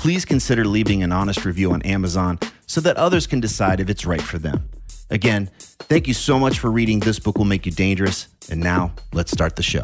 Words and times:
please 0.00 0.24
consider 0.24 0.64
leaving 0.64 1.02
an 1.02 1.12
honest 1.12 1.44
review 1.44 1.72
on 1.72 1.82
Amazon 1.82 2.38
so 2.66 2.80
that 2.80 2.96
others 2.96 3.26
can 3.26 3.38
decide 3.38 3.80
if 3.80 3.90
it's 3.90 4.06
right 4.06 4.22
for 4.22 4.38
them. 4.38 4.66
Again, 5.10 5.50
thank 5.58 6.08
you 6.08 6.14
so 6.14 6.38
much 6.38 6.58
for 6.58 6.70
reading 6.70 7.00
This 7.00 7.18
Book 7.18 7.36
Will 7.36 7.44
Make 7.44 7.66
You 7.66 7.72
Dangerous. 7.72 8.28
And 8.50 8.62
now 8.62 8.94
let's 9.12 9.30
start 9.30 9.56
the 9.56 9.62
show. 9.62 9.82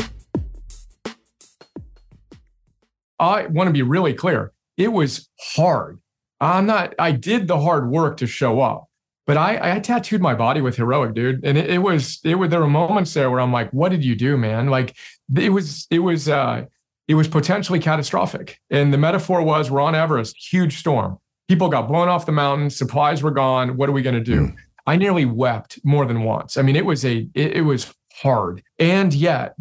I 3.20 3.44
want 3.48 3.68
to 3.68 3.72
be 3.72 3.82
really 3.82 4.14
clear. 4.14 4.52
It 4.78 4.88
was 4.88 5.28
hard. 5.54 6.00
I'm 6.40 6.64
not, 6.64 6.94
I 6.98 7.12
did 7.12 7.46
the 7.46 7.60
hard 7.60 7.90
work 7.90 8.16
to 8.16 8.26
show 8.26 8.62
up, 8.62 8.86
but 9.26 9.36
I, 9.36 9.76
I 9.76 9.80
tattooed 9.80 10.22
my 10.22 10.34
body 10.34 10.62
with 10.62 10.76
heroic, 10.76 11.12
dude. 11.12 11.44
And 11.44 11.58
it, 11.58 11.68
it 11.68 11.78
was, 11.78 12.20
it 12.24 12.36
was, 12.36 12.48
there 12.48 12.60
were 12.60 12.66
moments 12.66 13.12
there 13.12 13.30
where 13.30 13.40
I'm 13.40 13.52
like, 13.52 13.70
what 13.70 13.90
did 13.90 14.02
you 14.02 14.14
do, 14.14 14.38
man? 14.38 14.68
Like 14.68 14.96
it 15.38 15.50
was, 15.50 15.86
it 15.90 15.98
was, 15.98 16.26
uh, 16.26 16.64
it 17.08 17.14
was 17.14 17.28
potentially 17.28 17.78
catastrophic. 17.78 18.58
And 18.70 18.92
the 18.92 18.98
metaphor 18.98 19.42
was 19.42 19.70
we're 19.70 19.80
on 19.80 19.94
Everest, 19.94 20.36
huge 20.52 20.78
storm. 20.78 21.18
People 21.48 21.68
got 21.68 21.88
blown 21.88 22.08
off 22.08 22.26
the 22.26 22.32
mountain, 22.32 22.70
supplies 22.70 23.22
were 23.22 23.30
gone. 23.30 23.76
What 23.76 23.88
are 23.88 23.92
we 23.92 24.02
going 24.02 24.16
to 24.16 24.20
do? 24.20 24.48
Mm. 24.48 24.56
I 24.86 24.96
nearly 24.96 25.24
wept 25.24 25.80
more 25.84 26.06
than 26.06 26.22
once. 26.22 26.56
I 26.56 26.62
mean, 26.62 26.76
it 26.76 26.84
was 26.84 27.04
a 27.04 27.28
it, 27.34 27.56
it 27.58 27.62
was 27.62 27.92
hard. 28.12 28.62
And 28.78 29.12
yet 29.12 29.54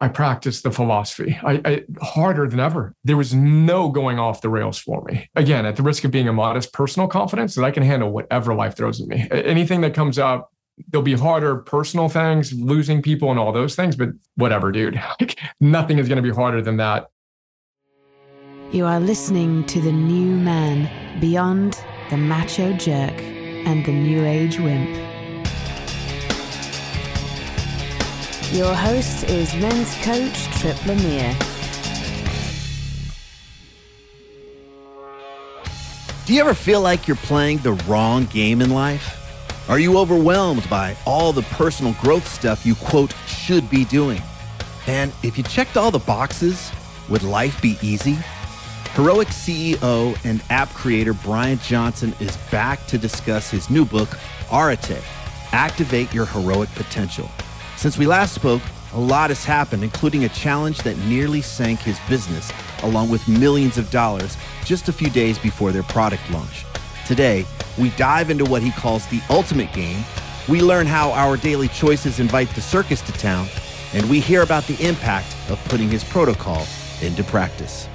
I 0.00 0.08
practiced 0.08 0.62
the 0.62 0.70
philosophy 0.70 1.38
I, 1.42 1.60
I, 1.64 1.84
harder 2.00 2.46
than 2.48 2.60
ever. 2.60 2.94
There 3.02 3.16
was 3.16 3.34
no 3.34 3.88
going 3.88 4.18
off 4.18 4.42
the 4.42 4.48
rails 4.48 4.78
for 4.78 5.02
me. 5.04 5.28
Again, 5.34 5.66
at 5.66 5.76
the 5.76 5.82
risk 5.82 6.04
of 6.04 6.10
being 6.10 6.28
a 6.28 6.32
modest 6.32 6.72
personal 6.72 7.08
confidence 7.08 7.54
that 7.56 7.64
I 7.64 7.70
can 7.70 7.82
handle 7.82 8.10
whatever 8.10 8.54
life 8.54 8.76
throws 8.76 9.00
at 9.00 9.08
me. 9.08 9.26
Anything 9.30 9.80
that 9.80 9.94
comes 9.94 10.18
up, 10.18 10.52
there'll 10.88 11.02
be 11.02 11.14
harder 11.14 11.56
personal 11.56 12.08
things, 12.08 12.52
losing 12.52 13.02
people 13.02 13.30
and 13.30 13.38
all 13.38 13.52
those 13.52 13.74
things, 13.74 13.96
but 13.96 14.10
whatever, 14.36 14.72
dude. 14.72 15.00
Like, 15.20 15.38
nothing 15.60 15.98
is 15.98 16.08
going 16.08 16.16
to 16.16 16.22
be 16.22 16.30
harder 16.30 16.62
than 16.62 16.76
that. 16.76 17.08
You 18.70 18.84
are 18.84 19.00
listening 19.00 19.64
to 19.66 19.80
the 19.80 19.90
new 19.90 20.36
man 20.36 21.20
beyond 21.20 21.82
the 22.10 22.16
macho 22.16 22.72
jerk 22.74 23.14
and 23.20 23.84
the 23.84 23.92
new 23.92 24.24
age 24.24 24.58
wimp. 24.58 24.88
Your 28.52 28.74
host 28.74 29.24
is 29.24 29.54
men's 29.56 29.94
coach 29.96 30.44
Tripp 30.60 30.86
Lanier. 30.86 31.36
Do 36.24 36.34
you 36.34 36.40
ever 36.40 36.54
feel 36.54 36.82
like 36.82 37.08
you're 37.08 37.16
playing 37.16 37.58
the 37.58 37.72
wrong 37.72 38.26
game 38.26 38.60
in 38.60 38.70
life? 38.70 39.17
Are 39.68 39.78
you 39.78 39.98
overwhelmed 39.98 40.66
by 40.70 40.96
all 41.04 41.30
the 41.30 41.42
personal 41.42 41.92
growth 42.00 42.26
stuff 42.26 42.64
you, 42.64 42.74
quote, 42.74 43.14
should 43.26 43.68
be 43.68 43.84
doing? 43.84 44.22
And 44.86 45.12
if 45.22 45.36
you 45.36 45.44
checked 45.44 45.76
all 45.76 45.90
the 45.90 45.98
boxes, 45.98 46.72
would 47.10 47.22
life 47.22 47.60
be 47.60 47.76
easy? 47.82 48.16
Heroic 48.94 49.28
CEO 49.28 50.18
and 50.24 50.42
app 50.48 50.70
creator 50.70 51.12
Brian 51.12 51.58
Johnson 51.58 52.14
is 52.18 52.34
back 52.50 52.86
to 52.86 52.96
discuss 52.96 53.50
his 53.50 53.68
new 53.68 53.84
book, 53.84 54.08
Arete 54.50 55.02
Activate 55.52 56.14
Your 56.14 56.24
Heroic 56.24 56.70
Potential. 56.70 57.30
Since 57.76 57.98
we 57.98 58.06
last 58.06 58.34
spoke, 58.34 58.62
a 58.94 58.98
lot 58.98 59.28
has 59.28 59.44
happened, 59.44 59.84
including 59.84 60.24
a 60.24 60.30
challenge 60.30 60.78
that 60.78 60.96
nearly 61.00 61.42
sank 61.42 61.80
his 61.80 62.00
business, 62.08 62.50
along 62.84 63.10
with 63.10 63.28
millions 63.28 63.76
of 63.76 63.90
dollars 63.90 64.38
just 64.64 64.88
a 64.88 64.94
few 64.94 65.10
days 65.10 65.38
before 65.38 65.72
their 65.72 65.82
product 65.82 66.22
launch. 66.30 66.64
Today, 67.06 67.44
we 67.78 67.90
dive 67.90 68.30
into 68.30 68.44
what 68.44 68.62
he 68.62 68.70
calls 68.70 69.06
the 69.06 69.20
ultimate 69.30 69.72
game. 69.72 70.04
We 70.48 70.60
learn 70.62 70.86
how 70.86 71.12
our 71.12 71.36
daily 71.36 71.68
choices 71.68 72.20
invite 72.20 72.48
the 72.50 72.60
circus 72.60 73.00
to 73.02 73.12
town, 73.12 73.46
and 73.92 74.08
we 74.10 74.20
hear 74.20 74.42
about 74.42 74.64
the 74.64 74.82
impact 74.86 75.36
of 75.50 75.62
putting 75.64 75.88
his 75.88 76.04
protocol 76.04 76.66
into 77.02 77.22
practice. 77.24 77.88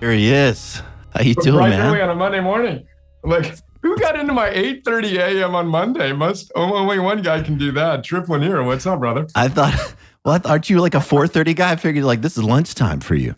Here 0.00 0.12
he 0.12 0.32
is. 0.32 0.82
How 1.14 1.22
you 1.22 1.34
doing, 1.34 1.56
man? 1.70 1.92
right 1.92 1.98
man? 1.98 2.00
on 2.00 2.10
a 2.10 2.14
Monday 2.14 2.40
morning. 2.40 2.86
Like, 3.22 3.56
who 3.82 3.96
got 3.98 4.18
into 4.18 4.32
my 4.32 4.48
8:30 4.50 5.18
a.m. 5.18 5.54
on 5.54 5.66
Monday? 5.66 6.12
Must 6.12 6.50
oh, 6.56 6.74
only 6.74 6.98
one 6.98 7.22
guy 7.22 7.42
can 7.42 7.58
do 7.58 7.70
that. 7.72 8.02
Tripp 8.02 8.28
Lanier, 8.28 8.62
what's 8.64 8.86
up, 8.86 9.00
brother? 9.00 9.26
I 9.34 9.48
thought, 9.48 9.94
well, 10.24 10.40
aren't 10.44 10.70
you 10.70 10.80
like 10.80 10.94
a 10.94 10.98
4:30 10.98 11.54
guy? 11.54 11.72
I 11.72 11.76
figured 11.76 12.04
like 12.04 12.22
this 12.22 12.36
is 12.36 12.42
lunchtime 12.42 13.00
for 13.00 13.14
you. 13.14 13.36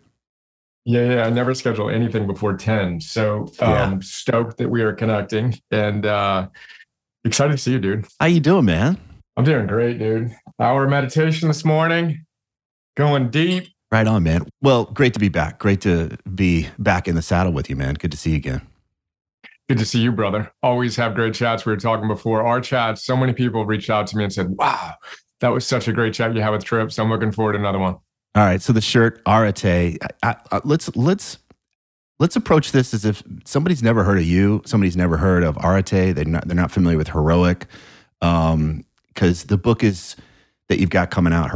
Yeah, 0.85 1.15
yeah. 1.15 1.23
I 1.25 1.31
never 1.31 1.55
schedule 1.55 1.89
anything 1.89 2.27
before 2.27 2.57
10. 2.57 3.01
So 3.01 3.53
um, 3.61 3.71
yeah. 3.71 3.99
stoked 4.01 4.59
that 4.59 4.69
we 4.69 4.83
are 4.83 4.93
connecting 4.93 5.59
and 5.71 6.05
uh, 6.05 6.49
excited 7.25 7.53
to 7.53 7.59
see 7.59 7.73
you, 7.73 7.79
dude. 7.79 8.07
How 8.21 8.27
you 8.27 8.41
doing, 8.41 8.67
man? 8.67 8.99
I'm 9.37 9.45
doing 9.45 9.67
great, 9.67 9.99
dude. 9.99 10.35
Hour 10.61 10.87
meditation 10.89 11.49
this 11.49 11.65
morning, 11.65 12.25
going 12.97 13.31
deep. 13.31 13.69
Right 13.91 14.07
on, 14.07 14.23
man. 14.23 14.47
Well, 14.61 14.85
great 14.85 15.15
to 15.15 15.21
be 15.21 15.29
back. 15.29 15.59
Great 15.59 15.81
to 15.83 16.17
be 16.35 16.69
back 16.79 17.09
in 17.09 17.15
the 17.15 17.23
saddle 17.23 17.53
with 17.53 17.71
you, 17.71 17.77
man. 17.77 17.95
Good 17.95 18.11
to 18.11 18.17
see 18.17 18.31
you 18.31 18.37
again. 18.37 18.63
Good 19.69 19.79
to 19.79 19.87
see 19.87 20.01
you, 20.01 20.13
brother. 20.13 20.53
Always 20.63 20.95
have 20.97 21.15
great 21.15 21.35
chats. 21.35 21.65
We 21.65 21.73
were 21.73 21.79
talking 21.79 22.07
before 22.07 22.47
our 22.47 22.61
chats. 22.61 23.05
So 23.05 23.17
many 23.17 23.33
people 23.33 23.65
reached 23.65 23.89
out 23.89 24.07
to 24.09 24.17
me 24.17 24.25
and 24.25 24.33
said, 24.33 24.51
wow, 24.51 24.95
that 25.41 25.49
was 25.49 25.67
such 25.67 25.89
a 25.89 25.93
great 25.93 26.13
chat 26.13 26.35
you 26.35 26.43
had 26.43 26.51
with 26.51 26.65
Tripp. 26.65 26.93
So 26.93 27.03
I'm 27.03 27.11
looking 27.11 27.33
forward 27.33 27.55
to 27.55 27.59
another 27.59 27.79
one. 27.79 27.97
All 28.35 28.45
right. 28.45 28.63
So 28.63 28.73
the 28.73 28.81
shirt 28.81 29.23
Arete. 29.27 29.99
I, 30.23 30.37
I, 30.53 30.61
let's 30.65 30.95
let's 30.97 31.39
let's 32.19 32.37
approach 32.37 32.73
this 32.73 32.95
as 32.95 33.05
if 33.05 33.23
somebody's 33.45 33.83
never 33.83 34.05
heard 34.05 34.19
of 34.19 34.25
you. 34.25 34.63
Somebody's 34.67 34.97
never 34.97 35.19
heard 35.19 35.45
of 35.45 35.57
Arete. 35.59 36.15
They're 36.15 36.25
not 36.25 36.49
they're 36.49 36.57
not 36.57 36.71
familiar 36.71 36.99
with 36.99 37.09
heroic. 37.09 37.67
Um, 38.23 38.85
because 39.09 39.45
the 39.45 39.59
book 39.59 39.85
is 39.85 40.17
that 40.69 40.81
you've 40.81 40.91
got 40.91 41.11
coming 41.11 41.33
out, 41.33 41.51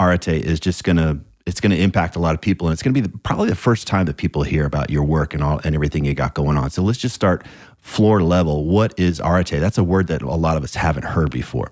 Arete 0.00 0.28
is 0.28 0.60
just 0.60 0.84
gonna 0.84 1.20
it's 1.46 1.60
gonna 1.60 1.76
impact 1.76 2.16
a 2.16 2.18
lot 2.18 2.34
of 2.34 2.40
people, 2.42 2.68
and 2.68 2.74
it's 2.74 2.82
gonna 2.82 2.94
be 2.94 3.00
the, 3.00 3.10
probably 3.10 3.48
the 3.48 3.56
first 3.56 3.86
time 3.86 4.06
that 4.06 4.18
people 4.18 4.42
hear 4.42 4.66
about 4.66 4.90
your 4.90 5.04
work 5.04 5.34
and 5.34 5.42
all 5.42 5.60
and 5.64 5.74
everything 5.74 6.04
you 6.04 6.14
got 6.14 6.34
going 6.34 6.58
on. 6.58 6.70
So 6.70 6.82
let's 6.82 6.98
just 6.98 7.14
start 7.14 7.46
floor 7.78 8.22
level. 8.22 8.66
What 8.66 8.98
is 8.98 9.20
Arete? 9.20 9.60
That's 9.60 9.78
a 9.78 9.84
word 9.84 10.08
that 10.08 10.22
a 10.22 10.28
lot 10.28 10.56
of 10.58 10.64
us 10.64 10.74
haven't 10.74 11.04
heard 11.04 11.30
before. 11.30 11.70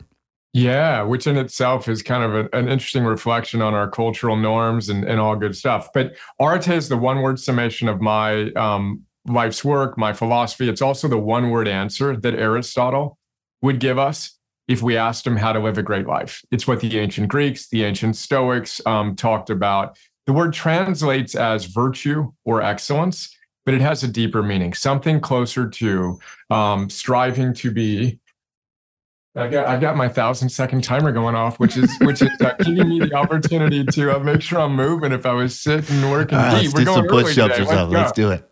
Yeah, 0.57 1.03
which 1.03 1.27
in 1.27 1.37
itself 1.37 1.87
is 1.87 2.03
kind 2.03 2.25
of 2.25 2.35
a, 2.35 2.57
an 2.57 2.71
interesting 2.71 3.05
reflection 3.05 3.61
on 3.61 3.75
our 3.75 3.91
cultural 3.91 4.37
norms 4.37 4.89
and, 4.89 5.05
and 5.05 5.21
all 5.21 5.37
good 5.37 5.55
stuff. 5.55 5.91
But 5.93 6.17
Arete 6.41 6.69
is 6.69 6.89
the 6.89 6.97
one 6.97 7.21
word 7.21 7.39
summation 7.39 7.89
of 7.89 8.01
my 8.01 8.53
um, 8.53 9.03
life's 9.27 9.63
work, 9.63 9.99
my 9.99 10.15
philosophy. 10.15 10.71
It's 10.71 10.81
also 10.81 11.09
the 11.09 11.19
one 11.19 11.51
word 11.51 11.69
answer 11.69 12.17
that 12.17 12.33
Aristotle 12.33 13.19
would 13.61 13.81
give 13.81 13.99
us 13.99 14.39
if 14.67 14.81
we 14.81 14.97
asked 14.97 15.27
him 15.27 15.37
how 15.37 15.53
to 15.53 15.61
live 15.61 15.77
a 15.77 15.83
great 15.83 16.07
life. 16.07 16.43
It's 16.51 16.67
what 16.67 16.81
the 16.81 16.99
ancient 16.99 17.29
Greeks, 17.29 17.69
the 17.69 17.85
ancient 17.85 18.17
Stoics 18.17 18.81
um, 18.87 19.15
talked 19.15 19.51
about. 19.51 19.99
The 20.25 20.33
word 20.33 20.55
translates 20.55 21.35
as 21.35 21.67
virtue 21.67 22.33
or 22.47 22.63
excellence, 22.63 23.29
but 23.67 23.75
it 23.75 23.83
has 23.83 24.03
a 24.03 24.09
deeper 24.09 24.43
meaning, 24.43 24.73
something 24.73 25.21
closer 25.21 25.69
to 25.69 26.19
um, 26.49 26.89
striving 26.89 27.53
to 27.53 27.71
be 27.71 28.21
I 29.37 29.49
got 29.49 29.67
I've 29.67 29.81
got 29.81 29.97
my 29.97 30.09
thousand 30.09 30.49
second 30.49 30.83
timer 30.83 31.13
going 31.13 31.35
off, 31.35 31.59
which 31.59 31.77
is 31.77 31.95
which 32.01 32.23
is 32.23 32.31
uh, 32.41 32.55
giving 32.61 32.89
me 32.89 33.01
the 33.01 33.15
opportunity 33.15 33.85
to 33.85 34.17
uh, 34.17 34.19
make 34.19 34.41
sure 34.41 34.61
I'm 34.61 34.75
moving. 34.75 35.13
If 35.13 35.27
I 35.27 35.33
was 35.33 35.59
sitting 35.61 35.97
and 35.97 36.11
working 36.11 36.39
right, 36.39 36.63
deep, 36.63 36.73
we're 36.73 36.85
going 36.85 36.97
some 36.97 37.09
push-ups 37.09 37.59
or 37.59 37.67
something. 37.67 37.97
Let's 37.97 38.13
do 38.13 38.31
it. 38.31 38.49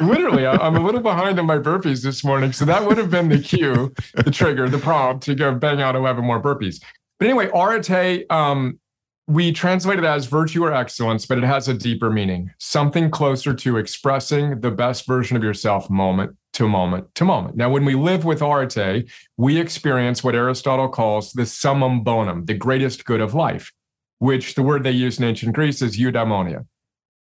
Literally, 0.00 0.44
I, 0.44 0.66
am 0.66 0.76
a 0.76 0.84
little 0.84 1.00
behind 1.00 1.38
on 1.38 1.46
my 1.46 1.58
burpees 1.58 2.02
this 2.02 2.24
morning, 2.24 2.52
so 2.52 2.64
that 2.64 2.84
would 2.84 2.98
have 2.98 3.10
been 3.10 3.28
the 3.28 3.38
cue, 3.38 3.94
the 4.14 4.30
trigger, 4.30 4.68
the 4.68 4.78
prompt 4.78 5.22
to 5.24 5.36
go 5.36 5.54
bang 5.54 5.80
out 5.80 5.94
11 5.94 6.24
more 6.24 6.42
burpees. 6.42 6.82
But 7.20 7.26
anyway, 7.26 7.48
Arete, 7.54 8.26
um, 8.28 8.80
we 9.28 9.52
translate 9.52 10.00
it 10.00 10.04
as 10.04 10.26
virtue 10.26 10.64
or 10.64 10.72
excellence, 10.72 11.26
but 11.26 11.38
it 11.38 11.44
has 11.44 11.68
a 11.68 11.74
deeper 11.74 12.10
meaning, 12.10 12.50
something 12.58 13.08
closer 13.08 13.54
to 13.54 13.76
expressing 13.76 14.60
the 14.60 14.72
best 14.72 15.06
version 15.06 15.36
of 15.36 15.44
yourself 15.44 15.88
moment 15.88 16.36
to 16.54 16.68
moment 16.68 17.14
to 17.14 17.24
moment. 17.24 17.56
Now, 17.56 17.70
when 17.70 17.84
we 17.84 17.94
live 17.94 18.24
with 18.24 18.40
Arete, 18.40 19.08
we 19.36 19.58
experience 19.58 20.24
what 20.24 20.34
Aristotle 20.34 20.88
calls 20.88 21.32
the 21.32 21.46
summum 21.46 22.02
bonum, 22.02 22.46
the 22.46 22.54
greatest 22.54 23.04
good 23.04 23.20
of 23.20 23.34
life, 23.34 23.72
which 24.18 24.54
the 24.54 24.62
word 24.62 24.82
they 24.82 24.92
use 24.92 25.18
in 25.18 25.24
ancient 25.24 25.54
Greece 25.54 25.82
is 25.82 25.98
eudaimonia, 25.98 26.66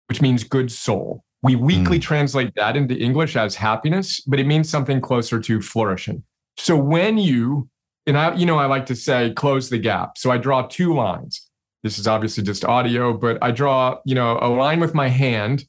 which 0.08 0.22
means 0.22 0.44
good 0.44 0.72
soul. 0.72 1.24
We 1.42 1.56
weakly 1.56 2.00
mm. 2.00 2.04
translate 2.04 2.54
that 2.56 2.78
into 2.78 2.96
English 2.96 3.36
as 3.36 3.56
happiness, 3.56 4.22
but 4.22 4.40
it 4.40 4.46
means 4.46 4.70
something 4.70 5.02
closer 5.02 5.40
to 5.40 5.62
flourishing. 5.62 6.24
So 6.58 6.78
when 6.78 7.18
you, 7.18 7.68
and 8.06 8.18
I, 8.18 8.34
you 8.36 8.46
know, 8.46 8.58
I 8.58 8.68
like 8.68 8.86
to 8.88 8.96
say 8.96 9.34
close 9.34 9.70
the 9.70 9.80
gap. 9.80 10.18
So 10.18 10.32
I 10.32 10.38
draw 10.38 10.68
two 10.68 10.94
lines 10.94 11.50
this 11.84 12.00
is 12.00 12.08
obviously 12.08 12.44
just 12.44 12.64
audio, 12.66 13.14
but 13.14 13.38
I 13.42 13.52
draw, 13.52 13.98
you 14.06 14.16
know, 14.16 14.40
a 14.42 14.48
line 14.48 14.80
with 14.80 14.96
my 14.96 15.10
hand 15.10 15.66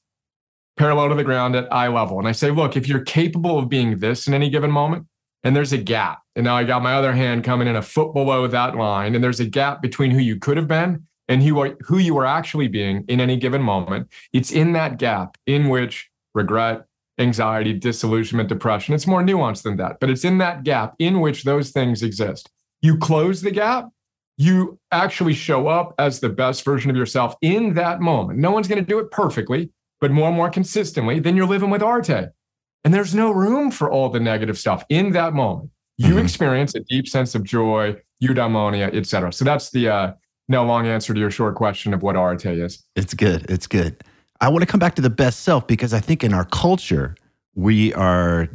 parallel 0.77 1.11
to 1.11 1.15
the 1.15 1.25
ground 1.25 1.57
at 1.57 1.73
eye 1.73 1.89
level. 1.89 2.19
And 2.19 2.27
I 2.27 2.33
say, 2.33 2.51
look, 2.51 2.77
if 2.77 2.89
you're 2.89 3.01
capable 3.01 3.59
of 3.59 3.69
being 3.69 3.99
this 3.99 4.27
in 4.27 4.35
any 4.35 4.51
given 4.51 4.71
moment, 4.71 5.07
and 5.43 5.55
there's 5.55 5.73
a 5.73 5.79
gap, 5.79 6.23
and 6.37 6.45
now 6.45 6.57
I 6.57 6.65
got 6.65 6.83
my 6.83 6.95
other 6.95 7.13
hand 7.13 7.45
coming 7.45 7.69
in 7.69 7.77
a 7.77 7.83
foot 7.83 8.15
below 8.15 8.47
that 8.47 8.77
line, 8.77 9.15
and 9.15 9.23
there's 9.23 9.41
a 9.41 9.47
gap 9.47 9.83
between 9.83 10.11
who 10.11 10.19
you 10.19 10.37
could 10.39 10.57
have 10.57 10.69
been 10.69 11.07
and 11.29 11.43
who, 11.43 11.61
are, 11.61 11.77
who 11.81 11.99
you 11.99 12.17
are 12.19 12.27
actually 12.27 12.69
being 12.69 13.05
in 13.09 13.21
any 13.21 13.37
given 13.37 13.63
moment. 13.63 14.11
It's 14.33 14.53
in 14.53 14.73
that 14.73 14.99
gap 14.99 15.37
in 15.47 15.69
which 15.69 16.09
regret, 16.35 16.85
anxiety, 17.19 17.73
disillusionment, 17.75 18.49
depression, 18.49 18.95
it's 18.95 19.07
more 19.07 19.23
nuanced 19.23 19.63
than 19.63 19.77
that, 19.77 19.99
but 20.01 20.11
it's 20.11 20.25
in 20.25 20.39
that 20.39 20.65
gap 20.65 20.95
in 20.99 21.21
which 21.21 21.45
those 21.45 21.71
things 21.71 22.03
exist. 22.03 22.51
You 22.83 22.99
close 22.99 23.41
the 23.41 23.51
gap, 23.51 23.89
you 24.37 24.79
actually 24.91 25.35
show 25.35 25.69
up 25.69 25.95
as 25.99 26.21
the 26.21 26.29
best 26.29 26.65
version 26.65 26.91
of 26.91 26.97
yourself 26.97 27.37
in 27.41 27.75
that 27.75 28.01
moment. 28.01 28.39
No 28.39 28.51
one's 28.51 28.67
going 28.67 28.85
to 28.85 28.89
do 28.89 28.99
it 28.99 29.11
perfectly, 29.11 29.71
but 30.05 30.11
more 30.11 30.29
and 30.29 30.37
more 30.37 30.51
consistently, 30.51 31.19
then 31.19 31.35
you're 31.35 31.47
living 31.47 31.71
with 31.71 31.81
Arete. 31.81 32.29
And 32.85 32.93
there's 32.93 33.15
no 33.15 33.31
room 33.31 33.71
for 33.71 33.91
all 33.91 34.11
the 34.11 34.21
negative 34.21 34.59
stuff 34.59 34.85
in 34.91 35.13
that 35.13 35.33
moment. 35.33 35.71
You 35.97 36.09
mm-hmm. 36.09 36.19
experience 36.19 36.75
a 36.75 36.81
deep 36.81 37.09
sense 37.09 37.35
of 37.35 37.43
joy, 37.43 37.97
eudaimonia, 38.23 38.95
et 38.95 39.07
cetera. 39.07 39.33
So 39.33 39.47
that's 39.47 39.71
the 39.71 39.89
uh, 39.89 40.13
no 40.47 40.63
long 40.67 40.87
answer 40.87 41.15
to 41.15 41.19
your 41.19 41.31
short 41.31 41.55
question 41.55 41.95
of 41.95 42.03
what 42.03 42.17
Arete 42.17 42.45
is. 42.45 42.85
It's 42.95 43.15
good. 43.15 43.47
It's 43.49 43.67
good. 43.67 44.05
I 44.43 44.51
want 44.51 44.61
to 44.61 44.67
come 44.67 44.79
back 44.79 44.95
to 44.97 45.01
the 45.01 45.09
best 45.09 45.41
self 45.41 45.67
because 45.67 45.95
I 45.95 46.01
think 46.01 46.23
in 46.23 46.35
our 46.35 46.45
culture, 46.45 47.17
we 47.55 47.95
are 47.95 48.51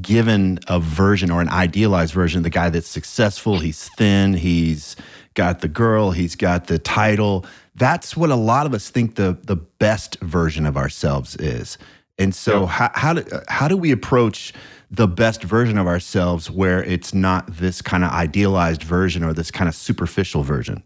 given 0.00 0.58
a 0.66 0.80
version 0.80 1.30
or 1.30 1.40
an 1.40 1.48
idealized 1.48 2.12
version 2.12 2.42
the 2.42 2.50
guy 2.50 2.70
that's 2.70 2.88
successful 2.88 3.58
he's 3.58 3.88
thin 3.96 4.34
he's 4.34 4.96
got 5.34 5.60
the 5.60 5.66
girl 5.68 6.10
he's 6.10 6.36
got 6.36 6.66
the 6.66 6.78
title 6.78 7.44
that's 7.78 8.16
what 8.16 8.30
a 8.30 8.36
lot 8.36 8.66
of 8.66 8.74
us 8.74 8.90
think 8.90 9.14
the 9.14 9.38
the 9.44 9.56
best 9.56 10.20
version 10.20 10.66
of 10.66 10.76
ourselves 10.76 11.36
is 11.36 11.78
and 12.18 12.34
so 12.34 12.62
yep. 12.62 12.68
how, 12.68 12.90
how 12.94 13.12
do 13.14 13.40
how 13.48 13.68
do 13.68 13.76
we 13.76 13.90
approach 13.92 14.52
the 14.90 15.06
best 15.06 15.42
version 15.42 15.78
of 15.78 15.86
ourselves 15.86 16.50
where 16.50 16.82
it's 16.84 17.12
not 17.12 17.46
this 17.46 17.82
kind 17.82 18.04
of 18.04 18.10
idealized 18.10 18.82
version 18.82 19.22
or 19.22 19.32
this 19.32 19.50
kind 19.50 19.68
of 19.68 19.74
superficial 19.74 20.42
version 20.42 20.82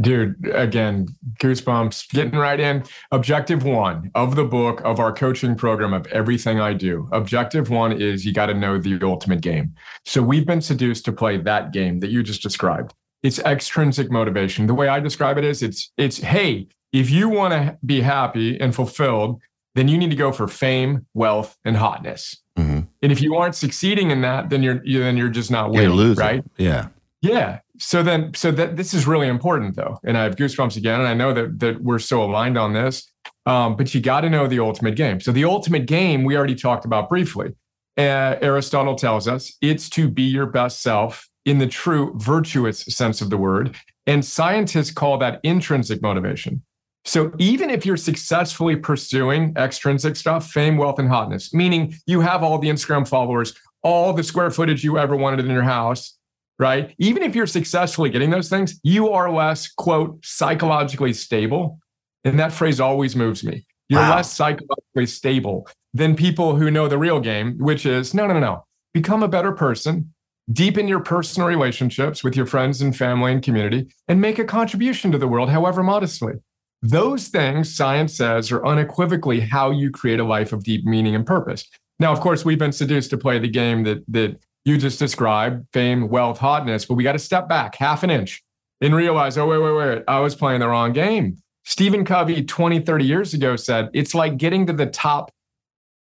Dude, 0.00 0.50
again, 0.54 1.06
goosebumps, 1.38 2.08
getting 2.10 2.38
right 2.38 2.58
in. 2.58 2.82
Objective 3.10 3.62
one 3.62 4.10
of 4.14 4.36
the 4.36 4.44
book 4.44 4.80
of 4.84 4.98
our 4.98 5.12
coaching 5.12 5.54
program 5.54 5.92
of 5.92 6.06
everything 6.06 6.60
I 6.60 6.72
do. 6.72 7.08
Objective 7.12 7.68
one 7.68 7.92
is 7.92 8.24
you 8.24 8.32
got 8.32 8.46
to 8.46 8.54
know 8.54 8.78
the 8.78 8.98
ultimate 9.02 9.42
game. 9.42 9.74
So 10.06 10.22
we've 10.22 10.46
been 10.46 10.62
seduced 10.62 11.04
to 11.04 11.12
play 11.12 11.36
that 11.36 11.72
game 11.72 12.00
that 12.00 12.08
you 12.08 12.22
just 12.22 12.42
described. 12.42 12.94
It's 13.22 13.38
extrinsic 13.40 14.10
motivation. 14.10 14.66
The 14.66 14.74
way 14.74 14.88
I 14.88 15.00
describe 15.00 15.38
it 15.38 15.44
is 15.44 15.62
it's 15.62 15.92
it's 15.96 16.18
hey, 16.18 16.68
if 16.92 17.10
you 17.10 17.28
want 17.28 17.52
to 17.54 17.78
be 17.84 18.00
happy 18.00 18.60
and 18.60 18.74
fulfilled, 18.74 19.40
then 19.74 19.88
you 19.88 19.96
need 19.96 20.10
to 20.10 20.16
go 20.16 20.32
for 20.32 20.48
fame, 20.48 21.06
wealth, 21.14 21.56
and 21.64 21.76
hotness. 21.76 22.36
Mm-hmm. 22.58 22.80
And 23.02 23.12
if 23.12 23.20
you 23.20 23.36
aren't 23.36 23.54
succeeding 23.54 24.10
in 24.10 24.20
that, 24.22 24.50
then 24.50 24.62
you're 24.62 24.82
then 24.84 25.16
you're 25.16 25.30
just 25.30 25.50
not 25.50 25.70
winning, 25.70 25.96
you're 25.96 26.14
right? 26.14 26.44
Yeah. 26.58 26.88
Yeah. 27.22 27.60
So 27.78 28.02
then, 28.02 28.34
so 28.34 28.50
that 28.52 28.76
this 28.76 28.94
is 28.94 29.06
really 29.06 29.28
important 29.28 29.76
though, 29.76 29.98
and 30.04 30.18
I 30.18 30.24
have 30.24 30.36
goosebumps 30.36 30.76
again, 30.76 31.00
and 31.00 31.08
I 31.08 31.14
know 31.14 31.32
that 31.32 31.58
that 31.60 31.82
we're 31.82 31.98
so 31.98 32.22
aligned 32.22 32.58
on 32.58 32.72
this. 32.72 33.08
Um, 33.46 33.76
but 33.76 33.92
you 33.94 34.00
got 34.00 34.20
to 34.20 34.30
know 34.30 34.46
the 34.46 34.60
ultimate 34.60 34.94
game. 34.94 35.20
So 35.20 35.32
the 35.32 35.44
ultimate 35.44 35.86
game 35.86 36.22
we 36.24 36.36
already 36.36 36.54
talked 36.54 36.84
about 36.84 37.08
briefly. 37.08 37.54
Uh, 37.98 38.36
Aristotle 38.40 38.94
tells 38.94 39.26
us 39.28 39.56
it's 39.60 39.90
to 39.90 40.08
be 40.08 40.22
your 40.22 40.46
best 40.46 40.80
self 40.80 41.28
in 41.44 41.58
the 41.58 41.66
true 41.66 42.12
virtuous 42.16 42.80
sense 42.80 43.20
of 43.20 43.30
the 43.30 43.36
word, 43.36 43.76
and 44.06 44.24
scientists 44.24 44.90
call 44.90 45.18
that 45.18 45.40
intrinsic 45.42 46.02
motivation. 46.02 46.62
So 47.04 47.32
even 47.38 47.68
if 47.68 47.84
you're 47.84 47.96
successfully 47.96 48.76
pursuing 48.76 49.54
extrinsic 49.56 50.14
stuff, 50.14 50.50
fame, 50.50 50.76
wealth, 50.76 50.98
and 50.98 51.08
hotness, 51.08 51.52
meaning 51.52 51.94
you 52.06 52.20
have 52.20 52.44
all 52.44 52.58
the 52.58 52.68
Instagram 52.68 53.06
followers, 53.06 53.54
all 53.82 54.12
the 54.12 54.22
square 54.22 54.50
footage 54.50 54.84
you 54.84 54.98
ever 54.98 55.16
wanted 55.16 55.40
in 55.40 55.50
your 55.50 55.62
house, 55.62 56.16
right? 56.60 56.94
Even 56.98 57.24
if 57.24 57.34
you're 57.34 57.46
successfully 57.46 58.08
getting 58.08 58.30
those 58.30 58.48
things, 58.48 58.78
you 58.84 59.10
are 59.10 59.32
less, 59.32 59.68
quote, 59.72 60.24
psychologically 60.24 61.12
stable. 61.12 61.80
And 62.24 62.38
that 62.38 62.52
phrase 62.52 62.78
always 62.78 63.16
moves 63.16 63.42
me. 63.42 63.66
You're 63.88 64.00
wow. 64.00 64.16
less 64.16 64.32
psychologically 64.32 65.06
stable 65.06 65.66
than 65.92 66.14
people 66.14 66.54
who 66.54 66.70
know 66.70 66.86
the 66.86 66.98
real 66.98 67.18
game, 67.18 67.58
which 67.58 67.84
is 67.84 68.14
no, 68.14 68.28
no, 68.28 68.34
no, 68.34 68.40
no. 68.40 68.64
Become 68.94 69.24
a 69.24 69.28
better 69.28 69.52
person, 69.52 70.11
deepen 70.50 70.88
your 70.88 71.00
personal 71.00 71.48
relationships 71.48 72.24
with 72.24 72.36
your 72.36 72.46
friends 72.46 72.80
and 72.80 72.96
family 72.96 73.32
and 73.32 73.42
community, 73.42 73.86
and 74.08 74.20
make 74.20 74.38
a 74.38 74.44
contribution 74.44 75.12
to 75.12 75.18
the 75.18 75.28
world, 75.28 75.50
however 75.50 75.82
modestly. 75.82 76.34
Those 76.82 77.28
things, 77.28 77.74
science 77.74 78.14
says, 78.14 78.50
are 78.50 78.64
unequivocally 78.66 79.40
how 79.40 79.70
you 79.70 79.90
create 79.90 80.18
a 80.18 80.24
life 80.24 80.52
of 80.52 80.64
deep 80.64 80.84
meaning 80.84 81.14
and 81.14 81.24
purpose. 81.24 81.64
Now, 82.00 82.12
of 82.12 82.20
course, 82.20 82.44
we've 82.44 82.58
been 82.58 82.72
seduced 82.72 83.10
to 83.10 83.18
play 83.18 83.38
the 83.38 83.48
game 83.48 83.84
that 83.84 84.02
that 84.08 84.40
you 84.64 84.78
just 84.78 84.98
described 84.98 85.66
fame, 85.72 86.08
wealth, 86.08 86.38
hotness, 86.38 86.84
but 86.84 86.94
we 86.94 87.04
got 87.04 87.12
to 87.12 87.18
step 87.18 87.48
back 87.48 87.74
half 87.76 88.02
an 88.02 88.10
inch 88.10 88.42
and 88.80 88.94
realize, 88.94 89.38
oh, 89.38 89.46
wait, 89.46 89.58
wait, 89.58 89.72
wait, 89.72 90.04
I 90.08 90.20
was 90.20 90.34
playing 90.34 90.60
the 90.60 90.68
wrong 90.68 90.92
game. 90.92 91.38
Stephen 91.64 92.04
Covey 92.04 92.42
20, 92.42 92.80
30 92.80 93.04
years 93.04 93.34
ago 93.34 93.54
said 93.56 93.88
it's 93.94 94.14
like 94.14 94.36
getting 94.36 94.66
to 94.66 94.72
the 94.72 94.86
top 94.86 95.30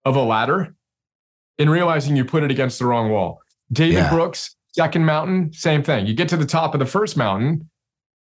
of 0.06 0.16
a 0.16 0.22
ladder 0.22 0.76
and 1.58 1.70
realizing 1.70 2.16
you 2.16 2.24
put 2.24 2.44
it 2.44 2.52
against 2.52 2.78
the 2.80 2.86
wrong 2.86 3.10
wall. 3.10 3.42
David 3.72 3.96
yeah. 3.96 4.10
Brooks, 4.10 4.56
second 4.74 5.06
mountain, 5.06 5.52
same 5.54 5.84
thing. 5.84 6.06
You 6.08 6.14
get 6.14 6.30
to 6.30 6.38
the 6.38 6.46
top 6.46 6.74
of 6.74 6.80
the 6.80 6.86
first 6.86 7.18
mountain 7.18 7.70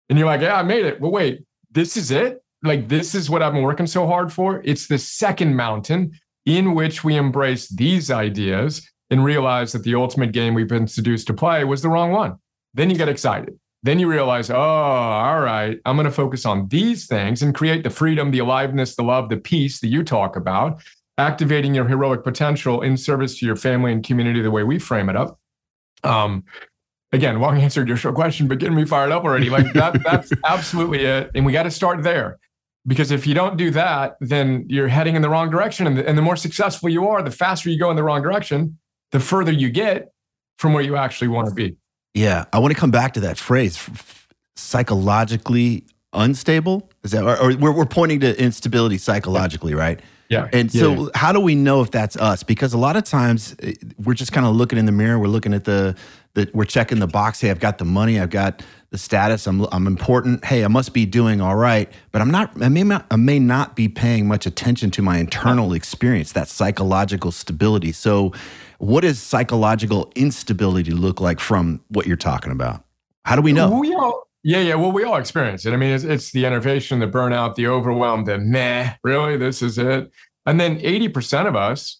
and 0.09 0.17
you're 0.17 0.27
like, 0.27 0.41
yeah, 0.41 0.55
I 0.55 0.63
made 0.63 0.85
it. 0.85 0.99
But 0.99 1.09
wait, 1.09 1.43
this 1.71 1.95
is 1.95 2.11
it? 2.11 2.43
Like, 2.63 2.89
this 2.89 3.15
is 3.15 3.29
what 3.29 3.41
I've 3.41 3.53
been 3.53 3.63
working 3.63 3.87
so 3.87 4.05
hard 4.05 4.33
for? 4.33 4.61
It's 4.65 4.87
the 4.87 4.97
second 4.97 5.55
mountain 5.55 6.11
in 6.45 6.75
which 6.75 7.03
we 7.03 7.15
embrace 7.15 7.69
these 7.69 8.11
ideas 8.11 8.87
and 9.09 9.23
realize 9.23 9.71
that 9.71 9.83
the 9.83 9.95
ultimate 9.95 10.31
game 10.33 10.53
we've 10.53 10.67
been 10.67 10.87
seduced 10.87 11.27
to 11.27 11.33
play 11.33 11.63
was 11.63 11.81
the 11.81 11.89
wrong 11.89 12.11
one. 12.11 12.37
Then 12.73 12.89
you 12.89 12.97
get 12.97 13.09
excited. 13.09 13.57
Then 13.81 13.97
you 13.97 14.09
realize, 14.09 14.49
oh, 14.49 14.57
all 14.57 15.39
right, 15.39 15.79
I'm 15.85 15.95
going 15.95 16.05
to 16.05 16.11
focus 16.11 16.45
on 16.45 16.67
these 16.67 17.07
things 17.07 17.41
and 17.41 17.55
create 17.55 17.83
the 17.83 17.89
freedom, 17.89 18.31
the 18.31 18.39
aliveness, 18.39 18.95
the 18.95 19.03
love, 19.03 19.29
the 19.29 19.37
peace 19.37 19.79
that 19.79 19.87
you 19.87 20.03
talk 20.03 20.35
about, 20.35 20.81
activating 21.19 21.75
your 21.75 21.87
heroic 21.87 22.23
potential 22.23 22.81
in 22.81 22.97
service 22.97 23.37
to 23.39 23.45
your 23.45 23.55
family 23.55 23.91
and 23.91 24.03
community 24.03 24.41
the 24.41 24.51
way 24.51 24.63
we 24.63 24.79
frame 24.79 25.09
it 25.09 25.15
up. 25.15 25.39
Um, 26.03 26.45
again, 27.11 27.39
long 27.39 27.59
answer 27.59 27.83
to 27.83 27.87
your 27.87 27.97
short 27.97 28.15
question, 28.15 28.47
but 28.47 28.59
getting 28.59 28.75
me 28.75 28.85
fired 28.85 29.11
up 29.11 29.23
already. 29.23 29.49
Like 29.49 29.73
that, 29.73 30.01
that's 30.03 30.31
absolutely 30.45 31.03
it. 31.05 31.29
And 31.35 31.45
we 31.45 31.51
got 31.51 31.63
to 31.63 31.71
start 31.71 32.03
there. 32.03 32.39
Because 32.87 33.11
if 33.11 33.27
you 33.27 33.33
don't 33.33 33.57
do 33.57 33.69
that, 33.71 34.15
then 34.21 34.65
you're 34.69 34.87
heading 34.87 35.15
in 35.15 35.21
the 35.21 35.29
wrong 35.29 35.49
direction. 35.49 35.85
And 35.85 35.97
the, 35.97 36.07
and 36.07 36.17
the 36.17 36.21
more 36.21 36.37
successful 36.37 36.89
you 36.89 37.07
are, 37.07 37.21
the 37.21 37.29
faster 37.31 37.69
you 37.69 37.77
go 37.77 37.89
in 37.89 37.97
the 37.97 38.03
wrong 38.03 38.21
direction, 38.21 38.79
the 39.11 39.19
further 39.19 39.51
you 39.51 39.69
get 39.69 40.11
from 40.57 40.73
where 40.73 40.83
you 40.83 40.95
actually 40.95 41.27
want 41.27 41.49
to 41.49 41.53
be. 41.53 41.75
Yeah, 42.13 42.45
I 42.53 42.59
want 42.59 42.73
to 42.73 42.79
come 42.79 42.89
back 42.89 43.13
to 43.13 43.19
that 43.19 43.37
phrase, 43.37 43.87
psychologically 44.55 45.83
unstable. 46.13 46.89
Is 47.03 47.11
that, 47.11 47.23
or, 47.23 47.37
or 47.37 47.55
we're, 47.57 47.71
we're 47.71 47.85
pointing 47.85 48.21
to 48.21 48.41
instability 48.41 48.97
psychologically, 48.97 49.75
right? 49.75 49.99
Yeah. 50.29 50.47
And 50.53 50.71
so, 50.71 50.93
yeah. 50.93 51.09
how 51.15 51.31
do 51.31 51.39
we 51.39 51.55
know 51.55 51.81
if 51.81 51.89
that's 51.89 52.15
us? 52.15 52.43
Because 52.43 52.73
a 52.73 52.77
lot 52.77 52.95
of 52.95 53.03
times 53.03 53.55
eh, 53.63 53.73
we're 53.97 54.13
just 54.13 54.31
kind 54.31 54.45
of 54.45 54.55
looking 54.55 54.77
in 54.77 54.85
the 54.85 54.91
mirror. 54.91 55.17
We're 55.17 55.27
looking 55.27 55.55
at 55.55 55.65
the, 55.65 55.95
the, 56.35 56.49
we're 56.53 56.65
checking 56.65 56.99
the 56.99 57.07
box. 57.07 57.41
Hey, 57.41 57.49
I've 57.49 57.59
got 57.59 57.79
the 57.79 57.85
money. 57.85 58.19
I've 58.19 58.29
got 58.29 58.61
the 58.91 58.99
status. 58.99 59.47
I'm, 59.47 59.65
I'm 59.71 59.87
important. 59.87 60.45
Hey, 60.45 60.63
I 60.63 60.67
must 60.67 60.93
be 60.93 61.07
doing 61.07 61.41
all 61.41 61.55
right. 61.55 61.91
But 62.11 62.21
I'm 62.21 62.29
not. 62.29 62.51
I 62.61 62.69
may 62.69 62.83
not. 62.83 63.07
I 63.09 63.15
may 63.15 63.39
not 63.39 63.75
be 63.75 63.89
paying 63.89 64.27
much 64.27 64.45
attention 64.45 64.91
to 64.91 65.01
my 65.01 65.17
internal 65.17 65.73
experience, 65.73 66.31
that 66.33 66.47
psychological 66.47 67.31
stability. 67.31 67.91
So, 67.91 68.31
what 68.77 69.01
does 69.01 69.19
psychological 69.19 70.11
instability 70.15 70.91
look 70.91 71.19
like 71.19 71.39
from 71.39 71.83
what 71.89 72.05
you're 72.05 72.17
talking 72.17 72.51
about? 72.51 72.83
How 73.25 73.35
do 73.35 73.41
we 73.41 73.51
know? 73.51 73.79
We 73.79 73.93
all, 73.95 74.28
yeah, 74.43 74.59
yeah. 74.59 74.75
Well, 74.75 74.91
we 74.91 75.03
all 75.03 75.17
experience 75.17 75.65
it. 75.65 75.73
I 75.73 75.77
mean, 75.77 75.91
it's, 75.91 76.03
it's 76.03 76.31
the 76.31 76.45
enervation, 76.45 76.99
the 76.99 77.07
burnout, 77.07 77.55
the 77.55 77.67
overwhelm, 77.67 78.25
the 78.25 78.37
nah, 78.37 78.91
really, 79.03 79.37
this 79.37 79.61
is 79.61 79.77
it. 79.77 80.11
And 80.45 80.59
then 80.59 80.79
80% 80.79 81.47
of 81.47 81.55
us, 81.55 81.99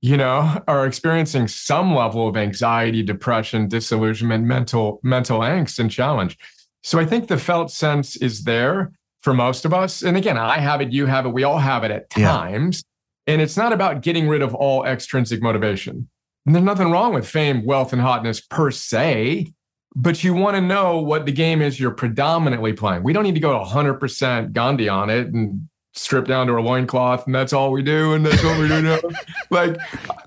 you 0.00 0.16
know, 0.16 0.62
are 0.68 0.86
experiencing 0.86 1.48
some 1.48 1.94
level 1.94 2.28
of 2.28 2.36
anxiety, 2.36 3.02
depression, 3.02 3.68
disillusionment, 3.68 4.44
mental 4.44 5.00
mental 5.02 5.40
angst 5.40 5.78
and 5.78 5.90
challenge. 5.90 6.38
So 6.82 6.98
I 6.98 7.04
think 7.04 7.26
the 7.26 7.38
felt 7.38 7.70
sense 7.70 8.16
is 8.16 8.44
there 8.44 8.92
for 9.20 9.34
most 9.34 9.64
of 9.64 9.74
us. 9.74 10.02
And 10.02 10.16
again, 10.16 10.38
I 10.38 10.58
have 10.58 10.80
it, 10.80 10.92
you 10.92 11.06
have 11.06 11.26
it, 11.26 11.30
we 11.30 11.42
all 11.42 11.58
have 11.58 11.84
it 11.84 11.90
at 11.90 12.10
times. 12.10 12.84
Yeah. 13.26 13.34
And 13.34 13.42
it's 13.42 13.56
not 13.56 13.72
about 13.72 14.02
getting 14.02 14.28
rid 14.28 14.42
of 14.42 14.54
all 14.54 14.84
extrinsic 14.84 15.42
motivation. 15.42 16.08
And 16.46 16.54
there's 16.54 16.64
nothing 16.64 16.90
wrong 16.90 17.12
with 17.12 17.28
fame, 17.28 17.64
wealth, 17.66 17.92
and 17.92 18.00
hotness 18.00 18.40
per 18.40 18.70
se, 18.70 19.52
but 20.00 20.22
you 20.22 20.32
want 20.32 20.54
to 20.54 20.60
know 20.60 21.00
what 21.00 21.26
the 21.26 21.32
game 21.32 21.60
is 21.60 21.80
you're 21.80 21.90
predominantly 21.90 22.72
playing. 22.72 23.02
We 23.02 23.12
don't 23.12 23.24
need 23.24 23.34
to 23.34 23.40
go 23.40 23.52
to 23.52 23.64
100% 23.64 24.52
Gandhi 24.52 24.88
on 24.88 25.10
it 25.10 25.26
and 25.26 25.68
strip 25.92 26.26
down 26.26 26.46
to 26.46 26.52
a 26.52 26.60
loincloth 26.60 27.26
and 27.26 27.34
that's 27.34 27.52
all 27.52 27.72
we 27.72 27.82
do 27.82 28.12
and 28.12 28.24
that's 28.24 28.42
what 28.44 28.56
we 28.60 28.68
do 28.68 28.80
now. 28.80 29.00
like 29.50 29.76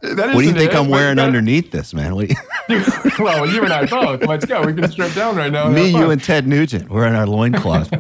that 0.02 0.36
What 0.36 0.42
do 0.42 0.48
you 0.48 0.52
think 0.52 0.74
it, 0.74 0.78
I'm 0.78 0.90
wearing 0.90 1.16
that, 1.16 1.26
underneath 1.26 1.72
this, 1.72 1.94
man? 1.94 2.14
You, 2.18 2.36
well, 3.20 3.50
you 3.50 3.64
and 3.64 3.72
I 3.72 3.86
both. 3.86 4.24
Let's 4.24 4.46
go. 4.46 4.62
We 4.66 4.74
can 4.74 4.92
strip 4.92 5.14
down 5.14 5.38
right 5.38 5.52
now. 5.52 5.70
Me, 5.70 5.90
you, 5.90 6.12
and 6.12 6.22
Ted 6.22 6.48
Nugent. 6.48 6.90
We're 6.90 7.06
in 7.06 7.16
our 7.16 7.26
loincloth. 7.26 7.94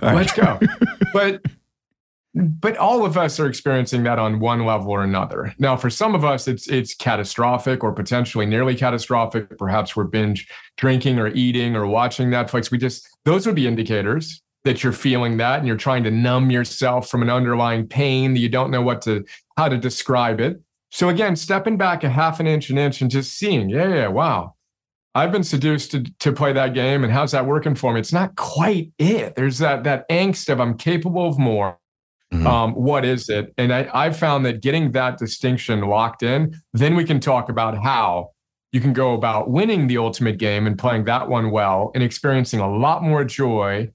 Let's 0.00 0.32
go. 0.32 0.60
But 1.12 1.42
but 2.34 2.76
all 2.76 3.04
of 3.04 3.16
us 3.16 3.40
are 3.40 3.46
experiencing 3.46 4.02
that 4.04 4.18
on 4.18 4.38
one 4.38 4.64
level 4.64 4.90
or 4.90 5.02
another. 5.02 5.54
Now, 5.58 5.76
for 5.76 5.90
some 5.90 6.14
of 6.14 6.24
us, 6.24 6.46
it's 6.46 6.68
it's 6.68 6.94
catastrophic 6.94 7.82
or 7.82 7.92
potentially 7.92 8.46
nearly 8.46 8.74
catastrophic. 8.74 9.56
Perhaps 9.58 9.96
we're 9.96 10.04
binge 10.04 10.48
drinking 10.76 11.18
or 11.18 11.28
eating 11.28 11.74
or 11.74 11.86
watching 11.86 12.28
Netflix. 12.28 12.70
We 12.70 12.78
just 12.78 13.08
those 13.24 13.46
would 13.46 13.54
be 13.54 13.66
indicators 13.66 14.42
that 14.64 14.82
you're 14.82 14.92
feeling 14.92 15.36
that 15.38 15.58
and 15.58 15.66
you're 15.66 15.76
trying 15.76 16.04
to 16.04 16.10
numb 16.10 16.50
yourself 16.50 17.08
from 17.08 17.22
an 17.22 17.30
underlying 17.30 17.86
pain 17.86 18.34
that 18.34 18.40
you 18.40 18.48
don't 18.48 18.70
know 18.70 18.82
what 18.82 19.00
to 19.02 19.24
how 19.56 19.68
to 19.68 19.78
describe 19.78 20.40
it. 20.40 20.60
So 20.90 21.08
again, 21.08 21.36
stepping 21.36 21.76
back 21.76 22.04
a 22.04 22.08
half 22.08 22.40
an 22.40 22.46
inch, 22.46 22.70
an 22.70 22.78
inch, 22.78 23.00
and 23.00 23.10
just 23.10 23.38
seeing, 23.38 23.68
yeah, 23.68 23.88
yeah, 23.88 24.08
wow. 24.08 24.54
I've 25.14 25.32
been 25.32 25.44
seduced 25.44 25.90
to, 25.92 26.04
to 26.20 26.32
play 26.32 26.52
that 26.52 26.74
game, 26.74 27.02
and 27.02 27.12
how's 27.12 27.32
that 27.32 27.46
working 27.46 27.74
for 27.74 27.92
me? 27.92 28.00
It's 28.00 28.12
not 28.12 28.36
quite 28.36 28.92
it. 28.98 29.34
There's 29.34 29.58
that 29.58 29.84
that 29.84 30.08
angst 30.08 30.48
of 30.48 30.60
I'm 30.60 30.76
capable 30.76 31.26
of 31.26 31.38
more. 31.38 31.78
Mm-hmm. 32.32 32.46
Um, 32.46 32.74
what 32.74 33.04
is 33.04 33.28
it? 33.28 33.54
And 33.56 33.72
I, 33.72 33.88
I've 33.92 34.16
found 34.16 34.44
that 34.46 34.60
getting 34.60 34.92
that 34.92 35.16
distinction 35.16 35.80
locked 35.80 36.22
in, 36.22 36.60
then 36.74 36.94
we 36.94 37.04
can 37.04 37.20
talk 37.20 37.48
about 37.48 37.82
how 37.82 38.30
you 38.72 38.80
can 38.80 38.92
go 38.92 39.14
about 39.14 39.50
winning 39.50 39.86
the 39.86 39.96
ultimate 39.96 40.38
game 40.38 40.66
and 40.66 40.78
playing 40.78 41.04
that 41.04 41.28
one 41.28 41.50
well 41.50 41.90
and 41.94 42.02
experiencing 42.02 42.60
a 42.60 42.70
lot 42.70 43.02
more 43.02 43.24
joy 43.24 43.90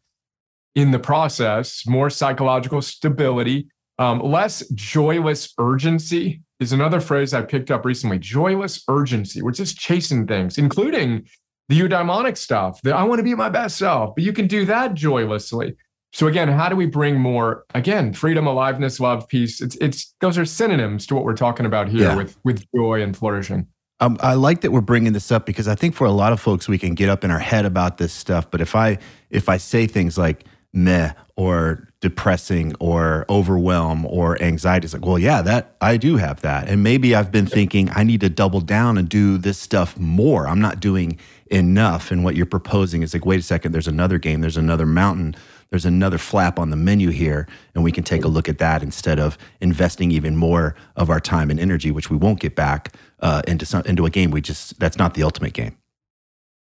in 0.73 0.89
the 0.89 0.97
process, 0.97 1.85
more 1.85 2.09
psychological 2.09 2.81
stability, 2.81 3.67
um, 3.99 4.19
less 4.19 4.67
joyless 4.69 5.53
urgency 5.59 6.41
is 6.59 6.71
another 6.71 6.99
phrase 6.99 7.33
I 7.33 7.43
picked 7.43 7.69
up 7.69 7.85
recently. 7.85 8.17
Joyless 8.17 8.83
urgency. 8.87 9.41
We're 9.41 9.51
just 9.51 9.77
chasing 9.77 10.25
things, 10.25 10.57
including 10.57 11.27
the 11.69 11.79
eudaimonic 11.79 12.37
stuff 12.37 12.81
that 12.81 12.95
I 12.95 13.03
want 13.03 13.19
to 13.19 13.23
be 13.23 13.35
my 13.35 13.49
best 13.49 13.77
self, 13.77 14.15
but 14.15 14.23
you 14.23 14.33
can 14.33 14.47
do 14.47 14.65
that 14.65 14.95
joylessly. 14.95 15.75
So 16.13 16.27
again, 16.27 16.47
how 16.47 16.69
do 16.69 16.75
we 16.75 16.85
bring 16.85 17.19
more 17.19 17.65
again 17.73 18.13
freedom, 18.13 18.45
aliveness, 18.45 18.99
love, 18.99 19.27
peace? 19.27 19.59
It's 19.61 19.75
it's 19.77 20.13
those 20.21 20.37
are 20.37 20.45
synonyms 20.45 21.07
to 21.07 21.15
what 21.15 21.25
we're 21.25 21.35
talking 21.35 21.65
about 21.65 21.89
here 21.89 22.09
yeah. 22.09 22.15
with 22.15 22.37
with 22.43 22.63
joy 22.73 23.01
and 23.01 23.17
flourishing. 23.17 23.67
Um, 23.99 24.17
I 24.21 24.35
like 24.35 24.61
that 24.61 24.71
we're 24.71 24.81
bringing 24.81 25.13
this 25.13 25.31
up 25.31 25.45
because 25.45 25.67
I 25.67 25.75
think 25.75 25.95
for 25.95 26.05
a 26.05 26.11
lot 26.11 26.31
of 26.31 26.39
folks 26.39 26.67
we 26.67 26.77
can 26.77 26.93
get 26.93 27.09
up 27.09 27.23
in 27.23 27.31
our 27.31 27.39
head 27.39 27.65
about 27.65 27.97
this 27.97 28.13
stuff. 28.13 28.49
But 28.51 28.61
if 28.61 28.75
I 28.75 28.99
if 29.31 29.49
I 29.49 29.57
say 29.57 29.87
things 29.87 30.17
like 30.17 30.45
meh 30.73 31.13
or 31.35 31.87
depressing 32.01 32.73
or 32.79 33.25
overwhelm 33.29 34.05
or 34.05 34.41
anxiety. 34.41 34.85
It's 34.85 34.93
like, 34.93 35.05
well, 35.05 35.19
yeah, 35.19 35.41
that 35.43 35.75
I 35.79 35.97
do 35.97 36.17
have 36.17 36.41
that. 36.41 36.67
And 36.67 36.83
maybe 36.83 37.15
I've 37.15 37.31
been 37.31 37.45
thinking 37.45 37.89
I 37.93 38.03
need 38.03 38.21
to 38.21 38.29
double 38.29 38.59
down 38.59 38.97
and 38.97 39.07
do 39.07 39.37
this 39.37 39.57
stuff 39.57 39.97
more. 39.97 40.47
I'm 40.47 40.59
not 40.59 40.79
doing 40.79 41.17
enough. 41.47 42.11
And 42.11 42.23
what 42.23 42.35
you're 42.35 42.45
proposing 42.45 43.03
is 43.03 43.13
like, 43.13 43.25
wait 43.25 43.39
a 43.39 43.43
second, 43.43 43.71
there's 43.71 43.87
another 43.87 44.17
game, 44.17 44.41
there's 44.41 44.57
another 44.57 44.85
mountain, 44.85 45.35
there's 45.73 45.85
another 45.85 46.19
flap 46.19 46.59
on 46.59 46.69
the 46.69 46.75
menu 46.75 47.09
here. 47.09 47.47
And 47.73 47.83
we 47.83 47.91
can 47.91 48.03
take 48.03 48.23
a 48.23 48.27
look 48.27 48.47
at 48.47 48.59
that 48.59 48.83
instead 48.83 49.17
of 49.19 49.39
investing 49.59 50.11
even 50.11 50.35
more 50.35 50.75
of 50.95 51.09
our 51.09 51.19
time 51.19 51.49
and 51.49 51.59
energy, 51.59 51.89
which 51.89 52.11
we 52.11 52.15
won't 52.15 52.39
get 52.39 52.55
back 52.55 52.93
uh, 53.21 53.41
into 53.47 53.65
some, 53.65 53.81
into 53.87 54.05
a 54.05 54.11
game 54.11 54.29
we 54.29 54.39
just 54.39 54.79
that's 54.79 54.99
not 54.99 55.15
the 55.15 55.23
ultimate 55.23 55.53
game. 55.53 55.75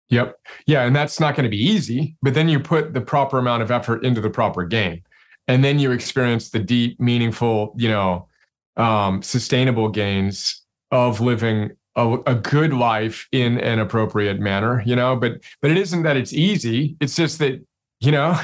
Yep. 0.10 0.40
Yeah. 0.66 0.88
And 0.88 0.96
that's 0.96 1.20
not 1.20 1.36
going 1.36 1.44
to 1.44 1.52
be 1.52 1.64
easy, 1.64 2.18
but 2.24 2.34
then 2.34 2.50
you 2.50 2.60
put 2.60 2.96
the 2.96 3.02
proper 3.02 3.38
amount 3.38 3.62
of 3.62 3.70
effort 3.70 4.04
into 4.04 4.22
the 4.22 4.30
proper 4.32 4.64
game. 4.64 5.04
And 5.48 5.64
then 5.64 5.78
you 5.78 5.92
experience 5.92 6.50
the 6.50 6.58
deep, 6.58 7.00
meaningful, 7.00 7.76
you 7.78 7.90
know, 7.90 8.28
um, 8.76 9.22
sustainable 9.22 9.90
gains 9.90 10.64
of 10.90 11.22
living 11.22 11.74
a, 11.96 12.18
a, 12.26 12.34
good 12.34 12.74
life 12.74 13.28
in 13.32 13.60
an 13.60 13.78
appropriate 13.78 14.40
manner, 14.40 14.82
you 14.84 14.96
know, 14.96 15.16
but 15.16 15.44
but 15.62 15.70
it 15.70 15.78
isn't 15.78 16.02
that 16.04 16.18
it's 16.18 16.34
easy. 16.34 16.98
It's 17.00 17.16
just 17.16 17.38
that, 17.38 17.64
you 18.00 18.12
know, 18.12 18.38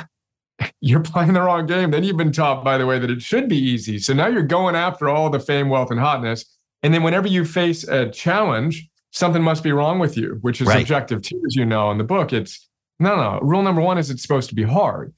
you're 0.82 1.02
playing 1.02 1.34
the 1.34 1.42
wrong 1.42 1.66
game. 1.66 1.92
Then 1.92 2.04
you've 2.04 2.18
been 2.18 2.32
taught, 2.32 2.64
by 2.64 2.78
the 2.78 2.86
way, 2.86 3.00
that 3.00 3.10
it 3.10 3.22
should 3.22 3.48
be 3.48 3.58
easy. 3.58 4.00
So 4.00 4.14
now 4.14 4.28
you're 4.28 4.44
going 4.44 4.76
after 4.76 5.10
all 5.10 5.30
the 5.30 5.40
fame, 5.40 5.70
wealth, 5.70 5.92
and 5.92 6.00
hotness. 6.00 6.46
And 6.84 6.94
then 6.94 7.04
whenever 7.04 7.28
you 7.28 7.46
face 7.46 7.84
a 7.88 8.10
challenge, 8.10 8.90
something 9.12 9.42
must 9.42 9.64
be 9.64 9.72
wrong 9.72 10.00
with 10.00 10.18
you, 10.18 10.40
which 10.42 10.62
is 10.62 10.68
right. 10.68 10.80
subjective 10.80 11.22
too, 11.22 11.42
as 11.46 11.56
you 11.56 11.66
know 11.66 11.92
in 11.92 11.98
the 11.98 12.04
book. 12.04 12.34
It's 12.34 12.68
no, 13.00 13.16
no. 13.16 13.40
Rule 13.42 13.64
number 13.64 13.82
one 13.82 13.98
is 13.98 14.10
it's 14.10 14.22
supposed 14.22 14.50
to 14.50 14.56
be 14.56 14.64
hard. 14.64 15.14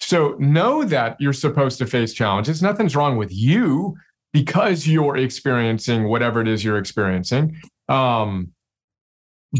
So 0.00 0.36
know 0.38 0.84
that 0.84 1.16
you're 1.20 1.32
supposed 1.32 1.78
to 1.78 1.86
face 1.86 2.12
challenges. 2.12 2.62
Nothing's 2.62 2.94
wrong 2.94 3.16
with 3.16 3.32
you 3.32 3.96
because 4.32 4.86
you're 4.86 5.16
experiencing 5.16 6.08
whatever 6.08 6.40
it 6.40 6.48
is 6.48 6.64
you're 6.64 6.78
experiencing. 6.78 7.60
Um, 7.88 8.52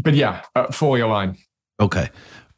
but 0.03 0.13
yeah, 0.13 0.43
uh, 0.55 0.71
fully 0.71 1.01
aligned. 1.01 1.37
Okay. 1.79 2.09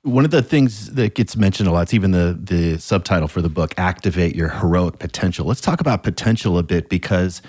One 0.04 0.24
of 0.24 0.32
the 0.32 0.42
things 0.42 0.94
that 0.94 1.16
gets 1.16 1.36
mentioned 1.36 1.68
a 1.68 1.72
lot, 1.72 1.82
it's 1.82 1.94
even 1.94 2.12
the 2.12 2.38
the 2.40 2.78
subtitle 2.78 3.28
for 3.28 3.42
the 3.42 3.50
book, 3.50 3.74
"Activate 3.78 4.36
Your 4.36 4.50
Heroic 4.50 5.00
Potential." 5.00 5.46
Let's 5.46 5.62
talk 5.62 5.82
about 5.82 6.04
potential 6.04 6.58
a 6.58 6.64
bit 6.64 6.88
because 6.88 7.42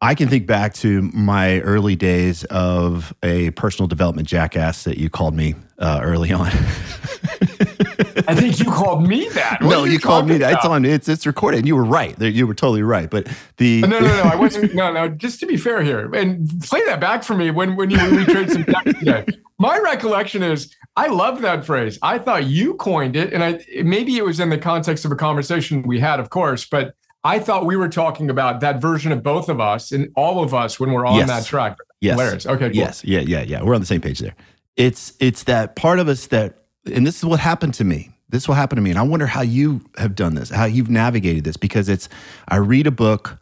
I 0.00 0.16
can 0.16 0.28
think 0.28 0.46
back 0.46 0.74
to 0.74 1.02
my 1.02 1.60
early 1.60 1.94
days 1.94 2.42
of 2.44 3.14
a 3.22 3.50
personal 3.50 3.86
development 3.86 4.26
jackass 4.26 4.82
that 4.82 4.98
you 4.98 5.08
called 5.08 5.34
me 5.34 5.54
uh, 5.78 6.00
early 6.02 6.32
on. 6.32 6.50
I 8.28 8.34
think 8.34 8.58
you 8.58 8.64
called 8.66 9.06
me 9.06 9.28
that. 9.30 9.58
What 9.60 9.70
no, 9.70 9.84
you, 9.84 9.92
you 9.92 10.00
called 10.00 10.28
me 10.28 10.38
that. 10.38 10.54
It's 10.54 10.64
on. 10.64 10.84
It's 10.84 11.08
it's 11.08 11.26
recorded. 11.26 11.58
And 11.58 11.66
you 11.66 11.76
were 11.76 11.84
right. 11.84 12.20
You 12.20 12.46
were 12.46 12.54
totally 12.54 12.82
right. 12.82 13.08
But 13.10 13.28
the 13.56 13.82
uh, 13.84 13.86
no, 13.86 14.00
no, 14.00 14.06
no. 14.06 14.22
I 14.22 14.36
wasn't. 14.36 14.74
No, 14.82 14.92
no. 14.92 15.08
Just 15.08 15.38
to 15.40 15.46
be 15.46 15.56
fair 15.56 15.82
here, 15.82 16.12
and 16.14 16.48
play 16.62 16.82
that 16.86 17.00
back 17.00 17.24
for 17.24 17.34
me 17.34 17.50
when 17.50 17.76
when 17.76 17.90
you 17.90 17.98
when 17.98 18.16
we 18.16 18.24
trade 18.24 18.50
some 18.50 18.64
today. 18.64 19.26
My 19.58 19.78
recollection 19.78 20.42
is 20.42 20.74
I 20.96 21.08
love 21.08 21.40
that 21.42 21.64
phrase. 21.64 21.98
I 22.02 22.18
thought 22.18 22.46
you 22.46 22.74
coined 22.74 23.16
it, 23.16 23.32
and 23.32 23.44
I 23.44 23.64
maybe 23.82 24.16
it 24.16 24.24
was 24.24 24.40
in 24.40 24.50
the 24.50 24.58
context 24.58 25.04
of 25.04 25.12
a 25.12 25.16
conversation 25.16 25.82
we 25.82 26.00
had, 26.00 26.20
of 26.20 26.30
course, 26.30 26.64
but 26.64 26.94
I 27.24 27.38
thought 27.38 27.66
we 27.66 27.76
were 27.76 27.88
talking 27.88 28.30
about 28.30 28.60
that 28.60 28.80
version 28.80 29.12
of 29.12 29.22
both 29.22 29.48
of 29.48 29.60
us 29.60 29.92
and 29.92 30.10
all 30.16 30.42
of 30.42 30.54
us 30.54 30.80
when 30.80 30.92
we're 30.92 31.06
on 31.06 31.16
yes. 31.16 31.28
that 31.28 31.44
track. 31.46 31.76
Yes. 32.00 32.18
Hilarious. 32.18 32.46
Okay. 32.46 32.68
Cool. 32.68 32.76
Yes. 32.76 33.04
Yeah. 33.04 33.20
Yeah. 33.20 33.42
Yeah. 33.42 33.62
We're 33.62 33.74
on 33.74 33.80
the 33.80 33.86
same 33.86 34.00
page 34.00 34.18
there. 34.18 34.34
It's 34.76 35.12
it's 35.20 35.44
that 35.44 35.76
part 35.76 35.98
of 35.98 36.08
us 36.08 36.26
that, 36.28 36.61
and 36.86 37.06
this 37.06 37.18
is 37.18 37.24
what 37.24 37.40
happened 37.40 37.74
to 37.74 37.84
me. 37.84 38.10
This 38.28 38.48
will 38.48 38.54
happen 38.54 38.76
to 38.76 38.82
me, 38.82 38.90
and 38.90 38.98
I 38.98 39.02
wonder 39.02 39.26
how 39.26 39.42
you 39.42 39.82
have 39.98 40.14
done 40.14 40.34
this, 40.34 40.50
how 40.50 40.64
you've 40.64 40.90
navigated 40.90 41.44
this, 41.44 41.56
because 41.56 41.88
it's. 41.88 42.08
I 42.48 42.56
read 42.56 42.86
a 42.86 42.90
book. 42.90 43.38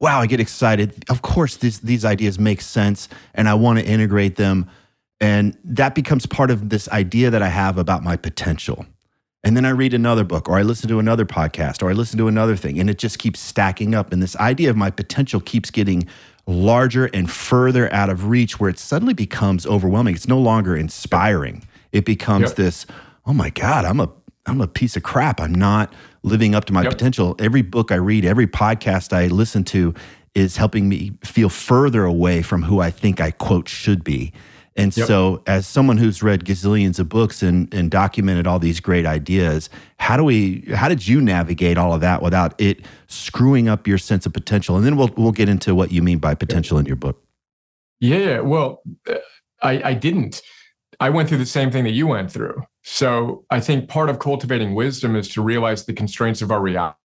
Wow, 0.00 0.20
I 0.20 0.26
get 0.26 0.40
excited. 0.40 1.04
Of 1.08 1.22
course, 1.22 1.56
these 1.56 1.80
these 1.80 2.04
ideas 2.04 2.38
make 2.38 2.60
sense, 2.60 3.08
and 3.34 3.48
I 3.48 3.54
want 3.54 3.78
to 3.78 3.84
integrate 3.84 4.36
them, 4.36 4.68
and 5.20 5.56
that 5.64 5.94
becomes 5.94 6.26
part 6.26 6.50
of 6.50 6.68
this 6.68 6.88
idea 6.88 7.30
that 7.30 7.42
I 7.42 7.48
have 7.48 7.78
about 7.78 8.02
my 8.02 8.16
potential 8.16 8.86
and 9.44 9.54
then 9.54 9.66
I 9.66 9.70
read 9.70 9.92
another 9.92 10.24
book 10.24 10.48
or 10.48 10.56
I 10.56 10.62
listen 10.62 10.88
to 10.88 10.98
another 10.98 11.26
podcast 11.26 11.82
or 11.82 11.90
I 11.90 11.92
listen 11.92 12.16
to 12.18 12.28
another 12.28 12.56
thing 12.56 12.80
and 12.80 12.88
it 12.88 12.96
just 12.96 13.18
keeps 13.18 13.40
stacking 13.40 13.94
up. 13.94 14.10
And 14.10 14.22
this 14.22 14.34
idea 14.36 14.70
of 14.70 14.76
my 14.76 14.90
potential 14.90 15.38
keeps 15.38 15.70
getting 15.70 16.08
larger 16.46 17.06
and 17.12 17.30
further 17.30 17.92
out 17.92 18.08
of 18.08 18.28
reach 18.28 18.58
where 18.58 18.70
it 18.70 18.78
suddenly 18.78 19.12
becomes 19.12 19.66
overwhelming. 19.66 20.14
It's 20.14 20.26
no 20.26 20.38
longer 20.38 20.74
inspiring. 20.74 21.62
It 21.94 22.04
becomes 22.04 22.50
yep. 22.50 22.56
this, 22.56 22.86
oh 23.24 23.32
my 23.32 23.48
God, 23.50 23.86
I'm 23.86 24.00
a 24.00 24.10
I'm 24.46 24.60
a 24.60 24.68
piece 24.68 24.94
of 24.94 25.02
crap. 25.02 25.40
I'm 25.40 25.54
not 25.54 25.94
living 26.22 26.54
up 26.54 26.66
to 26.66 26.72
my 26.74 26.82
yep. 26.82 26.92
potential. 26.92 27.34
Every 27.38 27.62
book 27.62 27.90
I 27.90 27.94
read, 27.94 28.26
every 28.26 28.46
podcast 28.46 29.14
I 29.14 29.28
listen 29.28 29.64
to 29.64 29.94
is 30.34 30.56
helping 30.56 30.88
me 30.88 31.12
feel 31.24 31.48
further 31.48 32.04
away 32.04 32.42
from 32.42 32.64
who 32.64 32.80
I 32.80 32.90
think 32.90 33.20
I 33.20 33.30
quote 33.30 33.68
should 33.68 34.04
be. 34.04 34.32
And 34.76 34.94
yep. 34.96 35.06
so, 35.06 35.42
as 35.46 35.68
someone 35.68 35.98
who's 35.98 36.20
read 36.20 36.44
gazillions 36.44 36.98
of 36.98 37.08
books 37.08 37.44
and, 37.44 37.72
and 37.72 37.90
documented 37.90 38.48
all 38.48 38.58
these 38.58 38.80
great 38.80 39.06
ideas, 39.06 39.70
how 39.98 40.16
do 40.16 40.24
we? 40.24 40.64
How 40.74 40.88
did 40.88 41.06
you 41.06 41.20
navigate 41.20 41.78
all 41.78 41.94
of 41.94 42.00
that 42.00 42.20
without 42.20 42.60
it 42.60 42.84
screwing 43.06 43.68
up 43.68 43.86
your 43.86 43.98
sense 43.98 44.26
of 44.26 44.32
potential? 44.32 44.76
And 44.76 44.84
then 44.84 44.96
we'll 44.96 45.10
we'll 45.16 45.32
get 45.32 45.48
into 45.48 45.76
what 45.76 45.92
you 45.92 46.02
mean 46.02 46.18
by 46.18 46.34
potential 46.34 46.76
in 46.78 46.86
your 46.86 46.96
book. 46.96 47.22
Yeah, 48.00 48.40
well, 48.40 48.82
uh, 49.08 49.14
I, 49.62 49.90
I 49.90 49.94
didn't. 49.94 50.42
I 51.04 51.10
went 51.10 51.28
through 51.28 51.36
the 51.36 51.44
same 51.44 51.70
thing 51.70 51.84
that 51.84 51.90
you 51.90 52.06
went 52.06 52.32
through. 52.32 52.62
So 52.82 53.44
I 53.50 53.60
think 53.60 53.90
part 53.90 54.08
of 54.08 54.20
cultivating 54.20 54.74
wisdom 54.74 55.16
is 55.16 55.28
to 55.34 55.42
realize 55.42 55.84
the 55.84 55.92
constraints 55.92 56.40
of 56.40 56.50
our 56.50 56.62
reality. 56.62 56.96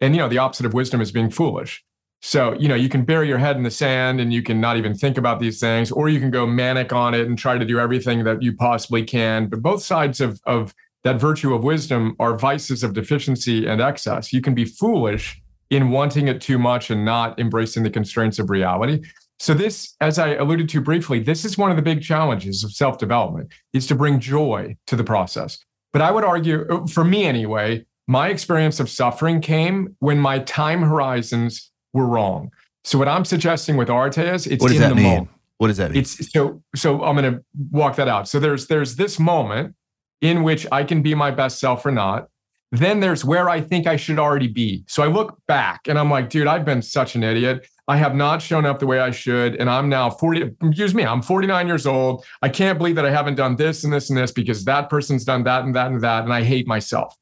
And 0.00 0.14
you 0.14 0.16
know, 0.16 0.28
the 0.28 0.38
opposite 0.38 0.64
of 0.64 0.72
wisdom 0.72 1.02
is 1.02 1.12
being 1.12 1.28
foolish. 1.28 1.84
So, 2.22 2.54
you 2.54 2.66
know, 2.66 2.74
you 2.74 2.88
can 2.88 3.04
bury 3.04 3.28
your 3.28 3.36
head 3.36 3.58
in 3.58 3.62
the 3.62 3.70
sand 3.70 4.22
and 4.22 4.32
you 4.32 4.42
can 4.42 4.58
not 4.58 4.78
even 4.78 4.94
think 4.94 5.18
about 5.18 5.38
these 5.38 5.60
things, 5.60 5.92
or 5.92 6.08
you 6.08 6.18
can 6.18 6.30
go 6.30 6.46
manic 6.46 6.94
on 6.94 7.12
it 7.12 7.26
and 7.26 7.36
try 7.36 7.58
to 7.58 7.64
do 7.66 7.78
everything 7.78 8.24
that 8.24 8.40
you 8.42 8.56
possibly 8.56 9.04
can. 9.04 9.50
But 9.50 9.60
both 9.60 9.82
sides 9.82 10.22
of, 10.22 10.40
of 10.46 10.74
that 11.04 11.20
virtue 11.20 11.52
of 11.52 11.62
wisdom 11.62 12.16
are 12.18 12.38
vices 12.38 12.82
of 12.82 12.94
deficiency 12.94 13.66
and 13.66 13.82
excess. 13.82 14.32
You 14.32 14.40
can 14.40 14.54
be 14.54 14.64
foolish 14.64 15.38
in 15.68 15.90
wanting 15.90 16.28
it 16.28 16.40
too 16.40 16.58
much 16.58 16.90
and 16.90 17.04
not 17.04 17.38
embracing 17.38 17.82
the 17.82 17.90
constraints 17.90 18.38
of 18.38 18.48
reality. 18.48 19.02
So 19.38 19.52
this, 19.54 19.94
as 20.00 20.18
I 20.18 20.34
alluded 20.34 20.68
to 20.70 20.80
briefly, 20.80 21.20
this 21.20 21.44
is 21.44 21.58
one 21.58 21.70
of 21.70 21.76
the 21.76 21.82
big 21.82 22.02
challenges 22.02 22.64
of 22.64 22.72
self-development 22.72 23.52
is 23.72 23.86
to 23.88 23.94
bring 23.94 24.18
joy 24.18 24.76
to 24.86 24.96
the 24.96 25.04
process. 25.04 25.58
But 25.92 26.02
I 26.02 26.10
would 26.10 26.24
argue, 26.24 26.66
uh, 26.70 26.86
for 26.86 27.04
me 27.04 27.24
anyway, 27.24 27.84
my 28.06 28.28
experience 28.28 28.80
of 28.80 28.88
suffering 28.88 29.40
came 29.40 29.96
when 29.98 30.18
my 30.18 30.38
time 30.40 30.82
horizons 30.82 31.70
were 31.92 32.06
wrong. 32.06 32.50
So 32.84 32.98
what 32.98 33.08
I'm 33.08 33.24
suggesting 33.24 33.76
with 33.76 33.90
Arete 33.90 34.18
is 34.18 34.46
it's 34.46 34.62
what 34.62 34.68
does 34.68 34.76
in 34.76 34.82
that 34.82 34.88
the 34.90 34.94
mean? 34.94 35.04
moment. 35.04 35.28
What 35.58 35.68
does 35.68 35.76
that 35.78 35.90
mean? 35.90 36.00
It's 36.00 36.32
so 36.32 36.62
so 36.74 37.02
I'm 37.02 37.16
going 37.16 37.34
to 37.34 37.44
walk 37.70 37.96
that 37.96 38.08
out. 38.08 38.28
So 38.28 38.38
there's 38.38 38.68
there's 38.68 38.96
this 38.96 39.18
moment 39.18 39.74
in 40.20 40.42
which 40.42 40.66
I 40.70 40.84
can 40.84 41.02
be 41.02 41.14
my 41.14 41.30
best 41.30 41.58
self 41.58 41.84
or 41.84 41.90
not. 41.90 42.28
Then 42.72 43.00
there's 43.00 43.24
where 43.24 43.48
I 43.48 43.60
think 43.60 43.86
I 43.86 43.96
should 43.96 44.18
already 44.18 44.48
be. 44.48 44.84
So 44.86 45.02
I 45.02 45.06
look 45.06 45.38
back 45.48 45.88
and 45.88 45.98
I'm 45.98 46.10
like, 46.10 46.30
dude, 46.30 46.46
I've 46.46 46.64
been 46.64 46.82
such 46.82 47.14
an 47.14 47.22
idiot. 47.22 47.66
I 47.88 47.96
have 47.96 48.14
not 48.14 48.42
shown 48.42 48.66
up 48.66 48.80
the 48.80 48.86
way 48.86 48.98
I 48.98 49.12
should. 49.12 49.56
And 49.56 49.70
I'm 49.70 49.88
now 49.88 50.10
40, 50.10 50.56
excuse 50.62 50.94
me, 50.94 51.04
I'm 51.04 51.22
49 51.22 51.68
years 51.68 51.86
old. 51.86 52.24
I 52.42 52.48
can't 52.48 52.78
believe 52.78 52.96
that 52.96 53.06
I 53.06 53.10
haven't 53.10 53.36
done 53.36 53.56
this 53.56 53.84
and 53.84 53.92
this 53.92 54.10
and 54.10 54.18
this 54.18 54.32
because 54.32 54.64
that 54.64 54.90
person's 54.90 55.24
done 55.24 55.44
that 55.44 55.64
and 55.64 55.74
that 55.76 55.92
and 55.92 56.00
that. 56.02 56.24
And 56.24 56.32
I 56.32 56.42
hate 56.42 56.66
myself. 56.66 57.16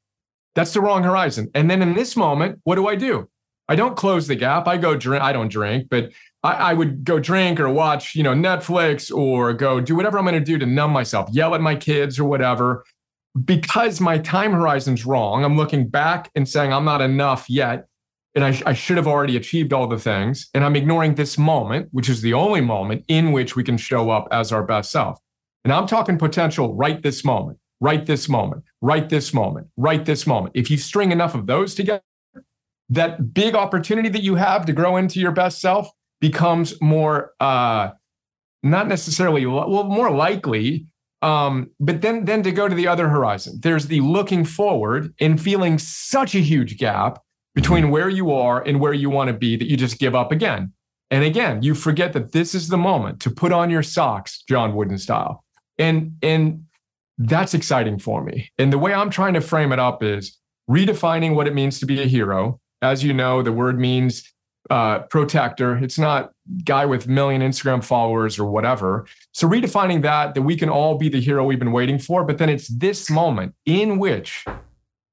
That's 0.55 0.73
the 0.73 0.81
wrong 0.81 1.03
horizon. 1.03 1.51
And 1.55 1.71
then 1.71 1.83
in 1.83 1.95
this 1.95 2.17
moment, 2.17 2.61
what 2.65 2.77
do 2.77 2.87
I 2.87 2.95
do? 2.95 3.29
I 3.69 3.77
don't 3.77 3.97
close 3.97 4.27
the 4.27 4.37
gap. 4.37 4.67
I 4.69 4.77
go 4.77 4.95
drink. 4.97 5.23
I 5.23 5.33
don't 5.33 5.49
drink, 5.49 5.89
but 5.91 6.13
I, 6.43 6.53
I 6.53 6.75
would 6.75 7.05
go 7.05 7.19
drink 7.19 7.59
or 7.61 7.69
watch, 7.71 8.15
you 8.15 8.23
know, 8.23 8.35
Netflix 8.35 9.15
or 9.15 9.53
go 9.53 9.81
do 9.81 9.97
whatever 9.97 10.19
I'm 10.19 10.25
going 10.25 10.35
to 10.35 10.41
do 10.41 10.59
to 10.59 10.67
numb 10.67 10.93
myself, 10.93 11.29
yell 11.33 11.55
at 11.55 11.61
my 11.61 11.75
kids 11.75 12.19
or 12.19 12.25
whatever. 12.25 12.85
Because 13.45 14.01
my 14.01 14.19
time 14.19 14.53
horizon's 14.53 15.05
wrong, 15.05 15.45
I'm 15.45 15.57
looking 15.57 15.89
back 15.89 16.31
and 16.37 16.49
saying 16.49 16.73
I'm 16.73 16.85
not 16.85 17.01
enough 17.01 17.51
yet. 17.51 17.87
And 18.35 18.45
I, 18.45 18.51
sh- 18.51 18.63
I 18.67 18.73
should 18.73 18.97
have 18.97 19.07
already 19.07 19.37
achieved 19.37 19.73
all 19.73 19.87
the 19.87 19.99
things. 19.99 20.49
And 20.55 20.65
I'm 20.65 20.77
ignoring 20.77 21.15
this 21.15 21.39
moment, 21.39 21.89
which 21.93 22.09
is 22.09 22.21
the 22.21 22.35
only 22.35 22.61
moment 22.61 23.05
in 23.09 23.33
which 23.33 23.55
we 23.55 23.63
can 23.63 23.77
show 23.77 24.11
up 24.11 24.27
as 24.33 24.51
our 24.53 24.65
best 24.65 24.91
self. 24.91 25.19
And 25.65 25.73
I'm 25.73 25.87
talking 25.87 26.19
potential 26.19 26.75
right 26.75 27.03
this 27.03 27.25
moment, 27.25 27.59
right 27.81 28.05
this 28.05 28.29
moment, 28.29 28.65
right 28.81 29.09
this 29.09 29.33
moment, 29.33 29.69
right 29.77 30.05
this 30.05 30.27
moment. 30.27 30.53
If 30.57 30.71
you 30.71 30.77
string 30.77 31.13
enough 31.13 31.35
of 31.35 31.47
those 31.47 31.75
together, 31.75 32.03
that 32.91 33.33
big 33.33 33.55
opportunity 33.55 34.09
that 34.11 34.23
you 34.23 34.35
have 34.35 34.67
to 34.67 34.73
grow 34.73 34.97
into 34.97 35.21
your 35.21 35.33
best 35.33 35.61
self 35.61 35.89
becomes 36.21 36.81
more 36.81 37.33
uh 37.41 37.91
not 38.63 38.89
necessarily 38.89 39.45
well 39.47 39.85
more 39.85 40.11
likely 40.11 40.87
um 41.23 41.71
but 41.81 42.01
then 42.03 42.25
then 42.25 42.43
to 42.43 42.53
go 42.53 42.69
to 42.69 42.75
the 42.75 42.87
other 42.87 43.09
horizon 43.09 43.59
there's 43.63 43.87
the 43.87 44.01
looking 44.01 44.45
forward 44.45 45.13
and 45.21 45.41
feeling 45.41 45.79
such 45.79 46.35
a 46.35 46.39
huge 46.39 46.79
gap 46.79 47.21
between 47.55 47.91
where 47.91 48.09
you 48.09 48.33
are 48.33 48.63
and 48.63 48.81
where 48.81 48.93
you 48.93 49.11
want 49.11 49.29
to 49.29 49.35
be 49.35 49.57
that 49.57 49.69
you 49.69 49.77
just 49.77 49.99
give 49.99 50.15
up 50.15 50.33
again 50.33 50.73
and 51.11 51.25
again 51.25 51.63
you 51.63 51.75
forget 51.75 52.13
that 52.13 52.33
this 52.33 52.55
is 52.55 52.69
the 52.69 52.77
moment 52.77 53.21
to 53.21 53.31
put 53.31 53.53
on 53.53 53.71
your 53.71 53.83
socks 53.83 54.43
john 54.49 54.75
wooden 54.75 54.99
style 54.99 55.45
and 55.79 56.17
and 56.23 56.65
that's 57.19 57.55
exciting 57.55 57.99
for 57.99 58.25
me 58.25 58.51
and 58.59 58.73
the 58.73 58.79
way 58.79 58.93
i'm 58.93 59.11
trying 59.11 59.35
to 59.35 59.41
frame 59.41 59.73
it 59.73 59.79
up 59.79 60.03
is 60.03 60.39
redefining 60.69 61.35
what 61.35 61.47
it 61.47 61.55
means 61.55 61.79
to 61.79 61.87
be 61.87 62.03
a 62.03 62.07
hero 62.07 62.59
as 62.85 63.03
you 63.03 63.15
know, 63.15 63.43
the 63.43 63.53
word 63.53 63.79
means 63.81 64.31
uh, 64.71 65.01
protector. 65.01 65.77
It's 65.79 65.99
not 65.99 66.31
guy 66.65 66.85
with 66.85 67.09
million 67.09 67.43
Instagram 67.43 67.83
followers 67.83 68.39
or 68.39 68.45
whatever. 68.45 69.07
So 69.33 69.49
redefining 69.49 70.03
that, 70.03 70.35
that 70.35 70.43
we 70.43 70.57
can 70.57 70.69
all 70.69 70.97
be 70.97 71.09
the 71.09 71.21
hero 71.21 71.45
we've 71.45 71.59
been 71.59 71.73
waiting 71.73 71.99
for. 71.99 72.25
But 72.25 72.39
then 72.39 72.49
it's 72.49 72.69
this 72.69 73.11
moment 73.11 73.55
in 73.67 73.99
which 73.99 74.45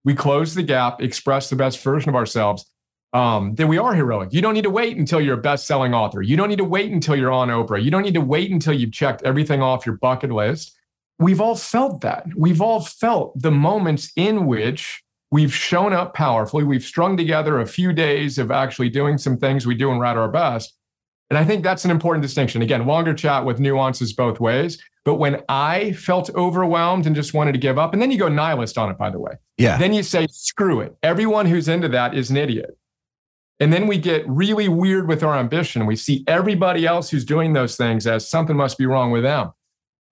we 0.03 0.15
close 0.15 0.55
the 0.55 0.63
gap, 0.63 1.01
express 1.01 1.49
the 1.49 1.55
best 1.55 1.81
version 1.83 2.09
of 2.09 2.15
ourselves. 2.15 2.65
Um, 3.13 3.55
then 3.55 3.67
we 3.67 3.77
are 3.77 3.93
heroic. 3.93 4.31
You 4.31 4.41
don't 4.41 4.53
need 4.53 4.63
to 4.63 4.69
wait 4.69 4.95
until 4.97 5.19
you're 5.19 5.37
a 5.37 5.41
best-selling 5.41 5.93
author. 5.93 6.21
You 6.21 6.37
don't 6.37 6.47
need 6.47 6.59
to 6.59 6.63
wait 6.63 6.91
until 6.91 7.15
you're 7.15 7.31
on 7.31 7.49
Oprah. 7.49 7.83
You 7.83 7.91
don't 7.91 8.03
need 8.03 8.13
to 8.13 8.21
wait 8.21 8.51
until 8.51 8.73
you've 8.73 8.93
checked 8.93 9.21
everything 9.23 9.61
off 9.61 9.85
your 9.85 9.97
bucket 9.97 10.31
list. 10.31 10.77
We've 11.19 11.41
all 11.41 11.55
felt 11.55 12.01
that. 12.01 12.25
We've 12.35 12.61
all 12.61 12.79
felt 12.79 13.39
the 13.39 13.51
moments 13.51 14.11
in 14.15 14.45
which 14.45 15.03
we've 15.29 15.53
shown 15.53 15.93
up 15.93 16.13
powerfully. 16.13 16.63
We've 16.63 16.83
strung 16.83 17.17
together 17.17 17.59
a 17.59 17.67
few 17.67 17.91
days 17.93 18.37
of 18.37 18.49
actually 18.49 18.89
doing 18.89 19.17
some 19.17 19.37
things 19.37 19.67
we 19.67 19.75
do 19.75 19.91
and 19.91 19.99
we're 19.99 20.05
our 20.05 20.31
best. 20.31 20.73
And 21.31 21.37
I 21.37 21.45
think 21.45 21.63
that's 21.63 21.85
an 21.85 21.91
important 21.91 22.21
distinction. 22.21 22.61
Again, 22.61 22.85
longer 22.85 23.13
chat 23.13 23.45
with 23.45 23.57
nuances 23.57 24.11
both 24.11 24.41
ways. 24.41 24.77
But 25.05 25.15
when 25.15 25.41
I 25.47 25.93
felt 25.93 26.29
overwhelmed 26.35 27.07
and 27.07 27.15
just 27.15 27.33
wanted 27.33 27.53
to 27.53 27.57
give 27.57 27.79
up, 27.79 27.93
and 27.93 28.01
then 28.01 28.11
you 28.11 28.17
go 28.17 28.27
nihilist 28.27 28.77
on 28.77 28.91
it, 28.91 28.97
by 28.97 29.09
the 29.09 29.17
way. 29.17 29.31
Yeah. 29.57 29.77
Then 29.77 29.93
you 29.93 30.03
say, 30.03 30.27
screw 30.29 30.81
it. 30.81 30.93
Everyone 31.03 31.45
who's 31.45 31.69
into 31.69 31.87
that 31.87 32.15
is 32.15 32.31
an 32.31 32.35
idiot. 32.35 32.77
And 33.61 33.71
then 33.71 33.87
we 33.87 33.97
get 33.97 34.27
really 34.27 34.67
weird 34.67 35.07
with 35.07 35.23
our 35.23 35.37
ambition. 35.37 35.85
We 35.85 35.95
see 35.95 36.25
everybody 36.27 36.85
else 36.85 37.09
who's 37.09 37.23
doing 37.23 37.53
those 37.53 37.77
things 37.77 38.05
as 38.05 38.27
something 38.27 38.57
must 38.57 38.77
be 38.77 38.85
wrong 38.85 39.09
with 39.11 39.23
them. 39.23 39.51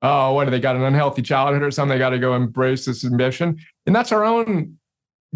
Oh, 0.02 0.32
what 0.32 0.46
do 0.46 0.52
they 0.52 0.62
got 0.62 0.78
an 0.78 0.84
unhealthy 0.84 1.22
childhood 1.22 1.64
or 1.64 1.72
something? 1.72 1.98
They 1.98 2.00
got 2.00 2.12
to 2.12 2.20
go 2.20 2.34
embrace 2.34 2.86
this 2.86 3.04
ambition. 3.04 3.60
And 3.86 3.94
that's 3.94 4.14
our 4.14 4.24
own 4.24 4.78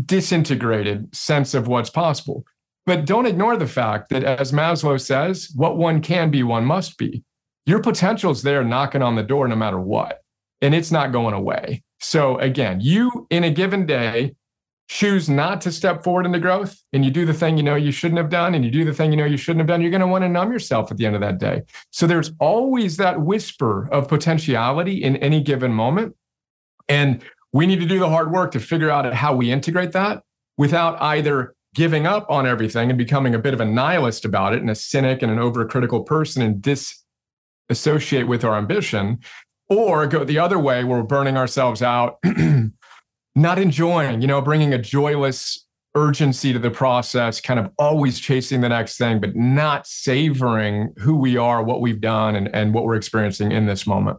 disintegrated 0.06 1.14
sense 1.14 1.54
of 1.54 1.68
what's 1.68 1.90
possible. 1.90 2.46
But 2.86 3.06
don't 3.06 3.26
ignore 3.26 3.56
the 3.56 3.68
fact 3.68 4.10
that, 4.10 4.24
as 4.24 4.52
Maslow 4.52 5.00
says, 5.00 5.52
what 5.56 5.78
one 5.78 6.02
can 6.02 6.32
be, 6.32 6.44
one 6.44 6.66
must 6.66 6.98
be. 6.98 7.24
Your 7.66 7.80
potential's 7.80 8.44
there 8.44 8.64
knocking 8.64 9.02
on 9.02 9.16
the 9.16 9.24
door 9.24 9.48
no 9.48 9.56
matter 9.56 9.80
what, 9.80 10.22
and 10.62 10.76
it's 10.76 10.92
not 10.92 11.14
going 11.14 11.34
away. 11.34 11.84
So, 12.02 12.38
again, 12.40 12.82
you 12.82 13.26
in 13.30 13.46
a 13.46 13.50
given 13.50 13.86
day 13.86 14.36
choose 14.90 15.30
not 15.30 15.62
to 15.62 15.72
step 15.72 16.04
forward 16.04 16.26
into 16.26 16.40
growth 16.40 16.78
and 16.92 17.06
you 17.06 17.10
do 17.10 17.26
the 17.26 17.34
thing 17.34 17.56
you 17.56 17.64
know 17.64 17.76
you 17.76 17.92
shouldn't 17.92 18.18
have 18.18 18.30
done 18.30 18.54
and 18.54 18.66
you 18.66 18.70
do 18.70 18.84
the 18.84 18.94
thing 18.94 19.12
you 19.12 19.18
know 19.18 19.26
you 19.26 19.38
shouldn't 19.38 19.62
have 19.62 19.68
done, 19.68 19.82
you're 19.82 19.90
going 19.90 20.02
to 20.02 20.08
want 20.08 20.24
to 20.24 20.30
numb 20.30 20.52
yourself 20.52 20.92
at 20.92 20.98
the 20.98 21.06
end 21.06 21.16
of 21.16 21.22
that 21.22 21.38
day. 21.38 21.62
So, 21.92 22.06
there's 22.06 22.32
always 22.40 22.98
that 22.98 23.22
whisper 23.22 23.88
of 23.94 24.10
potentiality 24.10 25.02
in 25.02 25.16
any 25.18 25.40
given 25.42 25.72
moment. 25.72 26.16
And 26.90 27.24
we 27.54 27.66
need 27.66 27.80
to 27.80 27.86
do 27.86 28.00
the 28.00 28.10
hard 28.10 28.32
work 28.32 28.52
to 28.52 28.60
figure 28.60 28.90
out 28.90 29.12
how 29.14 29.34
we 29.34 29.52
integrate 29.52 29.94
that 29.94 30.24
without 30.58 31.02
either 31.02 31.56
giving 31.74 32.06
up 32.06 32.26
on 32.30 32.46
everything 32.46 32.90
and 32.90 32.98
becoming 32.98 33.36
a 33.36 33.40
bit 33.40 33.54
of 33.54 33.60
a 33.60 33.66
nihilist 33.66 34.26
about 34.26 34.54
it 34.54 34.62
and 34.62 34.70
a 34.70 34.76
cynic 34.76 35.22
and 35.22 35.32
an 35.32 35.40
overcritical 35.40 36.06
person 36.06 36.42
and 36.42 36.62
disassociate 36.62 38.28
with 38.28 38.44
our 38.44 38.58
ambition, 38.58 39.20
or 39.70 40.06
go 40.08 40.24
the 40.24 40.40
other 40.40 40.60
way 40.60 40.84
where 40.84 41.00
we're 41.00 41.04
burning 41.04 41.38
ourselves 41.38 41.82
out, 41.82 42.20
not 43.36 43.60
enjoying, 43.60 44.22
you 44.22 44.28
know, 44.28 44.42
bringing 44.42 44.74
a 44.74 44.78
joyless 44.78 45.66
urgency 45.96 46.54
to 46.54 46.60
the 46.60 46.72
process, 46.72 47.40
kind 47.40 47.60
of 47.60 47.70
always 47.78 48.20
chasing 48.20 48.62
the 48.62 48.70
next 48.70 48.98
thing, 48.98 49.20
but 49.20 49.36
not 49.36 49.86
savoring 49.86 50.94
who 50.98 51.16
we 51.16 51.38
are, 51.38 51.64
what 51.64 51.82
we've 51.82 52.02
done, 52.02 52.36
and, 52.36 52.54
and 52.54 52.74
what 52.74 52.84
we're 52.84 52.96
experiencing 52.96 53.52
in 53.52 53.66
this 53.66 53.86
moment. 53.86 54.18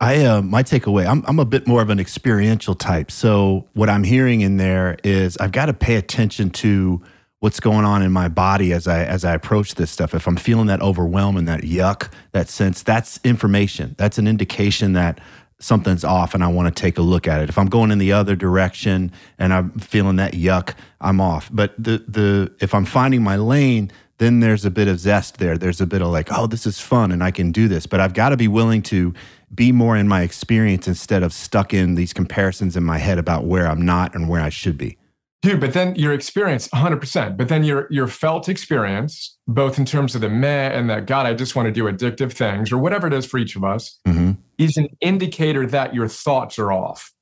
I 0.00 0.24
uh, 0.24 0.42
my 0.42 0.62
takeaway. 0.62 1.06
I'm 1.06 1.24
I'm 1.26 1.38
a 1.38 1.44
bit 1.44 1.66
more 1.66 1.80
of 1.80 1.90
an 1.90 1.98
experiential 1.98 2.74
type. 2.74 3.10
So 3.10 3.66
what 3.72 3.88
I'm 3.88 4.04
hearing 4.04 4.42
in 4.42 4.58
there 4.58 4.98
is 5.02 5.36
I've 5.38 5.52
got 5.52 5.66
to 5.66 5.74
pay 5.74 5.96
attention 5.96 6.50
to 6.50 7.02
what's 7.40 7.60
going 7.60 7.84
on 7.84 8.02
in 8.02 8.12
my 8.12 8.28
body 8.28 8.72
as 8.72 8.86
I 8.86 9.04
as 9.04 9.24
I 9.24 9.34
approach 9.34 9.76
this 9.76 9.90
stuff. 9.90 10.14
If 10.14 10.26
I'm 10.26 10.36
feeling 10.36 10.66
that 10.66 10.82
overwhelm 10.82 11.36
and 11.36 11.48
that 11.48 11.62
yuck, 11.62 12.10
that 12.32 12.48
sense, 12.48 12.82
that's 12.82 13.18
information. 13.24 13.94
That's 13.96 14.18
an 14.18 14.28
indication 14.28 14.92
that 14.92 15.18
something's 15.58 16.04
off 16.04 16.34
and 16.34 16.44
I 16.44 16.48
want 16.48 16.74
to 16.74 16.80
take 16.82 16.98
a 16.98 17.02
look 17.02 17.26
at 17.26 17.40
it. 17.40 17.48
If 17.48 17.56
I'm 17.56 17.68
going 17.68 17.90
in 17.90 17.96
the 17.96 18.12
other 18.12 18.36
direction 18.36 19.10
and 19.38 19.54
I'm 19.54 19.70
feeling 19.78 20.16
that 20.16 20.34
yuck, 20.34 20.74
I'm 21.00 21.22
off. 21.22 21.48
But 21.50 21.74
the 21.78 22.04
the 22.06 22.52
if 22.60 22.74
I'm 22.74 22.84
finding 22.84 23.22
my 23.22 23.36
lane, 23.36 23.90
then 24.18 24.40
there's 24.40 24.64
a 24.64 24.70
bit 24.70 24.88
of 24.88 24.98
zest 24.98 25.38
there. 25.38 25.56
There's 25.56 25.80
a 25.80 25.86
bit 25.86 26.02
of 26.02 26.08
like, 26.08 26.28
oh, 26.30 26.46
this 26.46 26.66
is 26.66 26.80
fun 26.80 27.12
and 27.12 27.22
I 27.22 27.30
can 27.30 27.52
do 27.52 27.68
this. 27.68 27.86
But 27.86 28.00
I've 28.00 28.14
got 28.14 28.30
to 28.30 28.36
be 28.36 28.48
willing 28.48 28.82
to 28.82 29.14
be 29.56 29.72
more 29.72 29.96
in 29.96 30.06
my 30.06 30.22
experience 30.22 30.86
instead 30.86 31.22
of 31.22 31.32
stuck 31.32 31.74
in 31.74 31.94
these 31.94 32.12
comparisons 32.12 32.76
in 32.76 32.84
my 32.84 32.98
head 32.98 33.18
about 33.18 33.44
where 33.44 33.66
I'm 33.66 33.84
not 33.84 34.14
and 34.14 34.28
where 34.28 34.40
I 34.40 34.50
should 34.50 34.78
be. 34.78 34.98
Dude, 35.42 35.60
but 35.60 35.72
then 35.72 35.94
your 35.96 36.12
experience, 36.12 36.68
100%, 36.68 37.36
but 37.36 37.48
then 37.48 37.62
your 37.62 37.86
your 37.90 38.08
felt 38.08 38.48
experience, 38.48 39.36
both 39.46 39.78
in 39.78 39.84
terms 39.84 40.14
of 40.14 40.20
the 40.20 40.28
meh 40.28 40.68
and 40.68 40.90
that, 40.90 41.06
God, 41.06 41.26
I 41.26 41.34
just 41.34 41.54
want 41.54 41.66
to 41.66 41.72
do 41.72 41.84
addictive 41.84 42.32
things 42.32 42.72
or 42.72 42.78
whatever 42.78 43.06
it 43.06 43.12
is 43.12 43.26
for 43.26 43.38
each 43.38 43.54
of 43.54 43.62
us, 43.62 43.98
mm-hmm. 44.06 44.32
is 44.58 44.76
an 44.76 44.88
indicator 45.00 45.66
that 45.66 45.94
your 45.94 46.08
thoughts 46.08 46.58
are 46.58 46.72
off 46.72 47.12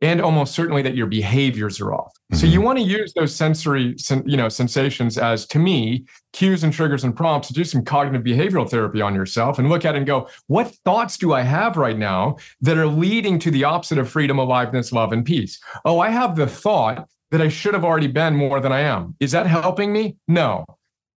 and 0.00 0.20
almost 0.20 0.54
certainly 0.54 0.82
that 0.82 0.94
your 0.94 1.06
behaviors 1.06 1.80
are 1.80 1.92
off. 1.92 2.12
Mm-hmm. 2.32 2.36
So 2.36 2.46
you 2.46 2.60
want 2.60 2.78
to 2.78 2.84
use 2.84 3.12
those 3.14 3.34
sensory, 3.34 3.96
you 4.24 4.36
know, 4.36 4.48
sensations 4.48 5.18
as 5.18 5.46
to 5.48 5.58
me 5.58 6.06
cues 6.32 6.62
and 6.62 6.72
triggers 6.72 7.04
and 7.04 7.16
prompts 7.16 7.48
to 7.48 7.54
do 7.54 7.64
some 7.64 7.84
cognitive 7.84 8.24
behavioral 8.24 8.68
therapy 8.68 9.00
on 9.00 9.14
yourself 9.14 9.58
and 9.58 9.68
look 9.68 9.84
at 9.84 9.94
it 9.94 9.98
and 9.98 10.06
go, 10.06 10.28
what 10.46 10.74
thoughts 10.84 11.16
do 11.16 11.32
I 11.32 11.42
have 11.42 11.76
right 11.76 11.98
now 11.98 12.36
that 12.60 12.78
are 12.78 12.86
leading 12.86 13.38
to 13.40 13.50
the 13.50 13.64
opposite 13.64 13.98
of 13.98 14.08
freedom, 14.08 14.38
aliveness, 14.38 14.92
love, 14.92 15.12
and 15.12 15.24
peace? 15.24 15.58
Oh, 15.84 15.98
I 15.98 16.10
have 16.10 16.36
the 16.36 16.46
thought 16.46 17.08
that 17.30 17.42
I 17.42 17.48
should 17.48 17.74
have 17.74 17.84
already 17.84 18.06
been 18.06 18.34
more 18.34 18.60
than 18.60 18.72
I 18.72 18.80
am. 18.80 19.16
Is 19.20 19.32
that 19.32 19.46
helping 19.46 19.92
me? 19.92 20.16
No. 20.28 20.64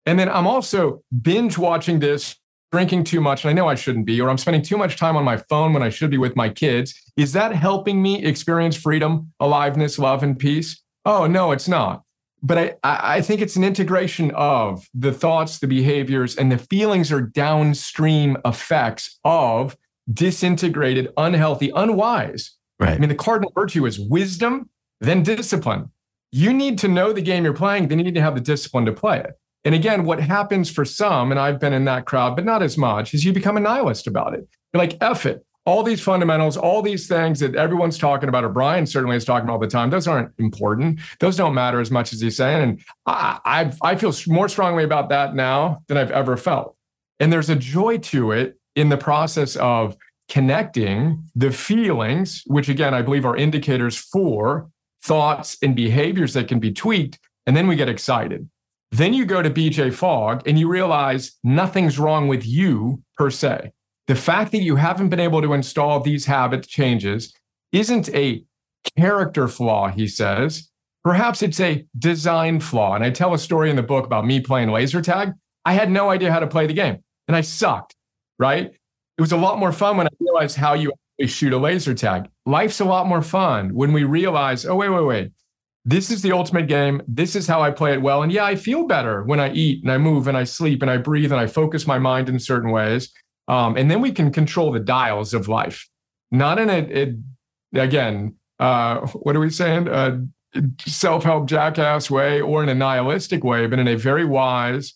And 0.06 0.18
then 0.18 0.30
I'm 0.30 0.48
also 0.48 1.04
binge 1.22 1.58
watching 1.58 2.00
this, 2.00 2.36
drinking 2.72 3.04
too 3.04 3.20
much, 3.20 3.44
and 3.44 3.50
I 3.50 3.54
know 3.54 3.68
I 3.68 3.76
shouldn't 3.76 4.06
be, 4.06 4.22
or 4.22 4.30
I'm 4.30 4.38
spending 4.38 4.62
too 4.62 4.78
much 4.78 4.96
time 4.96 5.18
on 5.18 5.26
my 5.26 5.38
phone 5.38 5.74
when 5.74 5.84
I 5.84 5.90
should 5.90 6.10
be 6.10 6.18
with 6.18 6.36
my 6.36 6.50
kids. 6.50 6.94
Is 7.18 7.34
that 7.34 7.54
helping 7.54 8.02
me 8.02 8.24
experience 8.24 8.78
freedom, 8.78 9.34
aliveness, 9.40 10.00
love, 10.00 10.24
and 10.24 10.40
peace? 10.40 10.82
Oh, 11.06 11.28
no, 11.28 11.52
it's 11.52 11.68
not. 11.68 12.04
But 12.44 12.80
I, 12.84 13.18
I 13.18 13.22
think 13.22 13.42
it's 13.42 13.56
an 13.56 13.64
integration 13.64 14.32
of 14.32 14.88
the 14.94 15.12
thoughts, 15.12 15.60
the 15.60 15.68
behaviors, 15.68 16.36
and 16.36 16.52
the 16.52 16.58
feelings 16.58 17.12
are 17.12 17.22
downstream 17.22 18.38
effects 18.46 19.20
of 19.24 19.78
disintegrated, 20.12 21.10
unhealthy, 21.18 21.72
unwise. 21.76 22.52
Right. 22.80 22.94
I 22.94 22.98
mean, 22.98 23.10
the 23.10 23.16
cardinal 23.16 23.52
virtue 23.54 23.86
is 23.86 24.00
wisdom, 24.00 24.70
then 25.02 25.24
discipline. 25.24 25.92
You 26.32 26.54
need 26.54 26.80
to 26.80 26.88
know 26.88 27.14
the 27.14 27.22
game 27.22 27.44
you're 27.44 27.54
playing, 27.54 27.90
then 27.90 28.00
you 28.00 28.06
need 28.06 28.16
to 28.16 28.22
have 28.22 28.36
the 28.36 28.42
discipline 28.42 28.86
to 28.86 28.94
play 28.94 29.20
it. 29.20 29.38
And 29.64 29.76
again, 29.76 30.06
what 30.06 30.20
happens 30.20 30.72
for 30.72 30.86
some, 30.86 31.32
and 31.32 31.40
I've 31.40 31.60
been 31.60 31.74
in 31.74 31.86
that 31.86 32.06
crowd, 32.06 32.36
but 32.36 32.46
not 32.46 32.64
as 32.64 32.78
much, 32.78 33.14
is 33.14 33.24
you 33.24 33.32
become 33.32 33.58
a 33.58 33.60
nihilist 33.60 34.08
about 34.08 34.34
it. 34.34 34.48
You're 34.74 34.82
like, 34.82 34.98
F 35.02 35.26
it. 35.26 35.46
All 35.66 35.84
these 35.84 36.02
fundamentals, 36.02 36.58
all 36.58 36.82
these 36.82 37.08
things 37.08 37.40
that 37.42 37.54
everyone's 37.54 38.00
talking 38.00 38.28
about, 38.28 38.44
or 38.44 38.50
Brian 38.50 38.88
certainly 38.88 39.16
is 39.16 39.24
talking 39.24 39.44
about 39.44 39.54
all 39.54 39.60
the 39.60 39.68
time, 39.68 39.92
those 39.92 40.08
aren't 40.08 40.32
important. 40.40 41.00
Those 41.20 41.36
don't 41.36 41.54
matter 41.54 41.80
as 41.80 41.92
much 41.92 42.14
as 42.14 42.22
he's 42.22 42.36
saying. 42.36 42.64
And 42.64 42.84
I, 43.06 43.40
I, 43.46 43.74
I 43.84 43.96
feel 43.96 44.12
more 44.26 44.50
strongly 44.50 44.84
about 44.84 45.10
that 45.10 45.36
now 45.36 45.84
than 45.88 45.98
I've 45.98 46.10
ever 46.10 46.36
felt. 46.36 46.76
And 47.20 47.32
there's 47.32 47.52
a 47.52 47.56
joy 47.56 48.00
to 48.00 48.32
it 48.32 48.58
in 48.76 48.90
the 48.90 48.98
process 48.98 49.56
of 49.58 49.96
connecting 50.30 51.24
the 51.36 51.52
feelings, 51.52 52.42
which 52.48 52.68
again, 52.68 52.96
I 52.96 53.04
believe 53.04 53.26
are 53.26 53.36
indicators 53.36 53.96
for 53.96 54.68
thoughts 55.04 55.58
and 55.62 55.76
behaviors 55.76 56.34
that 56.34 56.48
can 56.48 56.60
be 56.60 56.72
tweaked. 56.72 57.20
And 57.46 57.56
then 57.56 57.68
we 57.68 57.76
get 57.76 57.90
excited. 57.90 58.50
Then 58.92 59.14
you 59.14 59.26
go 59.26 59.42
to 59.42 59.50
BJ 59.50 59.94
Fogg 59.94 60.46
and 60.46 60.60
you 60.60 60.68
realize 60.68 61.38
nothing's 61.44 61.98
wrong 61.98 62.28
with 62.28 62.46
you 62.46 63.02
per 63.18 63.30
se. 63.30 63.72
The 64.08 64.16
fact 64.16 64.52
that 64.52 64.62
you 64.62 64.76
haven't 64.76 65.10
been 65.10 65.20
able 65.20 65.42
to 65.42 65.54
install 65.54 66.02
these 66.02 66.26
habit 66.26 66.68
changes 66.68 67.34
isn't 67.72 68.10
a 68.14 68.44
character 68.98 69.48
flaw, 69.48 69.88
he 69.88 70.08
says. 70.08 70.70
Perhaps 71.04 71.42
it's 71.42 71.60
a 71.62 71.86
design 71.98 72.60
flaw. 72.60 72.96
And 72.96 73.04
I 73.04 73.12
tell 73.12 73.34
a 73.34 73.40
story 73.40 73.70
in 73.70 73.78
the 73.78 73.84
book 73.84 74.06
about 74.06 74.26
me 74.26 74.42
playing 74.42 74.72
laser 74.72 75.02
tag. 75.02 75.32
I 75.64 75.74
had 75.74 75.90
no 75.90 76.10
idea 76.10 76.32
how 76.32 76.40
to 76.40 76.48
play 76.48 76.68
the 76.68 76.74
game 76.74 76.98
and 77.28 77.38
I 77.38 77.42
sucked, 77.42 77.96
right? 78.40 78.66
It 78.66 79.22
was 79.22 79.32
a 79.32 79.38
lot 79.38 79.58
more 79.58 79.72
fun 79.72 79.96
when 79.96 80.08
I 80.08 80.12
realized 80.20 80.58
how 80.58 80.74
you 80.74 80.92
actually 80.92 81.32
shoot 81.32 81.54
a 81.54 81.58
laser 81.58 81.94
tag. 81.94 82.28
Life's 82.46 82.82
a 82.82 82.86
lot 82.86 83.08
more 83.08 83.22
fun 83.22 83.74
when 83.74 83.94
we 83.94 84.04
realize, 84.04 84.66
oh, 84.66 84.76
wait, 84.76 84.90
wait, 84.90 85.06
wait 85.06 85.32
this 85.84 86.12
is 86.12 86.22
the 86.22 86.32
ultimate 86.32 86.68
game. 86.68 87.02
This 87.08 87.36
is 87.36 87.48
how 87.48 87.62
I 87.62 87.72
play 87.72 87.94
it 87.94 88.02
well. 88.02 88.22
And 88.24 88.32
yeah, 88.32 88.46
I 88.46 88.56
feel 88.56 88.86
better 88.86 89.24
when 89.24 89.40
I 89.40 89.52
eat 89.52 89.82
and 89.82 89.92
I 89.92 89.98
move 89.98 90.28
and 90.28 90.38
I 90.38 90.44
sleep 90.44 90.82
and 90.82 90.92
I 90.92 90.98
breathe 90.98 91.32
and 91.32 91.42
I 91.42 91.48
focus 91.48 91.88
my 91.88 91.98
mind 91.98 92.30
in 92.30 92.40
certain 92.40 92.72
ways. 92.72 93.12
Um, 93.48 93.76
and 93.78 93.90
then 93.90 94.02
we 94.02 94.12
can 94.12 94.32
control 94.32 94.72
the 94.72 94.80
dials 94.80 95.34
of 95.34 95.48
life, 95.48 95.90
not 96.30 96.60
in 96.60 96.70
a, 96.70 97.16
a 97.74 97.82
again, 97.82 98.36
uh, 98.60 99.08
what 99.08 99.36
are 99.36 99.40
we 99.40 99.50
saying? 99.50 100.32
Self 100.86 101.24
help 101.24 101.48
jackass 101.48 102.12
way 102.12 102.42
or 102.42 102.62
in 102.62 102.70
a 102.70 102.76
nihilistic 102.76 103.44
way, 103.44 103.66
but 103.66 103.80
in 103.80 103.88
a 103.88 103.96
very 103.96 104.26
wise, 104.26 104.94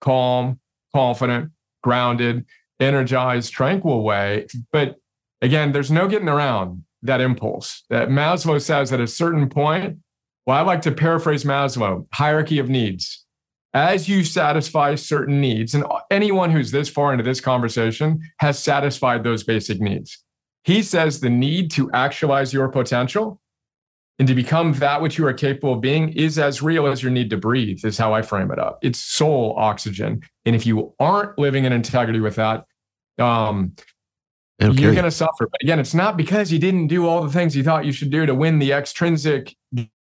calm, 0.00 0.58
confident, 0.94 1.52
grounded, 1.82 2.44
energized, 2.80 3.52
tranquil 3.52 4.02
way. 4.02 4.46
But 4.72 4.96
again, 5.40 5.72
there's 5.72 5.90
no 5.90 6.08
getting 6.08 6.28
around 6.28 6.84
that 7.02 7.20
impulse 7.20 7.84
that 7.90 8.08
Maslow 8.08 8.60
says 8.60 8.92
at 8.92 9.00
a 9.00 9.06
certain 9.06 9.48
point, 9.48 9.98
well, 10.46 10.56
I 10.56 10.62
like 10.62 10.82
to 10.82 10.92
paraphrase 10.92 11.44
Maslow 11.44 12.06
hierarchy 12.12 12.58
of 12.58 12.68
needs. 12.68 13.24
As 13.74 14.08
you 14.08 14.24
satisfy 14.24 14.94
certain 14.94 15.40
needs, 15.40 15.74
and 15.74 15.84
anyone 16.10 16.50
who's 16.50 16.70
this 16.70 16.88
far 16.88 17.12
into 17.12 17.24
this 17.24 17.40
conversation 17.40 18.20
has 18.38 18.58
satisfied 18.58 19.22
those 19.22 19.44
basic 19.44 19.80
needs. 19.80 20.22
He 20.64 20.82
says 20.82 21.20
the 21.20 21.28
need 21.28 21.70
to 21.72 21.90
actualize 21.92 22.52
your 22.52 22.68
potential 22.68 23.40
and 24.18 24.26
to 24.26 24.34
become 24.34 24.72
that 24.74 25.02
which 25.02 25.18
you 25.18 25.26
are 25.26 25.34
capable 25.34 25.74
of 25.74 25.80
being 25.80 26.08
is 26.10 26.38
as 26.38 26.62
real 26.62 26.86
as 26.86 27.02
your 27.02 27.12
need 27.12 27.28
to 27.30 27.36
breathe, 27.36 27.84
is 27.84 27.98
how 27.98 28.14
I 28.14 28.22
frame 28.22 28.50
it 28.50 28.58
up. 28.58 28.78
It's 28.82 28.98
soul 28.98 29.54
oxygen. 29.58 30.22
And 30.46 30.56
if 30.56 30.64
you 30.64 30.94
aren't 30.98 31.38
living 31.38 31.64
in 31.64 31.72
integrity 31.72 32.20
with 32.20 32.36
that, 32.36 32.64
um, 33.18 33.74
you're 34.58 34.94
going 34.94 35.04
to 35.04 35.10
suffer. 35.10 35.48
But 35.50 35.62
again, 35.62 35.78
it's 35.78 35.94
not 35.94 36.16
because 36.16 36.50
you 36.50 36.58
didn't 36.58 36.86
do 36.86 37.06
all 37.06 37.22
the 37.22 37.30
things 37.30 37.54
you 37.54 37.62
thought 37.62 37.84
you 37.84 37.92
should 37.92 38.10
do 38.10 38.24
to 38.24 38.34
win 38.34 38.58
the 38.58 38.72
extrinsic 38.72 39.54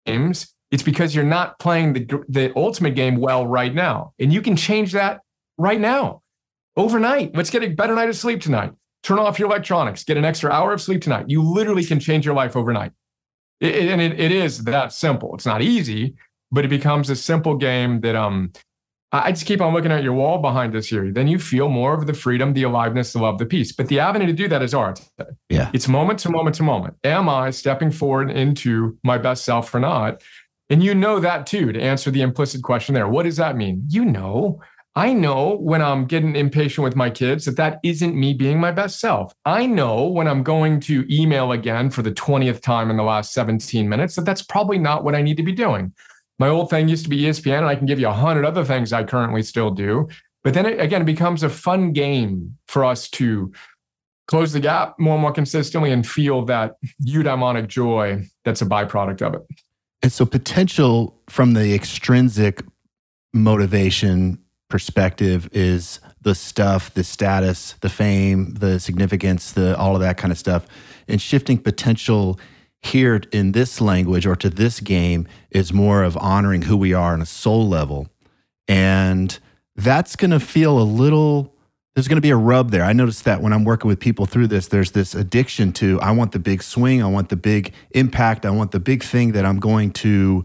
games, 0.06 0.54
it's 0.72 0.84
because 0.84 1.15
you're 1.15 1.24
not 1.24 1.60
playing 1.60 1.94
the, 1.94 2.24
the 2.28 2.54
ultimate 2.56 2.96
game 2.96 3.18
well 3.18 3.46
right 3.48 3.74
now. 3.74 4.13
And 4.20 4.34
you 4.34 4.41
can 4.41 4.56
change 4.56 4.94
that 4.94 5.22
right 5.58 5.80
now, 5.80 6.22
overnight. 6.76 7.36
Let's 7.36 7.50
get 7.50 7.63
a 7.63 7.70
better 7.70 7.96
night 7.96 8.10
of 8.10 8.15
sleep 8.15 8.41
tonight. 8.41 8.72
Turn 9.04 9.20
off 9.20 9.38
your 9.38 9.48
electronics, 9.48 10.04
get 10.04 10.18
an 10.18 10.26
extra 10.26 10.52
hour 10.52 10.74
of 10.74 10.82
sleep 10.82 11.02
tonight. 11.02 11.26
You 11.28 11.44
literally 11.44 11.86
can 11.86 12.00
change 12.00 12.26
your 12.26 12.36
life 12.36 12.56
overnight. 12.56 12.91
It, 13.62 13.89
and 13.89 14.02
it, 14.02 14.20
it 14.20 14.32
is 14.32 14.63
that 14.63 14.91
simple. 14.91 15.36
It's 15.36 15.46
not 15.46 15.62
easy, 15.62 16.15
but 16.52 16.65
it 16.65 16.70
becomes 16.70 17.10
a 17.10 17.15
simple 17.15 17.56
game 17.56 18.02
that 18.02 18.15
um 18.15 18.52
I 19.12 19.32
just 19.32 19.46
keep 19.46 19.62
on 19.62 19.74
looking 19.74 19.91
at 19.91 20.04
your 20.04 20.13
wall 20.13 20.39
behind 20.39 20.76
us 20.76 20.88
here. 20.88 21.12
Then 21.12 21.28
you 21.28 21.39
feel 21.39 21.70
more 21.70 21.94
of 21.94 22.06
the 22.06 22.13
freedom, 22.13 22.54
the 22.54 22.63
aliveness, 22.63 23.13
the 23.13 23.20
love, 23.20 23.38
the 23.38 23.46
peace. 23.46 23.72
But 23.72 23.88
the 23.88 24.00
avenue 24.00 24.26
to 24.26 24.34
do 24.34 24.48
that 24.50 24.62
is 24.62 24.74
art. 24.74 25.00
Yeah. 25.50 25.70
It's 25.74 25.88
moment 25.88 26.20
to 26.20 26.30
moment 26.30 26.56
to 26.58 26.63
moment. 26.63 26.96
Am 27.04 27.30
I 27.30 27.52
stepping 27.52 27.91
forward 27.91 28.30
into 28.30 28.98
my 29.04 29.18
best 29.18 29.46
self 29.46 29.74
or 29.74 29.80
not? 29.80 30.22
And 30.70 30.84
you 30.84 30.96
know 30.96 31.20
that 31.20 31.46
too, 31.46 31.72
to 31.72 31.80
answer 31.80 32.12
the 32.12 32.22
implicit 32.22 32.63
question 32.63 32.96
there. 32.96 33.08
What 33.08 33.24
does 33.24 33.38
that 33.38 33.56
mean? 33.56 33.86
You 33.89 34.04
know, 34.04 34.60
I 34.98 35.12
know 35.12 35.58
when 35.58 35.82
I'm 35.82 36.06
getting 36.06 36.36
impatient 36.36 36.84
with 36.84 36.96
my 36.96 37.10
kids 37.10 37.44
that 37.46 37.58
that 37.58 37.80
isn't 37.84 38.15
me 38.15 38.34
being 38.34 38.60
my 38.60 38.72
best 38.72 39.00
self. 39.00 39.34
I 39.44 39.65
know 39.65 40.08
when 40.08 40.26
I'm 40.28 40.41
going 40.41 40.80
to 40.82 41.06
email 41.13 41.52
again 41.52 41.89
for 41.89 42.02
the 42.02 42.13
20th 42.13 42.62
time 42.62 42.89
in 42.89 42.96
the 42.96 43.04
last 43.04 43.34
17 43.34 43.89
minutes 43.89 44.15
that 44.15 44.26
that's 44.26 44.41
probably 44.41 44.78
not 44.78 45.04
what 45.04 45.13
I 45.13 45.22
need 45.22 45.36
to 45.38 45.44
be 45.44 45.52
doing. 45.52 45.94
My 46.38 46.50
old 46.50 46.69
thing 46.69 46.88
used 46.88 47.04
to 47.04 47.10
be 47.10 47.24
ESPN, 47.24 47.60
and 47.60 47.65
I 47.65 47.76
can 47.76 47.86
give 47.86 48.00
you 48.00 48.08
a 48.08 48.13
hundred 48.13 48.45
other 48.45 48.65
things 48.65 48.91
I 48.91 49.04
currently 49.04 49.41
still 49.43 49.71
do. 49.71 50.10
But 50.43 50.54
then 50.54 50.65
it, 50.65 50.80
again, 50.80 51.02
it 51.02 51.06
becomes 51.06 51.43
a 51.43 51.50
fun 51.50 51.91
game 51.93 52.58
for 52.67 52.84
us 52.84 53.10
to 53.12 53.52
close 54.28 54.54
the 54.54 54.60
gap 54.60 54.95
more 55.00 55.13
and 55.13 55.21
more 55.21 55.32
consistently 55.32 55.91
and 55.91 56.06
feel 56.06 56.43
that 56.45 56.76
eudaimonic 57.06 57.67
joy 57.67 58.24
that's 58.43 58.62
a 58.62 58.65
byproduct 58.65 59.21
of 59.21 59.36
it. 59.36 59.41
And 60.04 60.12
so, 60.12 60.26
potential 60.26 61.19
from 61.30 61.54
the 61.54 61.74
extrinsic 61.74 62.63
motivation 63.34 64.39
perspective 64.69 65.50
is 65.52 66.00
the 66.21 66.36
stuff, 66.36 66.93
the 66.93 67.04
status, 67.04 67.76
the 67.82 67.89
fame, 67.89 68.56
the 68.56 68.80
significance, 68.80 69.52
the 69.52 69.78
all 69.78 69.95
of 69.95 70.02
that 70.02 70.17
kind 70.17 70.32
of 70.32 70.38
stuff, 70.38 70.65
and 71.08 71.21
shifting 71.21 71.58
potential 71.58 72.39
here 72.86 73.21
in 73.32 73.52
this 73.52 73.82
language 73.82 74.26
or 74.26 74.36
to 74.38 74.50
this 74.50 74.80
game 74.80 75.28
is 75.52 75.74
more 75.74 76.04
of 76.04 76.17
honoring 76.17 76.63
who 76.63 76.78
we 76.78 76.93
are 76.93 77.13
on 77.13 77.21
a 77.21 77.26
soul 77.26 77.67
level. 77.67 78.08
And 78.67 79.38
that's 79.76 80.15
going 80.15 80.32
to 80.32 80.39
feel 80.39 80.80
a 80.80 80.84
little 80.84 81.52
there's 81.95 82.10
going 82.10 82.17
to 82.17 82.21
be 82.21 82.32
a 82.32 82.36
rub 82.36 82.71
there. 82.71 82.84
I 82.84 82.91
noticed 82.91 83.24
that 83.24 83.41
when 83.41 83.54
I'm 83.54 83.63
working 83.63 83.88
with 83.88 84.02
people 84.02 84.26
through 84.26 84.48
this, 84.48 84.67
there's 84.67 84.91
this 84.91 85.15
addiction 85.15 85.71
to 85.74 86.00
I 86.02 86.12
want 86.12 86.34
the 86.34 86.39
big 86.39 86.62
swing, 86.62 87.02
I 87.02 87.08
want 87.08 87.30
the 87.30 87.38
big 87.38 87.74
impact, 87.91 88.45
I 88.45 88.50
want 88.50 88.71
the 88.71 88.82
big 88.82 89.02
thing 89.02 89.32
that 89.32 89.45
I'm 89.45 89.60
going 89.60 89.91
to 89.91 90.43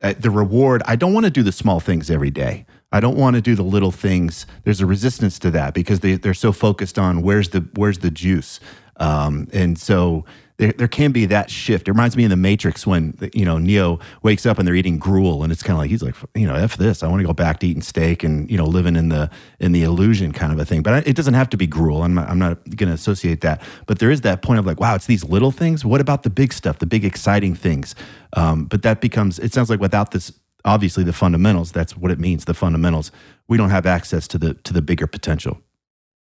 uh, 0.00 0.14
the 0.18 0.30
reward. 0.30 0.82
I 0.86 0.96
don't 0.96 1.12
want 1.12 1.24
to 1.26 1.30
do 1.30 1.42
the 1.42 1.52
small 1.52 1.80
things 1.80 2.10
every 2.10 2.30
day. 2.30 2.66
I 2.92 3.00
don't 3.00 3.16
want 3.16 3.36
to 3.36 3.42
do 3.42 3.54
the 3.54 3.64
little 3.64 3.90
things. 3.90 4.46
There's 4.64 4.80
a 4.80 4.86
resistance 4.86 5.38
to 5.40 5.50
that 5.52 5.74
because 5.74 6.00
they, 6.00 6.14
they're 6.14 6.34
so 6.34 6.52
focused 6.52 6.98
on 6.98 7.22
where's 7.22 7.48
the 7.48 7.66
where's 7.74 7.98
the 7.98 8.10
juice. 8.10 8.60
Um, 8.96 9.48
and 9.52 9.78
so 9.78 10.24
there, 10.58 10.72
there 10.72 10.88
can 10.88 11.12
be 11.12 11.26
that 11.26 11.50
shift. 11.50 11.88
It 11.88 11.92
reminds 11.92 12.16
me 12.16 12.24
of 12.24 12.30
the 12.30 12.36
Matrix 12.36 12.86
when 12.86 13.16
you 13.32 13.44
know 13.44 13.58
Neo 13.58 13.98
wakes 14.22 14.46
up 14.46 14.58
and 14.58 14.66
they're 14.66 14.74
eating 14.74 14.98
gruel, 14.98 15.42
and 15.42 15.52
it's 15.52 15.62
kind 15.62 15.74
of 15.74 15.78
like 15.78 15.90
he's 15.90 16.02
like, 16.02 16.14
you 16.34 16.46
know, 16.46 16.54
f 16.54 16.76
this. 16.76 17.02
I 17.02 17.08
want 17.08 17.20
to 17.20 17.26
go 17.26 17.32
back 17.32 17.58
to 17.60 17.66
eating 17.66 17.82
steak 17.82 18.22
and 18.22 18.50
you 18.50 18.56
know 18.56 18.64
living 18.64 18.96
in 18.96 19.08
the 19.08 19.30
in 19.60 19.72
the 19.72 19.82
illusion 19.82 20.32
kind 20.32 20.52
of 20.52 20.58
a 20.58 20.64
thing. 20.64 20.82
But 20.82 21.06
it 21.06 21.16
doesn't 21.16 21.34
have 21.34 21.50
to 21.50 21.56
be 21.56 21.66
gruel. 21.66 22.02
I'm 22.02 22.14
not, 22.14 22.28
I'm 22.28 22.38
not 22.38 22.64
going 22.76 22.88
to 22.88 22.94
associate 22.94 23.40
that. 23.40 23.62
But 23.86 23.98
there 23.98 24.10
is 24.10 24.20
that 24.22 24.42
point 24.42 24.58
of 24.58 24.66
like, 24.66 24.80
wow, 24.80 24.94
it's 24.94 25.06
these 25.06 25.24
little 25.24 25.50
things. 25.50 25.84
What 25.84 26.00
about 26.00 26.22
the 26.22 26.30
big 26.30 26.52
stuff, 26.52 26.78
the 26.78 26.86
big 26.86 27.04
exciting 27.04 27.54
things? 27.54 27.94
Um, 28.34 28.66
but 28.66 28.82
that 28.82 29.00
becomes. 29.00 29.38
It 29.38 29.52
sounds 29.52 29.70
like 29.70 29.80
without 29.80 30.10
this 30.12 30.32
obviously 30.64 31.02
the 31.02 31.12
fundamentals 31.12 31.72
that's 31.72 31.96
what 31.96 32.12
it 32.12 32.20
means 32.20 32.44
the 32.44 32.54
fundamentals 32.54 33.10
we 33.48 33.56
don't 33.56 33.70
have 33.70 33.84
access 33.84 34.28
to 34.28 34.38
the 34.38 34.54
to 34.54 34.72
the 34.72 34.80
bigger 34.80 35.08
potential 35.08 35.58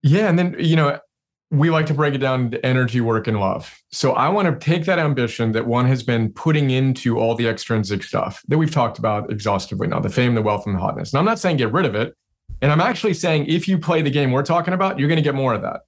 yeah 0.03 0.27
and 0.27 0.37
then 0.37 0.53
you 0.59 0.75
know 0.75 0.99
we 1.49 1.69
like 1.69 1.85
to 1.85 1.93
break 1.93 2.13
it 2.13 2.17
down 2.17 2.41
into 2.41 2.65
energy, 2.65 2.99
work, 2.99 3.27
and 3.27 3.39
love. 3.39 3.73
So 3.91 4.11
I 4.11 4.27
want 4.27 4.47
to 4.47 4.65
take 4.65 4.83
that 4.85 4.99
ambition 4.99 5.53
that 5.53 5.65
one 5.65 5.85
has 5.85 6.03
been 6.03 6.31
putting 6.33 6.71
into 6.71 7.17
all 7.17 7.35
the 7.35 7.47
extrinsic 7.47 8.03
stuff 8.03 8.43
that 8.49 8.57
we've 8.57 8.71
talked 8.71 8.99
about 8.99 9.31
exhaustively 9.31 9.87
now 9.87 9.99
the 10.01 10.09
fame, 10.09 10.35
the 10.35 10.41
wealth, 10.41 10.65
and 10.65 10.75
the 10.75 10.79
hotness. 10.79 11.13
And 11.13 11.19
I'm 11.19 11.25
not 11.25 11.39
saying 11.39 11.57
get 11.57 11.71
rid 11.71 11.85
of 11.85 11.95
it. 11.95 12.13
And 12.61 12.71
I'm 12.71 12.81
actually 12.81 13.13
saying 13.13 13.45
if 13.45 13.67
you 13.67 13.77
play 13.77 14.01
the 14.01 14.09
game 14.09 14.31
we're 14.31 14.43
talking 14.43 14.73
about, 14.73 14.99
you're 14.99 15.07
going 15.07 15.17
to 15.17 15.23
get 15.23 15.35
more 15.35 15.53
of 15.53 15.61
that. 15.61 15.81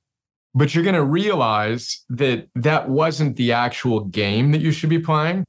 But 0.54 0.74
you're 0.74 0.84
going 0.84 0.96
to 0.96 1.04
realize 1.04 2.06
that 2.10 2.48
that 2.56 2.90
wasn't 2.90 3.36
the 3.36 3.52
actual 3.52 4.06
game 4.06 4.52
that 4.52 4.62
you 4.62 4.72
should 4.72 4.90
be 4.90 5.00
playing. 5.00 5.46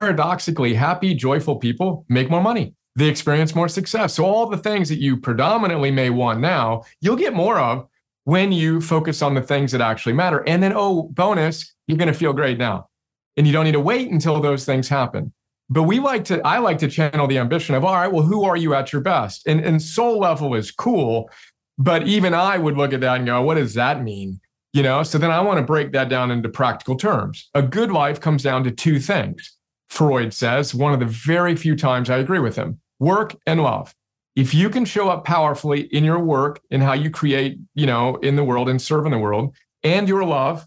Paradoxically, 0.00 0.74
happy, 0.74 1.14
joyful 1.14 1.56
people 1.56 2.04
make 2.08 2.30
more 2.30 2.42
money. 2.42 2.74
they 2.96 3.08
experience 3.08 3.54
more 3.54 3.68
success. 3.68 4.14
So 4.14 4.24
all 4.24 4.46
the 4.48 4.56
things 4.56 4.88
that 4.88 4.98
you 4.98 5.18
predominantly 5.18 5.90
may 5.90 6.10
want 6.10 6.40
now, 6.40 6.82
you'll 7.00 7.16
get 7.16 7.34
more 7.34 7.60
of 7.60 7.86
when 8.26 8.50
you 8.50 8.80
focus 8.80 9.22
on 9.22 9.34
the 9.34 9.40
things 9.40 9.70
that 9.70 9.80
actually 9.80 10.12
matter. 10.12 10.42
And 10.48 10.60
then, 10.60 10.72
oh, 10.74 11.04
bonus, 11.12 11.72
you're 11.86 11.96
going 11.96 12.12
to 12.12 12.18
feel 12.18 12.32
great 12.32 12.58
now. 12.58 12.88
And 13.36 13.46
you 13.46 13.52
don't 13.52 13.64
need 13.64 13.72
to 13.72 13.80
wait 13.80 14.10
until 14.10 14.40
those 14.40 14.64
things 14.64 14.88
happen. 14.88 15.32
But 15.70 15.84
we 15.84 16.00
like 16.00 16.24
to, 16.24 16.44
I 16.44 16.58
like 16.58 16.78
to 16.78 16.88
channel 16.88 17.28
the 17.28 17.38
ambition 17.38 17.76
of, 17.76 17.84
all 17.84 17.94
right, 17.94 18.10
well, 18.10 18.24
who 18.24 18.42
are 18.42 18.56
you 18.56 18.74
at 18.74 18.92
your 18.92 19.00
best? 19.00 19.46
And, 19.46 19.60
and 19.60 19.80
soul 19.80 20.18
level 20.18 20.56
is 20.56 20.72
cool. 20.72 21.30
But 21.78 22.08
even 22.08 22.34
I 22.34 22.58
would 22.58 22.76
look 22.76 22.92
at 22.92 23.00
that 23.02 23.18
and 23.18 23.26
go, 23.26 23.40
what 23.42 23.54
does 23.54 23.74
that 23.74 24.02
mean? 24.02 24.40
You 24.72 24.82
know, 24.82 25.04
so 25.04 25.18
then 25.18 25.30
I 25.30 25.40
want 25.40 25.58
to 25.58 25.64
break 25.64 25.92
that 25.92 26.08
down 26.08 26.32
into 26.32 26.48
practical 26.48 26.96
terms. 26.96 27.48
A 27.54 27.62
good 27.62 27.92
life 27.92 28.20
comes 28.20 28.42
down 28.42 28.64
to 28.64 28.72
two 28.72 28.98
things. 28.98 29.56
Freud 29.88 30.34
says, 30.34 30.74
one 30.74 30.92
of 30.92 30.98
the 30.98 31.06
very 31.06 31.54
few 31.54 31.76
times 31.76 32.10
I 32.10 32.18
agree 32.18 32.40
with 32.40 32.56
him 32.56 32.80
work 32.98 33.36
and 33.46 33.62
love. 33.62 33.94
If 34.36 34.52
you 34.52 34.68
can 34.68 34.84
show 34.84 35.08
up 35.08 35.24
powerfully 35.24 35.82
in 35.94 36.04
your 36.04 36.18
work 36.18 36.60
and 36.70 36.82
how 36.82 36.92
you 36.92 37.10
create, 37.10 37.58
you 37.74 37.86
know, 37.86 38.16
in 38.16 38.36
the 38.36 38.44
world 38.44 38.68
and 38.68 38.80
serve 38.80 39.06
in 39.06 39.12
the 39.12 39.18
world 39.18 39.56
and 39.82 40.06
your 40.06 40.24
love, 40.24 40.66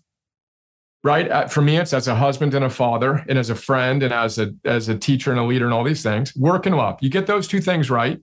right? 1.04 1.30
Uh, 1.30 1.48
for 1.48 1.62
me, 1.62 1.78
it's 1.78 1.94
as 1.94 2.08
a 2.08 2.16
husband 2.16 2.56
and 2.56 2.66
a 2.66 2.70
father 2.70 3.24
and 3.30 3.38
as 3.38 3.52
a 3.52 3.56
friend 3.56 4.02
and 4.02 4.12
as 4.12 4.40
a, 4.40 4.52
as 4.66 4.90
a 4.90 4.98
teacher 4.98 5.30
and 5.30 5.40
a 5.40 5.44
leader 5.44 5.66
and 5.66 5.74
all 5.74 5.84
these 5.84 6.02
things, 6.02 6.36
work 6.36 6.66
and 6.66 6.76
love. 6.76 6.98
You 7.00 7.10
get 7.12 7.28
those 7.28 7.48
two 7.48 7.62
things 7.62 7.92
right. 7.92 8.20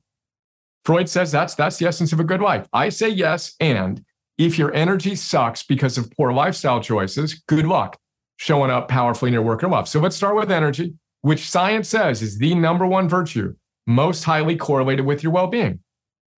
Freud 0.85 1.09
says 1.09 1.31
that's, 1.31 1.55
that's 1.55 1.77
the 1.79 1.87
essence 1.87 2.13
of 2.13 2.19
a 2.19 2.25
good 2.25 2.41
life. 2.41 2.67
I 2.73 2.89
say 2.89 3.09
yes. 3.09 3.55
And 3.61 4.05
if 4.39 4.59
your 4.59 4.75
energy 4.75 5.15
sucks 5.15 5.63
because 5.63 5.97
of 5.97 6.11
poor 6.11 6.33
lifestyle 6.33 6.81
choices, 6.81 7.43
good 7.47 7.67
luck 7.67 7.97
showing 8.37 8.71
up 8.71 8.89
powerfully 8.89 9.29
in 9.29 9.33
your 9.33 9.43
work 9.43 9.63
and 9.63 9.71
love. 9.71 9.89
So 9.89 10.01
let's 10.01 10.17
start 10.17 10.35
with 10.35 10.51
energy, 10.51 10.95
which 11.23 11.49
science 11.49 11.89
says 11.89 12.21
is 12.21 12.39
the 12.39 12.55
number 12.55 12.87
one 12.87 13.09
virtue 13.09 13.55
most 13.87 14.25
highly 14.25 14.57
correlated 14.57 15.07
with 15.07 15.23
your 15.23 15.33
well 15.33 15.47
being. 15.47 15.81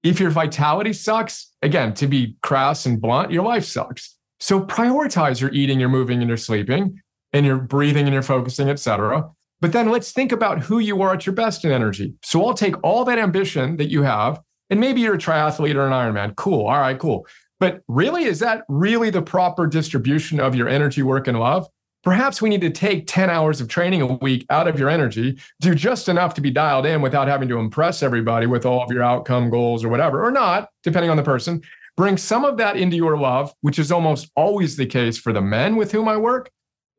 If 0.02 0.20
your 0.20 0.30
vitality 0.30 0.92
sucks, 0.92 1.52
again, 1.62 1.92
to 1.94 2.06
be 2.06 2.36
crass 2.42 2.86
and 2.86 3.00
blunt, 3.00 3.32
your 3.32 3.44
life 3.44 3.64
sucks. 3.64 4.16
So 4.40 4.60
prioritize 4.60 5.40
your 5.40 5.50
eating, 5.52 5.80
your 5.80 5.88
moving, 5.88 6.20
and 6.20 6.28
your 6.28 6.36
sleeping, 6.36 7.00
and 7.32 7.44
your 7.44 7.58
breathing 7.58 8.04
and 8.06 8.14
your 8.14 8.22
focusing, 8.22 8.68
etc. 8.68 9.28
But 9.60 9.72
then 9.72 9.90
let's 9.90 10.12
think 10.12 10.30
about 10.30 10.60
who 10.60 10.78
you 10.78 11.02
are 11.02 11.14
at 11.14 11.26
your 11.26 11.34
best 11.34 11.64
in 11.64 11.72
energy. 11.72 12.14
So 12.22 12.46
I'll 12.46 12.54
take 12.54 12.76
all 12.84 13.04
that 13.06 13.18
ambition 13.18 13.76
that 13.78 13.90
you 13.90 14.02
have, 14.02 14.40
and 14.70 14.78
maybe 14.78 15.00
you're 15.00 15.14
a 15.14 15.18
triathlete 15.18 15.74
or 15.74 15.86
an 15.86 15.92
Ironman. 15.92 16.36
Cool. 16.36 16.66
All 16.66 16.78
right, 16.78 16.98
cool. 16.98 17.26
But 17.58 17.80
really, 17.88 18.24
is 18.24 18.38
that 18.38 18.62
really 18.68 19.10
the 19.10 19.22
proper 19.22 19.66
distribution 19.66 20.38
of 20.38 20.54
your 20.54 20.68
energy, 20.68 21.02
work, 21.02 21.26
and 21.26 21.40
love? 21.40 21.66
Perhaps 22.04 22.40
we 22.40 22.48
need 22.48 22.60
to 22.60 22.70
take 22.70 23.06
10 23.06 23.28
hours 23.28 23.60
of 23.60 23.68
training 23.68 24.02
a 24.02 24.06
week 24.06 24.46
out 24.50 24.68
of 24.68 24.78
your 24.78 24.88
energy, 24.88 25.38
do 25.60 25.74
just 25.74 26.08
enough 26.08 26.32
to 26.34 26.40
be 26.40 26.50
dialed 26.50 26.86
in 26.86 27.02
without 27.02 27.26
having 27.28 27.48
to 27.48 27.58
impress 27.58 28.02
everybody 28.02 28.46
with 28.46 28.64
all 28.64 28.82
of 28.82 28.92
your 28.92 29.02
outcome 29.02 29.50
goals 29.50 29.84
or 29.84 29.88
whatever, 29.88 30.24
or 30.24 30.30
not, 30.30 30.68
depending 30.82 31.10
on 31.10 31.16
the 31.16 31.22
person. 31.22 31.60
Bring 31.96 32.16
some 32.16 32.44
of 32.44 32.56
that 32.58 32.76
into 32.76 32.96
your 32.96 33.18
love, 33.18 33.52
which 33.62 33.78
is 33.78 33.90
almost 33.90 34.30
always 34.36 34.76
the 34.76 34.86
case 34.86 35.18
for 35.18 35.32
the 35.32 35.40
men 35.40 35.74
with 35.74 35.90
whom 35.90 36.06
I 36.08 36.16
work. 36.16 36.50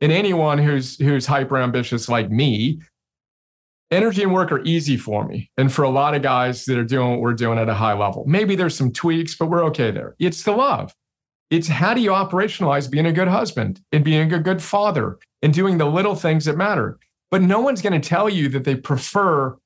And 0.01 0.12
anyone 0.12 0.57
who's 0.57 0.97
who's 0.99 1.25
hyper 1.25 1.57
ambitious 1.57 2.09
like 2.09 2.29
me, 2.29 2.81
energy 3.91 4.23
and 4.23 4.33
work 4.33 4.51
are 4.51 4.62
easy 4.63 4.97
for 4.97 5.25
me. 5.25 5.49
And 5.57 5.71
for 5.71 5.83
a 5.83 5.89
lot 5.89 6.15
of 6.15 6.21
guys 6.21 6.65
that 6.65 6.77
are 6.77 6.83
doing 6.83 7.12
what 7.12 7.21
we're 7.21 7.33
doing 7.33 7.57
at 7.57 7.69
a 7.69 7.73
high 7.73 7.93
level, 7.93 8.25
maybe 8.27 8.55
there's 8.55 8.75
some 8.75 8.91
tweaks, 8.91 9.35
but 9.35 9.47
we're 9.47 9.63
okay 9.65 9.91
there. 9.91 10.15
It's 10.19 10.43
the 10.43 10.51
love. 10.51 10.93
It's 11.49 11.67
how 11.67 11.93
do 11.93 12.01
you 12.01 12.12
operationalize 12.12 12.89
being 12.89 13.05
a 13.05 13.13
good 13.13 13.27
husband 13.27 13.81
and 13.91 14.03
being 14.03 14.31
a 14.31 14.39
good 14.39 14.62
father 14.62 15.17
and 15.41 15.53
doing 15.53 15.77
the 15.77 15.85
little 15.85 16.15
things 16.15 16.45
that 16.45 16.57
matter. 16.57 16.99
But 17.31 17.41
no 17.41 17.59
one's 17.59 17.81
going 17.81 17.99
to 17.99 18.07
tell 18.07 18.29
you 18.29 18.49
that 18.49 18.63
they 18.63 18.75
prefer 18.75 19.57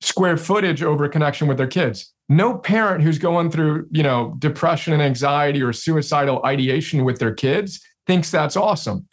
square 0.00 0.36
footage 0.36 0.82
over 0.82 1.08
connection 1.08 1.46
with 1.46 1.58
their 1.58 1.66
kids. 1.66 2.12
No 2.28 2.56
parent 2.56 3.02
who's 3.02 3.18
going 3.18 3.50
through, 3.50 3.86
you 3.90 4.02
know, 4.02 4.34
depression 4.38 4.92
and 4.92 5.02
anxiety 5.02 5.62
or 5.62 5.72
suicidal 5.72 6.44
ideation 6.44 7.04
with 7.04 7.18
their 7.18 7.34
kids 7.34 7.80
thinks 8.06 8.30
that's 8.30 8.56
awesome. 8.56 9.06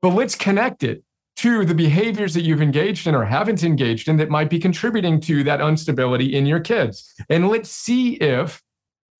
But 0.00 0.10
let's 0.10 0.36
connect 0.36 0.84
it 0.84 1.02
to 1.38 1.64
the 1.64 1.74
behaviors 1.74 2.34
that 2.34 2.42
you've 2.42 2.62
engaged 2.62 3.06
in 3.06 3.14
or 3.14 3.24
haven't 3.24 3.62
engaged 3.62 4.08
in 4.08 4.16
that 4.16 4.28
might 4.28 4.50
be 4.50 4.58
contributing 4.58 5.20
to 5.20 5.44
that 5.44 5.60
instability 5.60 6.34
in 6.34 6.46
your 6.46 6.60
kids. 6.60 7.12
And 7.28 7.48
let's 7.48 7.70
see 7.70 8.14
if 8.14 8.62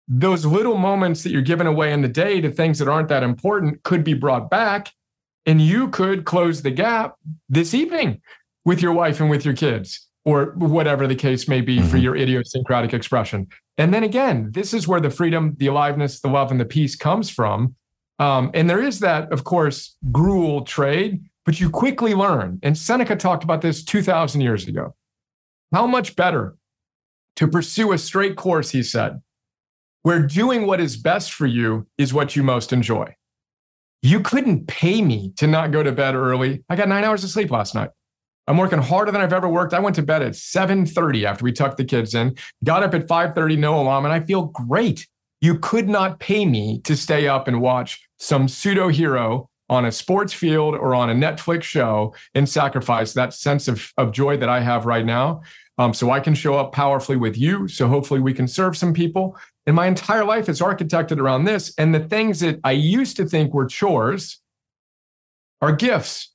those 0.09 0.47
little 0.47 0.79
moments 0.79 1.23
that 1.23 1.31
you're 1.31 1.43
giving 1.43 1.67
away 1.67 1.93
in 1.93 2.01
the 2.01 2.09
day 2.09 2.41
to 2.41 2.51
things 2.51 2.79
that 2.79 2.89
aren't 2.89 3.09
that 3.09 3.23
important 3.23 3.83
could 3.83 4.03
be 4.03 4.15
brought 4.15 4.49
back 4.49 4.93
and 5.45 5.61
you 5.61 5.89
could 5.89 6.25
close 6.25 6.63
the 6.63 6.71
gap 6.71 7.17
this 7.49 7.75
evening 7.75 8.21
with 8.65 8.81
your 8.83 8.93
wife 8.93 9.21
and 9.21 9.29
with 9.29 9.45
your 9.45 9.55
kids 9.55 10.07
or 10.25 10.55
whatever 10.57 11.07
the 11.07 11.15
case 11.15 11.47
may 11.47 11.61
be 11.61 11.79
mm-hmm. 11.79 11.89
for 11.89 11.97
your 11.99 12.17
idiosyncratic 12.17 12.93
expression. 12.95 13.47
And 13.77 13.93
then 13.93 14.03
again 14.03 14.51
this 14.53 14.73
is 14.73 14.89
where 14.89 15.01
the 15.01 15.11
freedom 15.11 15.55
the 15.59 15.67
aliveness 15.67 16.21
the 16.21 16.29
love 16.29 16.51
and 16.51 16.61
the 16.61 16.65
peace 16.65 16.97
comes 16.97 17.29
from. 17.29 17.75
Um, 18.19 18.51
and 18.55 18.69
there 18.69 18.83
is 18.83 19.01
that 19.01 19.31
of 19.31 19.45
course 19.45 19.97
gruel 20.11 20.63
trade 20.63 21.23
but 21.45 21.61
you 21.61 21.71
quickly 21.71 22.15
learn. 22.15 22.61
And 22.63 22.77
seneca 22.77 23.17
talked 23.17 23.45
about 23.45 23.61
this 23.61 23.85
2000 23.85 24.41
years 24.41 24.67
ago. 24.67 24.95
How 25.73 25.87
much 25.87 26.17
better 26.17 26.57
to 27.37 27.47
pursue 27.47 27.93
a 27.93 27.99
straight 27.99 28.37
course 28.37 28.71
he 28.71 28.83
said 28.83 29.21
where 30.03 30.23
doing 30.23 30.67
what 30.67 30.81
is 30.81 30.97
best 30.97 31.33
for 31.33 31.47
you 31.47 31.87
is 31.99 32.15
what 32.15 32.37
you 32.37 32.43
most 32.43 32.73
enjoy. 32.73 33.15
You 34.03 34.21
couldn't 34.21 34.69
pay 34.69 35.03
me 35.03 35.33
to 35.37 35.47
not 35.47 35.73
go 35.73 35.83
to 35.83 35.93
bed 35.93 36.15
early. 36.15 36.65
I 36.69 36.77
got 36.77 36.89
nine 36.89 37.05
hours 37.05 37.25
of 37.25 37.31
sleep 37.31 37.51
last 37.51 37.75
night. 37.75 37.91
I'm 38.47 38.57
working 38.57 38.79
harder 38.79 39.13
than 39.13 39.21
I've 39.21 39.33
ever 39.33 39.49
worked. 39.49 39.75
I 39.75 39.81
went 39.81 39.97
to 39.97 40.03
bed 40.03 40.23
at 40.23 40.35
7:30 40.35 41.27
after 41.27 41.45
we 41.45 41.53
tucked 41.53 41.77
the 41.77 41.85
kids 41.85 42.15
in, 42.15 42.35
got 42.65 42.83
up 42.83 42.95
at 42.95 43.07
5:30, 43.07 43.57
no 43.57 43.81
alarm, 43.81 44.05
and 44.05 44.15
I 44.15 44.21
feel 44.21 44.47
great. 44.47 45.07
You 45.41 45.59
could 45.59 45.89
not 45.89 46.19
pay 46.19 46.47
me 46.47 46.81
to 46.85 46.97
stay 46.97 47.29
up 47.29 47.47
and 47.47 47.61
watch 47.61 48.01
some 48.19 48.49
pseudo 48.49 48.89
hero 48.89 49.51
on 49.69 49.85
a 49.85 49.93
sports 49.93 50.33
field 50.33 50.75
or 50.75 50.95
on 50.95 51.11
a 51.11 51.15
Netflix 51.15 51.65
show 51.65 52.15
and 52.35 52.49
sacrifice 52.49 53.13
that 53.13 53.35
sense 53.35 53.69
of, 53.69 53.93
of 53.99 54.13
joy 54.13 54.37
that 54.39 54.49
I 54.49 54.61
have 54.61 54.87
right 54.87 55.05
now. 55.05 55.43
Um, 55.77 55.95
so 55.95 56.11
I 56.11 56.19
can 56.19 56.35
show 56.35 56.57
up 56.57 56.73
powerfully 56.73 57.17
with 57.17 57.39
you. 57.39 57.69
So 57.69 57.87
hopefully 57.87 58.19
we 58.19 58.33
can 58.33 58.49
serve 58.49 58.77
some 58.77 58.93
people. 58.93 59.37
And 59.69 59.77
my 59.77 59.87
entire 59.87 60.25
life 60.25 60.49
is 60.49 60.63
architected 60.63 61.19
around 61.19 61.45
this. 61.45 61.75
And 61.77 61.95
the 61.95 62.01
things 62.01 62.41
that 62.41 62.59
I 62.65 62.73
used 62.73 63.19
to 63.19 63.27
think 63.27 63.53
were 63.53 63.67
chores 63.67 64.41
are 65.61 65.77
gifts. 65.77 66.33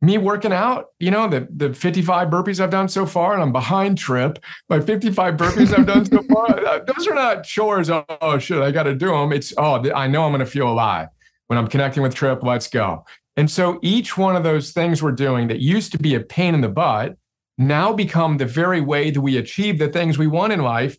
Me 0.00 0.18
working 0.18 0.52
out, 0.52 0.86
you 1.00 1.10
know, 1.10 1.26
the, 1.26 1.48
the 1.50 1.74
55 1.74 2.28
burpees 2.28 2.60
I've 2.60 2.70
done 2.70 2.88
so 2.88 3.06
far, 3.06 3.34
and 3.34 3.42
I'm 3.42 3.50
behind 3.50 3.98
Tripp. 3.98 4.38
My 4.68 4.78
55 4.78 5.34
burpees 5.34 5.76
I've 5.76 5.84
done 5.84 6.04
so 6.04 6.22
far, 6.32 6.64
uh, 6.64 6.78
those 6.84 7.08
are 7.08 7.14
not 7.14 7.42
chores. 7.42 7.90
Oh, 7.90 8.04
oh 8.20 8.38
shit, 8.38 8.62
I 8.62 8.70
got 8.70 8.84
to 8.84 8.94
do 8.94 9.08
them. 9.08 9.32
It's, 9.32 9.52
oh, 9.58 9.90
I 9.92 10.06
know 10.06 10.22
I'm 10.22 10.30
going 10.30 10.38
to 10.38 10.46
feel 10.46 10.68
alive 10.68 11.08
when 11.48 11.58
I'm 11.58 11.66
connecting 11.66 12.04
with 12.04 12.14
Tripp. 12.14 12.44
Let's 12.44 12.68
go. 12.68 13.04
And 13.36 13.50
so 13.50 13.80
each 13.82 14.16
one 14.16 14.36
of 14.36 14.44
those 14.44 14.70
things 14.70 15.02
we're 15.02 15.10
doing 15.10 15.48
that 15.48 15.58
used 15.58 15.90
to 15.90 15.98
be 15.98 16.14
a 16.14 16.20
pain 16.20 16.54
in 16.54 16.60
the 16.60 16.68
butt 16.68 17.16
now 17.58 17.92
become 17.92 18.36
the 18.36 18.46
very 18.46 18.80
way 18.80 19.10
that 19.10 19.20
we 19.20 19.38
achieve 19.38 19.80
the 19.80 19.88
things 19.88 20.18
we 20.18 20.28
want 20.28 20.52
in 20.52 20.60
life 20.60 20.96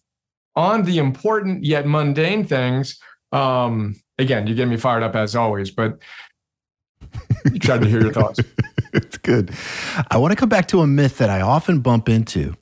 on 0.55 0.83
the 0.83 0.97
important 0.97 1.63
yet 1.63 1.87
mundane 1.87 2.45
things, 2.45 2.99
um, 3.31 3.95
again, 4.17 4.47
you 4.47 4.55
get 4.55 4.67
me 4.67 4.77
fired 4.77 5.03
up 5.03 5.15
as 5.15 5.35
always, 5.35 5.71
but 5.71 5.99
try 7.61 7.77
to 7.77 7.85
hear 7.85 8.01
your 8.01 8.13
thoughts. 8.13 8.39
it's 8.93 9.17
good. 9.17 9.51
I 10.09 10.17
want 10.17 10.31
to 10.31 10.35
come 10.35 10.49
back 10.49 10.67
to 10.69 10.81
a 10.81 10.87
myth 10.87 11.17
that 11.17 11.29
I 11.29 11.41
often 11.41 11.79
bump 11.79 12.09
into, 12.09 12.55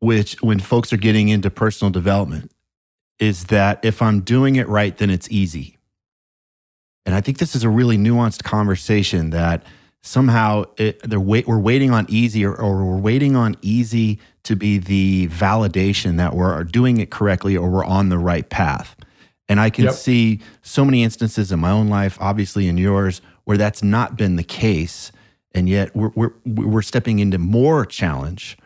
which 0.00 0.40
when 0.42 0.58
folks 0.58 0.92
are 0.92 0.98
getting 0.98 1.28
into 1.28 1.50
personal 1.50 1.90
development, 1.90 2.50
is 3.18 3.44
that 3.44 3.84
if 3.84 4.02
I'm 4.02 4.20
doing 4.20 4.56
it 4.56 4.68
right, 4.68 4.96
then 4.96 5.10
it's 5.10 5.30
easy. 5.30 5.78
And 7.06 7.14
I 7.14 7.20
think 7.20 7.38
this 7.38 7.54
is 7.54 7.64
a 7.64 7.68
really 7.68 7.96
nuanced 7.96 8.42
conversation 8.42 9.30
that 9.30 9.64
somehow 10.02 10.64
it, 10.76 11.00
they're 11.08 11.20
wait, 11.20 11.46
we're 11.46 11.58
waiting 11.58 11.90
on 11.92 12.06
easy 12.08 12.44
or, 12.44 12.54
or, 12.54 12.84
we're 12.84 13.00
waiting 13.00 13.36
on 13.36 13.56
easy 13.62 14.18
to 14.44 14.56
be 14.56 14.78
the 14.78 15.28
validation 15.28 16.16
that 16.16 16.34
we're 16.34 16.64
doing 16.64 16.98
it 16.98 17.10
correctly 17.10 17.56
or 17.56 17.70
we're 17.70 17.84
on 17.84 18.08
the 18.08 18.18
right 18.18 18.48
path. 18.48 18.96
And 19.48 19.60
I 19.60 19.70
can 19.70 19.84
yep. 19.84 19.94
see 19.94 20.40
so 20.62 20.84
many 20.84 21.02
instances 21.02 21.52
in 21.52 21.60
my 21.60 21.70
own 21.70 21.88
life, 21.88 22.16
obviously 22.20 22.68
in 22.68 22.78
yours, 22.78 23.20
where 23.44 23.56
that's 23.56 23.82
not 23.82 24.16
been 24.16 24.36
the 24.36 24.44
case. 24.44 25.12
And 25.54 25.68
yet 25.68 25.94
we're, 25.94 26.12
we're, 26.14 26.32
we're 26.44 26.82
stepping 26.82 27.18
into 27.18 27.38
more 27.38 27.84
challenge 27.84 28.56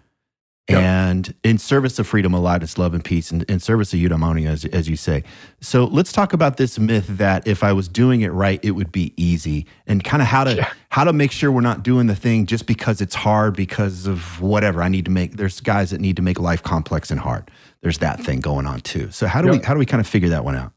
Yep. 0.69 0.83
and 0.83 1.35
in 1.45 1.59
service 1.59 2.01
of 2.01 2.09
freedom, 2.09 2.35
aliveness, 2.35 2.77
love, 2.77 2.93
and 2.93 3.05
peace, 3.05 3.31
and 3.31 3.45
in 3.45 3.61
service 3.61 3.95
of 3.95 4.01
eudaimonia, 4.01 4.49
as, 4.49 4.65
as 4.65 4.89
you 4.89 4.97
say. 4.97 5.23
So 5.61 5.85
let's 5.85 6.11
talk 6.11 6.33
about 6.33 6.57
this 6.57 6.77
myth 6.77 7.07
that 7.07 7.47
if 7.47 7.63
I 7.63 7.73
was 7.73 7.87
doing 7.87 8.23
it 8.23 8.33
right, 8.33 8.59
it 8.65 8.73
would 8.73 8.91
be 8.91 9.15
easy, 9.17 9.65
and 9.87 10.03
kind 10.03 10.23
of 10.23 10.27
how 10.27 10.43
to 10.43 10.57
yeah. 10.57 10.73
how 10.89 11.05
to 11.05 11.13
make 11.13 11.31
sure 11.31 11.53
we're 11.53 11.61
not 11.61 11.85
doing 11.85 12.09
the 12.09 12.17
thing 12.17 12.47
just 12.47 12.67
because 12.67 13.01
it's 13.01 13.15
hard 13.15 13.55
because 13.55 14.09
of 14.09 14.41
whatever 14.41 14.83
I 14.83 14.89
need 14.89 15.05
to 15.05 15.11
make. 15.13 15.37
There's 15.37 15.61
guys 15.61 15.91
that 15.91 16.01
need 16.01 16.17
to 16.17 16.23
make 16.23 16.41
life 16.41 16.65
complex 16.65 17.13
and 17.13 17.21
hard. 17.21 17.49
There's 17.83 17.99
that 17.99 18.19
thing 18.19 18.41
going 18.41 18.67
on 18.67 18.81
too. 18.81 19.13
So 19.13 19.29
how 19.29 19.43
do 19.43 19.49
yep. 19.49 19.61
we 19.61 19.65
how 19.65 19.73
do 19.73 19.79
we 19.79 19.87
kind 19.87 20.01
of 20.01 20.09
figure 20.09 20.31
that 20.31 20.45
one 20.45 20.57
out? 20.57 20.73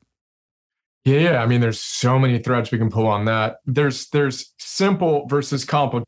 Yeah, 1.05 1.41
I 1.41 1.47
mean, 1.47 1.61
there's 1.61 1.81
so 1.81 2.19
many 2.19 2.37
threads 2.37 2.71
we 2.71 2.77
can 2.77 2.91
pull 2.91 3.07
on 3.07 3.25
that. 3.25 3.57
There's 3.65 4.07
there's 4.09 4.53
simple 4.59 5.25
versus 5.27 5.65
complicated 5.65 6.05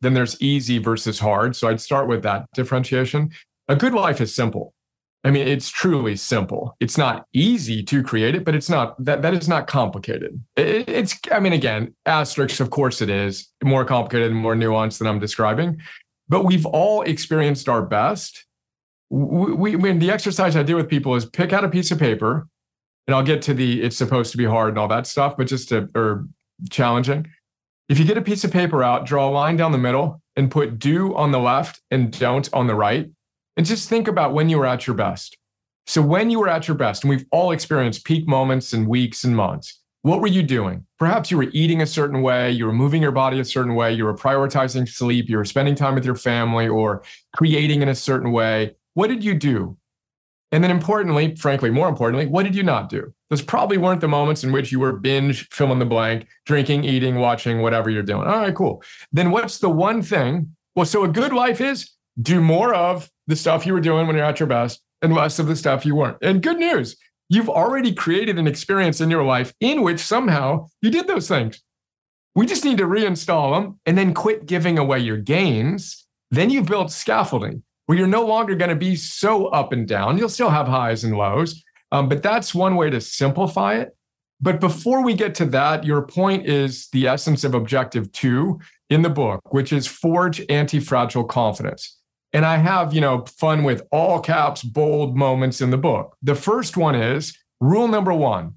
then 0.00 0.14
there's 0.14 0.40
easy 0.40 0.78
versus 0.78 1.18
hard. 1.18 1.56
So 1.56 1.68
I'd 1.68 1.80
start 1.80 2.08
with 2.08 2.22
that 2.22 2.46
differentiation. 2.54 3.30
A 3.68 3.76
good 3.76 3.94
life 3.94 4.20
is 4.20 4.34
simple. 4.34 4.74
I 5.24 5.30
mean, 5.30 5.46
it's 5.46 5.70
truly 5.70 6.16
simple. 6.16 6.76
It's 6.80 6.98
not 6.98 7.26
easy 7.32 7.82
to 7.84 8.02
create 8.02 8.34
it, 8.34 8.44
but 8.44 8.56
it's 8.56 8.68
not 8.68 9.02
that 9.04 9.22
that 9.22 9.34
is 9.34 9.48
not 9.48 9.68
complicated. 9.68 10.42
It, 10.56 10.88
it's, 10.88 11.16
I 11.30 11.38
mean, 11.38 11.52
again, 11.52 11.94
asterisks, 12.06 12.58
of 12.58 12.70
course, 12.70 13.00
it 13.00 13.08
is 13.08 13.48
more 13.62 13.84
complicated 13.84 14.32
and 14.32 14.40
more 14.40 14.56
nuanced 14.56 14.98
than 14.98 15.06
I'm 15.06 15.20
describing. 15.20 15.80
But 16.28 16.44
we've 16.44 16.66
all 16.66 17.02
experienced 17.02 17.68
our 17.68 17.82
best. 17.82 18.46
We, 19.10 19.76
when 19.76 20.00
the 20.00 20.10
exercise 20.10 20.56
I 20.56 20.64
do 20.64 20.74
with 20.74 20.88
people 20.88 21.14
is 21.14 21.24
pick 21.26 21.52
out 21.52 21.64
a 21.64 21.68
piece 21.68 21.92
of 21.92 21.98
paper, 21.98 22.48
and 23.06 23.14
I'll 23.14 23.22
get 23.22 23.42
to 23.42 23.54
the 23.54 23.82
it's 23.82 23.96
supposed 23.96 24.32
to 24.32 24.38
be 24.38 24.44
hard 24.44 24.70
and 24.70 24.78
all 24.78 24.88
that 24.88 25.06
stuff, 25.06 25.36
but 25.36 25.46
just 25.46 25.68
to 25.68 25.88
or 25.94 26.26
challenging. 26.70 27.28
If 27.92 27.98
you 27.98 28.06
get 28.06 28.16
a 28.16 28.22
piece 28.22 28.42
of 28.42 28.50
paper 28.50 28.82
out, 28.82 29.04
draw 29.04 29.28
a 29.28 29.30
line 29.30 29.58
down 29.58 29.70
the 29.70 29.76
middle 29.76 30.22
and 30.34 30.50
put 30.50 30.78
do 30.78 31.14
on 31.14 31.30
the 31.30 31.38
left 31.38 31.82
and 31.90 32.10
don't 32.10 32.48
on 32.54 32.66
the 32.66 32.74
right 32.74 33.10
and 33.58 33.66
just 33.66 33.86
think 33.86 34.08
about 34.08 34.32
when 34.32 34.48
you 34.48 34.56
were 34.56 34.64
at 34.64 34.86
your 34.86 34.96
best. 34.96 35.36
So, 35.86 36.00
when 36.00 36.30
you 36.30 36.40
were 36.40 36.48
at 36.48 36.66
your 36.66 36.74
best, 36.74 37.04
and 37.04 37.10
we've 37.10 37.26
all 37.30 37.50
experienced 37.50 38.06
peak 38.06 38.26
moments 38.26 38.72
and 38.72 38.88
weeks 38.88 39.24
and 39.24 39.36
months, 39.36 39.78
what 40.00 40.22
were 40.22 40.26
you 40.26 40.42
doing? 40.42 40.86
Perhaps 40.98 41.30
you 41.30 41.36
were 41.36 41.50
eating 41.52 41.82
a 41.82 41.86
certain 41.86 42.22
way, 42.22 42.50
you 42.50 42.64
were 42.64 42.72
moving 42.72 43.02
your 43.02 43.12
body 43.12 43.38
a 43.40 43.44
certain 43.44 43.74
way, 43.74 43.92
you 43.92 44.06
were 44.06 44.16
prioritizing 44.16 44.88
sleep, 44.88 45.28
you 45.28 45.36
were 45.36 45.44
spending 45.44 45.74
time 45.74 45.94
with 45.94 46.06
your 46.06 46.16
family, 46.16 46.68
or 46.68 47.02
creating 47.36 47.82
in 47.82 47.90
a 47.90 47.94
certain 47.94 48.32
way. 48.32 48.74
What 48.94 49.08
did 49.08 49.22
you 49.22 49.34
do? 49.34 49.76
And 50.52 50.62
then, 50.62 50.70
importantly, 50.70 51.34
frankly, 51.34 51.70
more 51.70 51.88
importantly, 51.88 52.26
what 52.26 52.42
did 52.42 52.54
you 52.54 52.62
not 52.62 52.90
do? 52.90 53.12
Those 53.30 53.40
probably 53.40 53.78
weren't 53.78 54.02
the 54.02 54.08
moments 54.08 54.44
in 54.44 54.52
which 54.52 54.70
you 54.70 54.78
were 54.78 54.92
binge, 54.92 55.48
fill 55.48 55.72
in 55.72 55.78
the 55.78 55.86
blank, 55.86 56.28
drinking, 56.44 56.84
eating, 56.84 57.16
watching, 57.16 57.62
whatever 57.62 57.88
you're 57.88 58.02
doing. 58.02 58.28
All 58.28 58.40
right, 58.40 58.54
cool. 58.54 58.82
Then, 59.12 59.30
what's 59.30 59.58
the 59.58 59.70
one 59.70 60.02
thing? 60.02 60.54
Well, 60.76 60.86
so 60.86 61.04
a 61.04 61.08
good 61.08 61.32
life 61.32 61.62
is 61.62 61.90
do 62.20 62.40
more 62.42 62.74
of 62.74 63.10
the 63.26 63.36
stuff 63.36 63.64
you 63.64 63.72
were 63.72 63.80
doing 63.80 64.06
when 64.06 64.14
you're 64.14 64.26
at 64.26 64.40
your 64.40 64.46
best 64.46 64.82
and 65.00 65.14
less 65.14 65.38
of 65.38 65.46
the 65.46 65.56
stuff 65.56 65.86
you 65.86 65.96
weren't. 65.96 66.18
And 66.20 66.42
good 66.42 66.58
news, 66.58 66.96
you've 67.30 67.48
already 67.48 67.94
created 67.94 68.38
an 68.38 68.46
experience 68.46 69.00
in 69.00 69.10
your 69.10 69.24
life 69.24 69.54
in 69.60 69.82
which 69.82 70.00
somehow 70.00 70.66
you 70.82 70.90
did 70.90 71.06
those 71.06 71.28
things. 71.28 71.62
We 72.34 72.46
just 72.46 72.64
need 72.64 72.78
to 72.78 72.84
reinstall 72.84 73.54
them 73.54 73.80
and 73.86 73.96
then 73.96 74.14
quit 74.14 74.46
giving 74.46 74.78
away 74.78 74.98
your 75.00 75.16
gains. 75.16 76.06
Then 76.30 76.50
you've 76.50 76.66
built 76.66 76.90
scaffolding 76.90 77.62
where 77.86 77.98
you're 77.98 78.06
no 78.06 78.24
longer 78.24 78.54
going 78.54 78.70
to 78.70 78.76
be 78.76 78.96
so 78.96 79.46
up 79.46 79.72
and 79.72 79.86
down. 79.86 80.18
You'll 80.18 80.28
still 80.28 80.50
have 80.50 80.66
highs 80.66 81.04
and 81.04 81.16
lows, 81.16 81.62
um, 81.90 82.08
but 82.08 82.22
that's 82.22 82.54
one 82.54 82.76
way 82.76 82.90
to 82.90 83.00
simplify 83.00 83.74
it. 83.74 83.96
But 84.40 84.58
before 84.58 85.04
we 85.04 85.14
get 85.14 85.36
to 85.36 85.44
that, 85.46 85.84
your 85.84 86.02
point 86.02 86.46
is 86.46 86.88
the 86.88 87.06
essence 87.06 87.44
of 87.44 87.54
objective 87.54 88.10
two 88.12 88.60
in 88.90 89.02
the 89.02 89.10
book, 89.10 89.40
which 89.52 89.72
is 89.72 89.86
forge 89.86 90.42
anti 90.48 90.80
fragile 90.80 91.24
confidence. 91.24 91.98
And 92.32 92.44
I 92.44 92.56
have, 92.56 92.92
you 92.92 93.00
know, 93.00 93.24
fun 93.38 93.62
with 93.62 93.82
all 93.92 94.18
caps, 94.20 94.62
bold 94.62 95.16
moments 95.16 95.60
in 95.60 95.70
the 95.70 95.78
book. 95.78 96.16
The 96.22 96.34
first 96.34 96.76
one 96.76 96.94
is 96.94 97.36
rule 97.60 97.88
number 97.88 98.12
one 98.12 98.54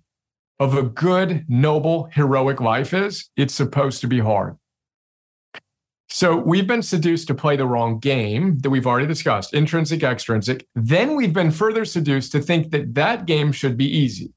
of 0.59 0.75
a 0.75 0.83
good, 0.83 1.45
noble, 1.49 2.05
heroic 2.13 2.61
life 2.61 2.93
is 2.93 3.29
it's 3.35 3.53
supposed 3.53 4.01
to 4.01 4.07
be 4.07 4.19
hard. 4.19 4.57
So 6.15 6.37
we've 6.37 6.65
been 6.65 6.81
seduced 6.81 7.27
to 7.27 7.35
play 7.35 7.57
the 7.57 7.67
wrong 7.67 7.99
game 7.99 8.57
that 8.59 8.69
we've 8.69 8.87
already 8.87 9.05
discussed, 9.05 9.53
intrinsic, 9.53 10.01
extrinsic. 10.01 10.65
Then 10.73 11.17
we've 11.17 11.33
been 11.33 11.51
further 11.51 11.83
seduced 11.83 12.31
to 12.31 12.39
think 12.39 12.71
that 12.71 12.95
that 12.95 13.25
game 13.25 13.51
should 13.51 13.75
be 13.75 13.85
easy. 13.85 14.31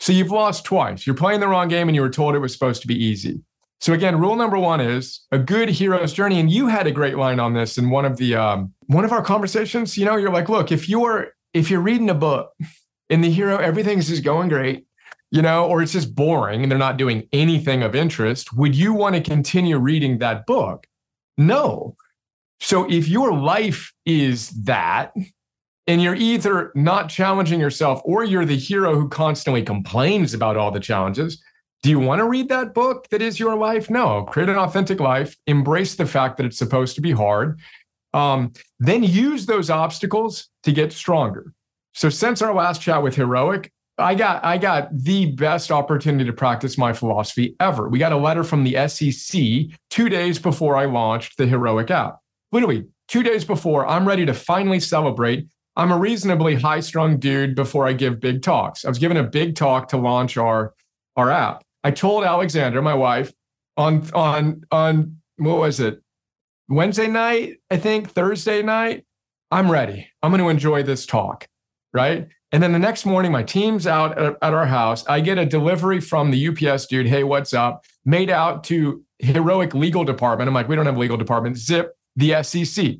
So 0.00 0.14
you've 0.14 0.30
lost 0.30 0.64
twice. 0.64 1.06
You're 1.06 1.14
playing 1.14 1.40
the 1.40 1.48
wrong 1.48 1.68
game 1.68 1.86
and 1.86 1.94
you 1.94 2.00
were 2.00 2.08
told 2.08 2.34
it 2.34 2.38
was 2.38 2.54
supposed 2.54 2.80
to 2.80 2.88
be 2.88 2.94
easy. 2.94 3.42
So 3.78 3.92
again, 3.92 4.18
rule 4.18 4.36
number 4.36 4.58
one 4.58 4.80
is 4.80 5.20
a 5.30 5.38
good 5.38 5.68
hero's 5.68 6.14
journey. 6.14 6.40
And 6.40 6.50
you 6.50 6.66
had 6.66 6.86
a 6.86 6.90
great 6.90 7.18
line 7.18 7.40
on 7.40 7.52
this 7.52 7.76
in 7.76 7.90
one 7.90 8.06
of 8.06 8.16
the 8.16 8.34
um, 8.34 8.72
one 8.86 9.04
of 9.04 9.12
our 9.12 9.20
conversations. 9.20 9.98
You 9.98 10.06
know, 10.06 10.16
you're 10.16 10.32
like, 10.32 10.48
look, 10.48 10.72
if 10.72 10.88
you're 10.88 11.26
if 11.52 11.70
you're 11.70 11.82
reading 11.82 12.08
a 12.08 12.14
book 12.14 12.54
and 13.10 13.22
the 13.22 13.30
hero 13.30 13.58
everything's 13.58 14.08
just 14.08 14.24
going 14.24 14.48
great, 14.48 14.86
you 15.30 15.42
know, 15.42 15.66
or 15.66 15.82
it's 15.82 15.92
just 15.92 16.14
boring 16.14 16.62
and 16.62 16.72
they're 16.72 16.78
not 16.78 16.96
doing 16.96 17.28
anything 17.34 17.82
of 17.82 17.94
interest, 17.94 18.56
would 18.56 18.74
you 18.74 18.94
want 18.94 19.14
to 19.14 19.20
continue 19.20 19.76
reading 19.76 20.16
that 20.20 20.46
book? 20.46 20.86
No. 21.38 21.96
So 22.60 22.90
if 22.90 23.08
your 23.08 23.32
life 23.32 23.92
is 24.04 24.50
that, 24.64 25.12
and 25.86 26.02
you're 26.02 26.14
either 26.14 26.70
not 26.74 27.08
challenging 27.08 27.58
yourself 27.58 28.02
or 28.04 28.22
you're 28.22 28.44
the 28.44 28.58
hero 28.58 28.94
who 28.94 29.08
constantly 29.08 29.62
complains 29.62 30.34
about 30.34 30.58
all 30.58 30.70
the 30.70 30.80
challenges, 30.80 31.42
do 31.82 31.88
you 31.88 31.98
want 31.98 32.18
to 32.18 32.28
read 32.28 32.50
that 32.50 32.74
book 32.74 33.08
that 33.10 33.22
is 33.22 33.40
your 33.40 33.56
life? 33.56 33.88
No. 33.88 34.24
Create 34.24 34.50
an 34.50 34.56
authentic 34.56 35.00
life. 35.00 35.34
Embrace 35.46 35.94
the 35.94 36.04
fact 36.04 36.36
that 36.36 36.44
it's 36.44 36.58
supposed 36.58 36.94
to 36.96 37.00
be 37.00 37.12
hard. 37.12 37.58
Um, 38.12 38.52
then 38.78 39.02
use 39.02 39.46
those 39.46 39.70
obstacles 39.70 40.48
to 40.64 40.72
get 40.72 40.92
stronger. 40.92 41.54
So 41.94 42.10
since 42.10 42.42
our 42.42 42.54
last 42.54 42.82
chat 42.82 43.02
with 43.02 43.16
Heroic, 43.16 43.72
I 43.98 44.14
got 44.14 44.44
I 44.44 44.58
got 44.58 44.88
the 44.96 45.32
best 45.32 45.70
opportunity 45.70 46.24
to 46.24 46.32
practice 46.32 46.78
my 46.78 46.92
philosophy 46.92 47.56
ever. 47.60 47.88
We 47.88 47.98
got 47.98 48.12
a 48.12 48.16
letter 48.16 48.44
from 48.44 48.64
the 48.64 48.88
SEC 48.88 49.76
two 49.90 50.08
days 50.08 50.38
before 50.38 50.76
I 50.76 50.84
launched 50.84 51.36
the 51.36 51.46
Heroic 51.46 51.90
app. 51.90 52.18
Literally 52.52 52.86
two 53.08 53.22
days 53.22 53.44
before, 53.44 53.86
I'm 53.86 54.06
ready 54.06 54.24
to 54.26 54.34
finally 54.34 54.80
celebrate. 54.80 55.48
I'm 55.76 55.90
a 55.90 55.98
reasonably 55.98 56.54
high 56.54 56.80
strung 56.80 57.18
dude 57.18 57.54
before 57.54 57.86
I 57.86 57.92
give 57.92 58.20
big 58.20 58.42
talks. 58.42 58.84
I 58.84 58.88
was 58.88 58.98
given 58.98 59.16
a 59.16 59.24
big 59.24 59.56
talk 59.56 59.88
to 59.88 59.96
launch 59.96 60.36
our 60.36 60.74
our 61.16 61.30
app. 61.30 61.64
I 61.82 61.90
told 61.90 62.24
Alexandra, 62.24 62.82
my 62.82 62.94
wife, 62.94 63.32
on 63.76 64.08
on 64.12 64.62
on 64.70 65.16
what 65.36 65.58
was 65.58 65.80
it? 65.80 66.00
Wednesday 66.68 67.06
night, 67.06 67.56
I 67.70 67.78
think, 67.78 68.10
Thursday 68.10 68.62
night, 68.62 69.04
I'm 69.50 69.70
ready. 69.70 70.08
I'm 70.22 70.30
going 70.30 70.42
to 70.42 70.50
enjoy 70.50 70.82
this 70.82 71.06
talk, 71.06 71.46
right? 71.94 72.28
And 72.50 72.62
then 72.62 72.72
the 72.72 72.78
next 72.78 73.04
morning, 73.04 73.30
my 73.30 73.42
team's 73.42 73.86
out 73.86 74.16
at, 74.18 74.36
at, 74.40 74.54
our 74.54 74.66
house. 74.66 75.06
I 75.06 75.20
get 75.20 75.36
a 75.36 75.44
delivery 75.44 76.00
from 76.00 76.30
the 76.30 76.48
UPS 76.48 76.86
dude. 76.86 77.06
Hey, 77.06 77.22
what's 77.22 77.52
up? 77.52 77.84
Made 78.06 78.30
out 78.30 78.64
to 78.64 79.04
heroic 79.18 79.74
legal 79.74 80.04
department. 80.04 80.48
I'm 80.48 80.54
like, 80.54 80.68
we 80.68 80.74
don't 80.74 80.86
have 80.86 80.96
a 80.96 81.00
legal 81.00 81.18
department. 81.18 81.58
Zip 81.58 81.94
the 82.16 82.42
SEC, 82.42 82.96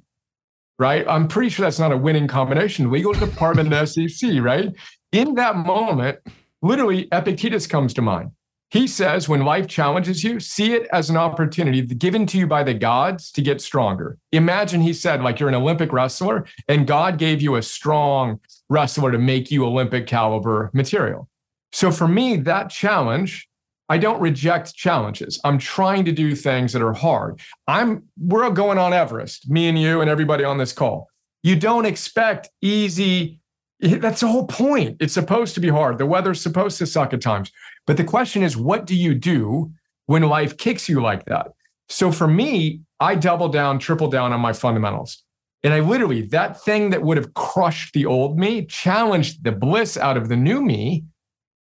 right? 0.78 1.06
I'm 1.08 1.28
pretty 1.28 1.48
sure 1.48 1.64
that's 1.64 1.78
not 1.78 1.92
a 1.92 1.96
winning 1.96 2.28
combination. 2.28 2.90
Legal 2.90 3.12
department 3.12 3.72
and 3.72 3.88
SEC, 3.88 4.34
right? 4.40 4.72
In 5.12 5.34
that 5.34 5.56
moment, 5.56 6.18
literally, 6.62 7.08
Epictetus 7.10 7.66
comes 7.66 7.94
to 7.94 8.02
mind. 8.02 8.30
He 8.70 8.86
says, 8.86 9.30
when 9.30 9.46
life 9.46 9.66
challenges 9.66 10.22
you, 10.22 10.40
see 10.40 10.74
it 10.74 10.86
as 10.92 11.08
an 11.08 11.16
opportunity 11.16 11.80
given 11.80 12.26
to 12.26 12.38
you 12.38 12.46
by 12.46 12.62
the 12.62 12.74
gods 12.74 13.32
to 13.32 13.40
get 13.40 13.62
stronger. 13.62 14.18
Imagine 14.30 14.82
he 14.82 14.92
said, 14.92 15.22
like 15.22 15.40
you're 15.40 15.48
an 15.48 15.54
Olympic 15.54 15.90
wrestler, 15.90 16.44
and 16.68 16.86
God 16.86 17.16
gave 17.16 17.40
you 17.40 17.56
a 17.56 17.62
strong 17.62 18.40
wrestler 18.68 19.10
to 19.12 19.18
make 19.18 19.50
you 19.50 19.64
Olympic 19.64 20.06
caliber 20.06 20.70
material. 20.72 21.28
So 21.72 21.90
for 21.90 22.08
me, 22.08 22.36
that 22.36 22.70
challenge, 22.70 23.48
I 23.88 23.98
don't 23.98 24.20
reject 24.20 24.74
challenges. 24.74 25.40
I'm 25.44 25.58
trying 25.58 26.04
to 26.04 26.12
do 26.12 26.34
things 26.34 26.72
that 26.72 26.82
are 26.82 26.92
hard. 26.92 27.40
I'm 27.66 28.04
we're 28.18 28.50
going 28.50 28.78
on 28.78 28.92
Everest, 28.92 29.48
me 29.50 29.68
and 29.68 29.80
you 29.80 30.00
and 30.00 30.10
everybody 30.10 30.44
on 30.44 30.58
this 30.58 30.72
call. 30.72 31.08
You 31.42 31.56
don't 31.56 31.86
expect 31.86 32.50
easy. 32.60 33.40
That's 33.80 34.20
the 34.20 34.28
whole 34.28 34.46
point. 34.46 34.96
It's 35.00 35.14
supposed 35.14 35.54
to 35.54 35.60
be 35.60 35.68
hard. 35.68 35.98
The 35.98 36.06
weather's 36.06 36.40
supposed 36.40 36.78
to 36.78 36.86
suck 36.86 37.12
at 37.12 37.20
times. 37.20 37.50
But 37.86 37.96
the 37.96 38.04
question 38.04 38.42
is, 38.42 38.56
what 38.56 38.86
do 38.86 38.94
you 38.94 39.14
do 39.14 39.72
when 40.06 40.22
life 40.22 40.56
kicks 40.56 40.88
you 40.88 41.00
like 41.00 41.24
that? 41.26 41.52
So 41.88 42.12
for 42.12 42.26
me, 42.26 42.80
I 43.00 43.14
double 43.14 43.48
down, 43.48 43.78
triple 43.78 44.08
down 44.08 44.32
on 44.32 44.40
my 44.40 44.52
fundamentals. 44.52 45.22
And 45.64 45.74
I 45.74 45.80
literally, 45.80 46.22
that 46.28 46.62
thing 46.62 46.90
that 46.90 47.02
would 47.02 47.16
have 47.16 47.34
crushed 47.34 47.92
the 47.92 48.06
old 48.06 48.38
me 48.38 48.64
challenged 48.66 49.42
the 49.44 49.52
bliss 49.52 49.96
out 49.96 50.16
of 50.16 50.28
the 50.28 50.36
new 50.36 50.62
me, 50.62 51.04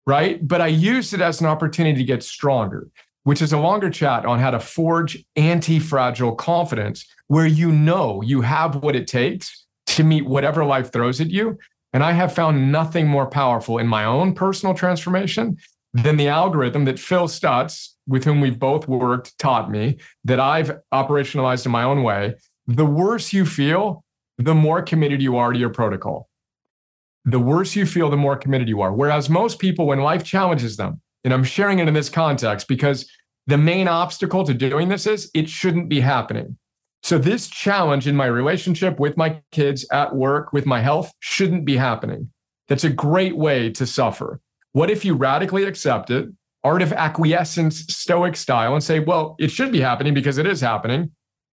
right? 0.06 0.46
But 0.46 0.60
I 0.60 0.66
used 0.66 1.14
it 1.14 1.20
as 1.20 1.40
an 1.40 1.46
opportunity 1.46 1.98
to 1.98 2.04
get 2.04 2.22
stronger, 2.22 2.88
which 3.22 3.40
is 3.40 3.52
a 3.52 3.58
longer 3.58 3.90
chat 3.90 4.26
on 4.26 4.40
how 4.40 4.50
to 4.50 4.60
forge 4.60 5.24
anti 5.36 5.78
fragile 5.78 6.34
confidence, 6.34 7.06
where 7.28 7.46
you 7.46 7.70
know 7.70 8.20
you 8.22 8.40
have 8.40 8.76
what 8.76 8.96
it 8.96 9.06
takes 9.06 9.64
to 9.86 10.02
meet 10.02 10.26
whatever 10.26 10.64
life 10.64 10.92
throws 10.92 11.20
at 11.20 11.30
you. 11.30 11.56
And 11.92 12.02
I 12.02 12.12
have 12.12 12.34
found 12.34 12.72
nothing 12.72 13.06
more 13.06 13.26
powerful 13.26 13.78
in 13.78 13.86
my 13.86 14.04
own 14.04 14.34
personal 14.34 14.74
transformation 14.74 15.56
than 15.92 16.16
the 16.16 16.26
algorithm 16.26 16.84
that 16.86 16.98
Phil 16.98 17.28
Stutz, 17.28 17.90
with 18.08 18.24
whom 18.24 18.40
we've 18.40 18.58
both 18.58 18.88
worked, 18.88 19.38
taught 19.38 19.70
me 19.70 19.98
that 20.24 20.40
I've 20.40 20.76
operationalized 20.92 21.66
in 21.66 21.72
my 21.72 21.84
own 21.84 22.02
way. 22.02 22.34
The 22.66 22.86
worse 22.86 23.32
you 23.32 23.44
feel, 23.44 24.04
the 24.38 24.54
more 24.54 24.82
committed 24.82 25.20
you 25.20 25.36
are 25.36 25.52
to 25.52 25.58
your 25.58 25.70
protocol. 25.70 26.28
The 27.24 27.38
worse 27.38 27.76
you 27.76 27.86
feel, 27.86 28.10
the 28.10 28.16
more 28.16 28.36
committed 28.36 28.68
you 28.68 28.80
are. 28.80 28.92
Whereas 28.92 29.30
most 29.30 29.58
people, 29.58 29.86
when 29.86 30.00
life 30.00 30.24
challenges 30.24 30.76
them, 30.76 31.00
and 31.24 31.32
I'm 31.32 31.44
sharing 31.44 31.78
it 31.78 31.88
in 31.88 31.94
this 31.94 32.10
context 32.10 32.68
because 32.68 33.10
the 33.46 33.58
main 33.58 33.88
obstacle 33.88 34.44
to 34.44 34.54
doing 34.54 34.88
this 34.88 35.06
is 35.06 35.30
it 35.34 35.48
shouldn't 35.48 35.88
be 35.88 36.00
happening. 36.00 36.56
So, 37.02 37.18
this 37.18 37.48
challenge 37.48 38.06
in 38.06 38.16
my 38.16 38.26
relationship 38.26 38.98
with 38.98 39.18
my 39.18 39.42
kids, 39.52 39.86
at 39.92 40.14
work, 40.14 40.54
with 40.54 40.64
my 40.64 40.80
health, 40.80 41.12
shouldn't 41.20 41.66
be 41.66 41.76
happening. 41.76 42.30
That's 42.68 42.84
a 42.84 42.90
great 42.90 43.36
way 43.36 43.70
to 43.72 43.86
suffer. 43.86 44.40
What 44.72 44.90
if 44.90 45.04
you 45.04 45.14
radically 45.14 45.64
accept 45.64 46.10
it, 46.10 46.28
art 46.62 46.80
of 46.80 46.94
acquiescence, 46.94 47.80
stoic 47.94 48.36
style, 48.36 48.72
and 48.72 48.82
say, 48.82 49.00
well, 49.00 49.36
it 49.38 49.50
should 49.50 49.70
be 49.70 49.80
happening 49.80 50.14
because 50.14 50.38
it 50.38 50.46
is 50.46 50.62
happening. 50.62 51.10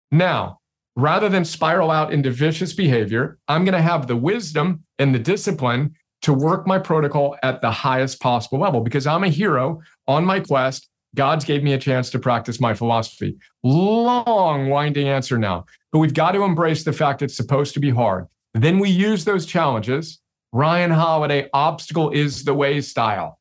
Now, 0.10 0.61
rather 0.96 1.30
than 1.30 1.46
spiral 1.46 1.92
out 1.92 2.14
into 2.14 2.32
vicious 2.32 2.74
behavior, 2.74 3.38
I'm 3.48 3.64
going 3.66 3.76
to 3.76 3.82
have 3.82 4.08
the 4.08 4.16
wisdom 4.16 4.84
and 5.00 5.14
the 5.14 5.20
discipline 5.20 5.96
to 6.22 6.34
work 6.34 6.68
my 6.68 6.78
protocol 6.78 7.36
at 7.44 7.62
the 7.62 7.72
highest 7.72 8.20
possible 8.20 8.60
level 8.60 8.82
because 8.82 9.08
I'm 9.08 9.24
a 9.24 9.30
hero 9.30 9.82
on 10.08 10.26
my 10.26 10.40
quest. 10.40 10.88
God's 11.16 11.44
gave 11.44 11.64
me 11.64 11.74
a 11.74 11.78
chance 11.78 12.10
to 12.12 12.20
practice 12.20 12.62
my 12.62 12.74
philosophy. 12.74 13.38
Long, 13.64 14.70
winding 14.70 15.10
answer 15.10 15.38
now, 15.38 15.66
but 15.92 16.00
we've 16.00 16.14
got 16.14 16.32
to 16.34 16.44
embrace 16.44 16.84
the 16.84 16.94
fact 16.94 17.22
it's 17.22 17.36
supposed 17.36 17.74
to 17.74 17.80
be 17.80 17.90
hard. 17.90 18.28
Then 18.54 18.80
we 18.80 18.90
use 18.90 19.26
those 19.26 19.46
challenges. 19.46 20.20
Ryan 20.54 20.92
Holiday, 20.92 21.50
obstacle 21.54 22.12
is 22.12 22.44
the 22.44 22.54
way 22.54 22.82
style. 22.82 23.40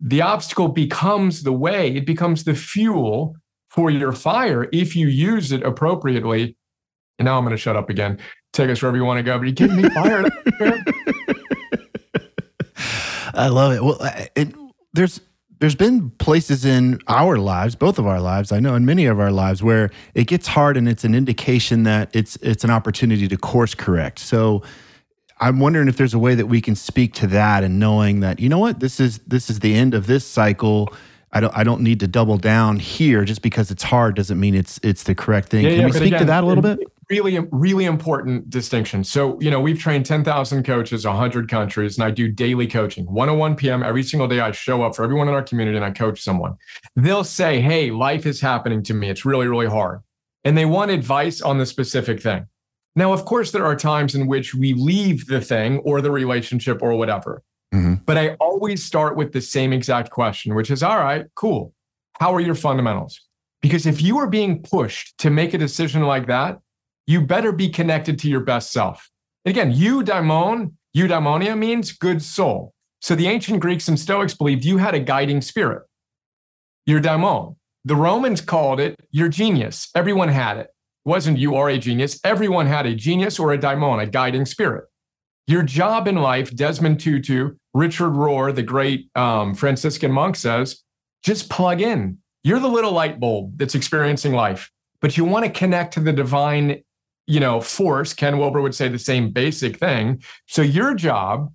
The 0.00 0.22
obstacle 0.22 0.68
becomes 0.68 1.42
the 1.42 1.52
way, 1.52 1.96
it 1.96 2.06
becomes 2.06 2.44
the 2.44 2.54
fuel 2.54 3.34
for 3.70 3.90
your 3.90 4.12
fire 4.12 4.68
if 4.72 4.94
you 4.94 5.08
use 5.08 5.52
it 5.52 5.62
appropriately. 5.62 6.56
And 7.18 7.26
now 7.26 7.38
I'm 7.38 7.44
going 7.44 7.52
to 7.52 7.58
shut 7.58 7.76
up 7.76 7.88
again. 7.90 8.18
Take 8.52 8.70
us 8.70 8.82
wherever 8.82 8.96
you 8.96 9.04
want 9.04 9.18
to 9.18 9.22
go, 9.22 9.38
but 9.38 9.44
you're 9.44 9.52
getting 9.52 9.76
me 9.76 9.88
fired. 9.90 10.32
I 13.34 13.48
love 13.48 13.72
it. 13.72 13.84
Well, 13.84 13.98
it, 14.34 14.54
there's 14.94 15.20
there's 15.58 15.74
been 15.74 16.10
places 16.10 16.64
in 16.64 17.00
our 17.08 17.38
lives, 17.38 17.74
both 17.74 17.98
of 17.98 18.06
our 18.06 18.20
lives, 18.20 18.52
I 18.52 18.60
know 18.60 18.74
in 18.74 18.84
many 18.84 19.06
of 19.06 19.18
our 19.18 19.30
lives, 19.30 19.62
where 19.62 19.90
it 20.14 20.26
gets 20.26 20.46
hard 20.46 20.76
and 20.76 20.88
it's 20.88 21.04
an 21.04 21.14
indication 21.14 21.84
that 21.84 22.14
it's 22.14 22.36
it's 22.36 22.64
an 22.64 22.70
opportunity 22.70 23.26
to 23.28 23.36
course 23.36 23.74
correct. 23.74 24.18
So 24.18 24.62
I'm 25.38 25.58
wondering 25.60 25.88
if 25.88 25.96
there's 25.96 26.14
a 26.14 26.18
way 26.18 26.34
that 26.34 26.46
we 26.46 26.60
can 26.60 26.74
speak 26.74 27.14
to 27.14 27.26
that 27.28 27.64
and 27.64 27.78
knowing 27.78 28.20
that, 28.20 28.40
you 28.40 28.48
know 28.48 28.58
what, 28.58 28.80
this 28.80 29.00
is 29.00 29.18
this 29.26 29.48
is 29.50 29.60
the 29.60 29.74
end 29.74 29.94
of 29.94 30.06
this 30.06 30.26
cycle. 30.26 30.92
I 31.32 31.40
don't 31.40 31.56
I 31.56 31.64
don't 31.64 31.82
need 31.82 32.00
to 32.00 32.06
double 32.06 32.38
down 32.38 32.78
here 32.78 33.24
just 33.24 33.42
because 33.42 33.70
it's 33.70 33.82
hard 33.82 34.14
doesn't 34.14 34.38
mean 34.38 34.54
it's 34.54 34.78
it's 34.82 35.02
the 35.04 35.14
correct 35.14 35.48
thing. 35.48 35.64
Yeah, 35.64 35.70
can 35.70 35.80
yeah, 35.80 35.86
we 35.86 35.92
speak 35.92 36.06
again, 36.08 36.20
to 36.20 36.24
that 36.26 36.44
a 36.44 36.46
little 36.46 36.62
bit? 36.62 36.80
Really 37.10 37.38
really 37.52 37.84
important 37.84 38.50
distinction. 38.50 39.04
So 39.04 39.40
you 39.40 39.50
know 39.50 39.60
we've 39.60 39.78
trained 39.78 40.06
10,000 40.06 40.64
coaches 40.64 41.06
100 41.06 41.48
countries 41.48 41.98
and 41.98 42.04
I 42.04 42.10
do 42.10 42.28
daily 42.28 42.66
coaching. 42.66 43.06
101 43.06 43.56
p.m. 43.56 43.82
every 43.82 44.02
single 44.02 44.28
day 44.28 44.40
I 44.40 44.50
show 44.52 44.82
up 44.82 44.96
for 44.96 45.04
everyone 45.04 45.28
in 45.28 45.34
our 45.34 45.42
community 45.42 45.76
and 45.76 45.84
I 45.84 45.90
coach 45.90 46.22
someone. 46.22 46.56
They'll 46.96 47.24
say 47.24 47.60
hey 47.60 47.90
life 47.90 48.26
is 48.26 48.40
happening 48.40 48.82
to 48.84 48.94
me. 48.94 49.08
It's 49.08 49.24
really 49.24 49.46
really 49.46 49.66
hard. 49.66 50.00
And 50.44 50.56
they 50.56 50.64
want 50.64 50.90
advice 50.90 51.40
on 51.40 51.58
the 51.58 51.66
specific 51.66 52.20
thing. 52.20 52.46
Now 52.94 53.12
of 53.12 53.24
course 53.24 53.50
there 53.52 53.64
are 53.64 53.76
times 53.76 54.14
in 54.14 54.26
which 54.26 54.54
we 54.54 54.74
leave 54.74 55.26
the 55.26 55.40
thing 55.40 55.78
or 55.78 56.00
the 56.00 56.10
relationship 56.10 56.82
or 56.82 56.94
whatever. 56.94 57.42
Mm-hmm. 57.74 57.94
but 58.06 58.16
I 58.16 58.34
always 58.34 58.84
start 58.84 59.16
with 59.16 59.32
the 59.32 59.40
same 59.40 59.72
exact 59.72 60.10
question 60.10 60.54
which 60.54 60.70
is 60.70 60.84
all 60.84 60.98
right 60.98 61.26
cool. 61.34 61.74
How 62.20 62.32
are 62.32 62.40
your 62.40 62.54
fundamentals? 62.54 63.20
Because 63.60 63.86
if 63.86 64.00
you 64.00 64.18
are 64.18 64.28
being 64.28 64.62
pushed 64.62 65.18
to 65.18 65.30
make 65.30 65.52
a 65.52 65.58
decision 65.58 66.02
like 66.02 66.28
that 66.28 66.60
you 67.06 67.20
better 67.20 67.52
be 67.52 67.68
connected 67.68 68.18
to 68.20 68.28
your 68.28 68.40
best 68.40 68.72
self. 68.72 69.10
And 69.44 69.50
again, 69.50 69.72
eudaimon, 69.72 70.72
eudaimonia 70.96 71.56
means 71.56 71.92
good 71.92 72.22
soul. 72.22 72.72
So 73.00 73.14
the 73.14 73.28
ancient 73.28 73.60
Greeks 73.60 73.88
and 73.88 73.98
Stoics 73.98 74.34
believed 74.34 74.64
you 74.64 74.78
had 74.78 74.94
a 74.94 75.00
guiding 75.00 75.40
spirit, 75.40 75.82
your 76.86 77.00
daimon. 77.00 77.56
The 77.84 77.94
Romans 77.94 78.40
called 78.40 78.80
it 78.80 78.98
your 79.12 79.28
genius. 79.28 79.90
Everyone 79.94 80.28
had 80.28 80.56
it. 80.56 80.68
It 81.04 81.08
wasn't 81.08 81.38
you 81.38 81.54
are 81.54 81.68
a 81.68 81.78
genius. 81.78 82.18
Everyone 82.24 82.66
had 82.66 82.84
a 82.86 82.94
genius 82.94 83.38
or 83.38 83.52
a 83.52 83.58
daimon, 83.58 84.00
a 84.00 84.06
guiding 84.06 84.44
spirit. 84.44 84.86
Your 85.46 85.62
job 85.62 86.08
in 86.08 86.16
life, 86.16 86.52
Desmond 86.56 86.98
Tutu, 86.98 87.52
Richard 87.72 88.10
Rohr, 88.10 88.52
the 88.52 88.64
great 88.64 89.08
um, 89.14 89.54
Franciscan 89.54 90.10
monk 90.10 90.34
says, 90.34 90.82
just 91.22 91.48
plug 91.48 91.80
in. 91.80 92.18
You're 92.42 92.58
the 92.58 92.68
little 92.68 92.90
light 92.90 93.20
bulb 93.20 93.58
that's 93.58 93.76
experiencing 93.76 94.32
life, 94.32 94.70
but 95.00 95.16
you 95.16 95.24
want 95.24 95.44
to 95.44 95.50
connect 95.50 95.94
to 95.94 96.00
the 96.00 96.12
divine 96.12 96.82
you 97.26 97.40
know, 97.40 97.60
force. 97.60 98.12
Ken 98.12 98.38
Wilber 98.38 98.60
would 98.60 98.74
say 98.74 98.88
the 98.88 98.98
same 98.98 99.30
basic 99.30 99.78
thing. 99.78 100.22
So 100.46 100.62
your 100.62 100.94
job 100.94 101.52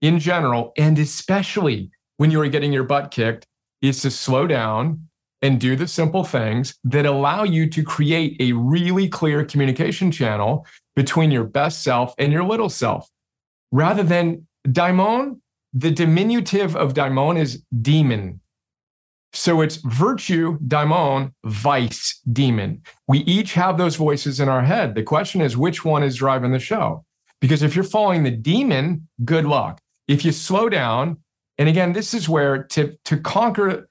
in 0.00 0.18
general, 0.18 0.72
and 0.76 0.98
especially 0.98 1.90
when 2.18 2.30
you 2.30 2.40
are 2.40 2.48
getting 2.48 2.72
your 2.72 2.84
butt 2.84 3.10
kicked, 3.10 3.46
is 3.82 4.02
to 4.02 4.10
slow 4.10 4.46
down 4.46 5.08
and 5.42 5.60
do 5.60 5.76
the 5.76 5.86
simple 5.86 6.24
things 6.24 6.74
that 6.84 7.06
allow 7.06 7.44
you 7.44 7.68
to 7.70 7.82
create 7.82 8.36
a 8.40 8.52
really 8.52 9.08
clear 9.08 9.44
communication 9.44 10.10
channel 10.10 10.66
between 10.96 11.30
your 11.30 11.44
best 11.44 11.82
self 11.82 12.12
and 12.18 12.32
your 12.32 12.42
little 12.44 12.68
self. 12.68 13.08
Rather 13.70 14.02
than 14.02 14.46
daimon, 14.66 15.40
the 15.72 15.90
diminutive 15.90 16.74
of 16.74 16.94
daimon 16.94 17.36
is 17.36 17.62
demon. 17.80 18.40
So 19.32 19.60
it's 19.60 19.76
virtue, 19.76 20.58
daimon, 20.66 21.34
vice, 21.44 22.20
demon. 22.32 22.82
We 23.06 23.18
each 23.20 23.52
have 23.54 23.76
those 23.76 23.96
voices 23.96 24.40
in 24.40 24.48
our 24.48 24.62
head. 24.62 24.94
The 24.94 25.02
question 25.02 25.40
is, 25.40 25.56
which 25.56 25.84
one 25.84 26.02
is 26.02 26.16
driving 26.16 26.52
the 26.52 26.58
show? 26.58 27.04
Because 27.40 27.62
if 27.62 27.74
you're 27.74 27.84
following 27.84 28.22
the 28.22 28.30
demon, 28.30 29.08
good 29.24 29.44
luck. 29.44 29.80
If 30.08 30.24
you 30.24 30.32
slow 30.32 30.68
down, 30.68 31.18
and 31.58 31.68
again, 31.68 31.92
this 31.92 32.14
is 32.14 32.28
where 32.28 32.64
to, 32.64 32.96
to 33.04 33.18
conquer 33.18 33.88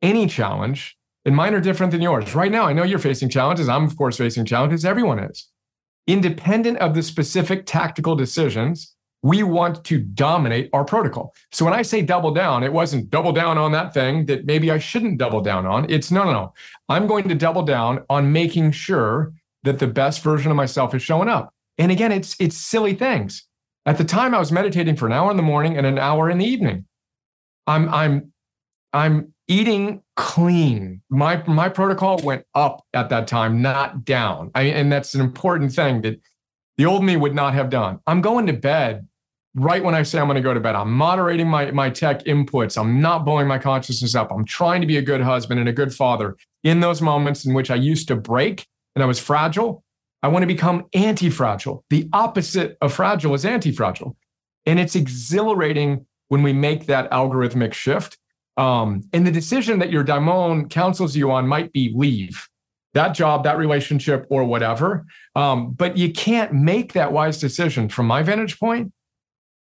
any 0.00 0.26
challenge, 0.26 0.96
and 1.24 1.34
mine 1.34 1.54
are 1.54 1.60
different 1.60 1.92
than 1.92 2.02
yours. 2.02 2.34
Right 2.34 2.50
now, 2.50 2.66
I 2.66 2.72
know 2.72 2.82
you're 2.82 2.98
facing 2.98 3.28
challenges. 3.28 3.68
I'm, 3.68 3.84
of 3.84 3.96
course, 3.96 4.16
facing 4.16 4.44
challenges. 4.44 4.84
Everyone 4.84 5.18
is. 5.18 5.48
Independent 6.06 6.78
of 6.78 6.94
the 6.94 7.02
specific 7.02 7.66
tactical 7.66 8.16
decisions, 8.16 8.94
we 9.22 9.44
want 9.44 9.84
to 9.84 9.98
dominate 9.98 10.68
our 10.72 10.84
protocol. 10.84 11.32
So 11.52 11.64
when 11.64 11.74
I 11.74 11.82
say 11.82 12.02
double 12.02 12.32
down, 12.32 12.64
it 12.64 12.72
wasn't 12.72 13.08
double 13.08 13.32
down 13.32 13.56
on 13.56 13.70
that 13.72 13.94
thing 13.94 14.26
that 14.26 14.46
maybe 14.46 14.70
I 14.70 14.78
shouldn't 14.78 15.18
double 15.18 15.40
down 15.40 15.64
on. 15.64 15.88
It's 15.88 16.10
no, 16.10 16.24
no, 16.24 16.32
no. 16.32 16.54
I'm 16.88 17.06
going 17.06 17.28
to 17.28 17.34
double 17.34 17.62
down 17.62 18.04
on 18.10 18.32
making 18.32 18.72
sure 18.72 19.32
that 19.62 19.78
the 19.78 19.86
best 19.86 20.22
version 20.22 20.50
of 20.50 20.56
myself 20.56 20.94
is 20.94 21.02
showing 21.02 21.28
up. 21.28 21.54
And 21.78 21.92
again, 21.92 22.10
it's 22.10 22.36
it's 22.40 22.56
silly 22.56 22.94
things. 22.94 23.46
At 23.86 23.96
the 23.96 24.04
time 24.04 24.34
I 24.34 24.38
was 24.38 24.52
meditating 24.52 24.96
for 24.96 25.06
an 25.06 25.12
hour 25.12 25.30
in 25.30 25.36
the 25.36 25.42
morning 25.42 25.76
and 25.76 25.86
an 25.86 25.98
hour 25.98 26.28
in 26.28 26.38
the 26.38 26.44
evening. 26.44 26.84
I'm 27.66 27.88
I'm 27.90 28.32
I'm 28.92 29.32
eating 29.46 30.02
clean. 30.16 31.00
My 31.10 31.42
my 31.46 31.68
protocol 31.68 32.18
went 32.18 32.44
up 32.54 32.84
at 32.92 33.08
that 33.10 33.28
time, 33.28 33.62
not 33.62 34.04
down. 34.04 34.50
I, 34.54 34.62
and 34.62 34.90
that's 34.90 35.14
an 35.14 35.20
important 35.20 35.72
thing 35.72 36.02
that 36.02 36.20
the 36.76 36.86
old 36.86 37.04
me 37.04 37.16
would 37.16 37.34
not 37.34 37.54
have 37.54 37.70
done. 37.70 38.00
I'm 38.06 38.20
going 38.20 38.46
to 38.46 38.52
bed 38.52 39.06
right 39.54 39.82
when 39.82 39.94
I 39.94 40.02
say 40.02 40.18
I'm 40.18 40.26
going 40.26 40.36
to 40.36 40.42
go 40.42 40.54
to 40.54 40.60
bed. 40.60 40.74
I'm 40.74 40.92
moderating 40.92 41.48
my, 41.48 41.70
my 41.70 41.90
tech 41.90 42.24
inputs. 42.24 42.80
I'm 42.80 43.00
not 43.00 43.24
blowing 43.24 43.46
my 43.46 43.58
consciousness 43.58 44.14
up. 44.14 44.32
I'm 44.32 44.44
trying 44.44 44.80
to 44.80 44.86
be 44.86 44.96
a 44.96 45.02
good 45.02 45.20
husband 45.20 45.60
and 45.60 45.68
a 45.68 45.72
good 45.72 45.94
father. 45.94 46.36
In 46.64 46.80
those 46.80 47.02
moments 47.02 47.44
in 47.44 47.54
which 47.54 47.70
I 47.70 47.74
used 47.74 48.08
to 48.08 48.16
break 48.16 48.66
and 48.94 49.02
I 49.02 49.06
was 49.06 49.18
fragile, 49.18 49.84
I 50.22 50.28
want 50.28 50.42
to 50.42 50.46
become 50.46 50.86
anti 50.94 51.28
fragile. 51.28 51.84
The 51.90 52.08
opposite 52.12 52.78
of 52.80 52.92
fragile 52.92 53.34
is 53.34 53.44
anti 53.44 53.72
fragile. 53.72 54.16
And 54.64 54.78
it's 54.78 54.94
exhilarating 54.94 56.06
when 56.28 56.42
we 56.42 56.52
make 56.52 56.86
that 56.86 57.10
algorithmic 57.10 57.74
shift. 57.74 58.16
Um, 58.56 59.02
and 59.12 59.26
the 59.26 59.32
decision 59.32 59.80
that 59.80 59.90
your 59.90 60.04
daimon 60.04 60.68
counsels 60.68 61.16
you 61.16 61.30
on 61.30 61.48
might 61.48 61.72
be 61.72 61.92
leave 61.94 62.48
that 62.94 63.14
job, 63.14 63.44
that 63.44 63.56
relationship, 63.56 64.26
or 64.28 64.44
whatever. 64.44 65.06
Um, 65.34 65.72
but 65.72 65.96
you 65.96 66.12
can't 66.12 66.52
make 66.52 66.92
that 66.92 67.10
wise 67.10 67.40
decision 67.40 67.88
from 67.88 68.06
my 68.06 68.22
vantage 68.22 68.60
point 68.60 68.92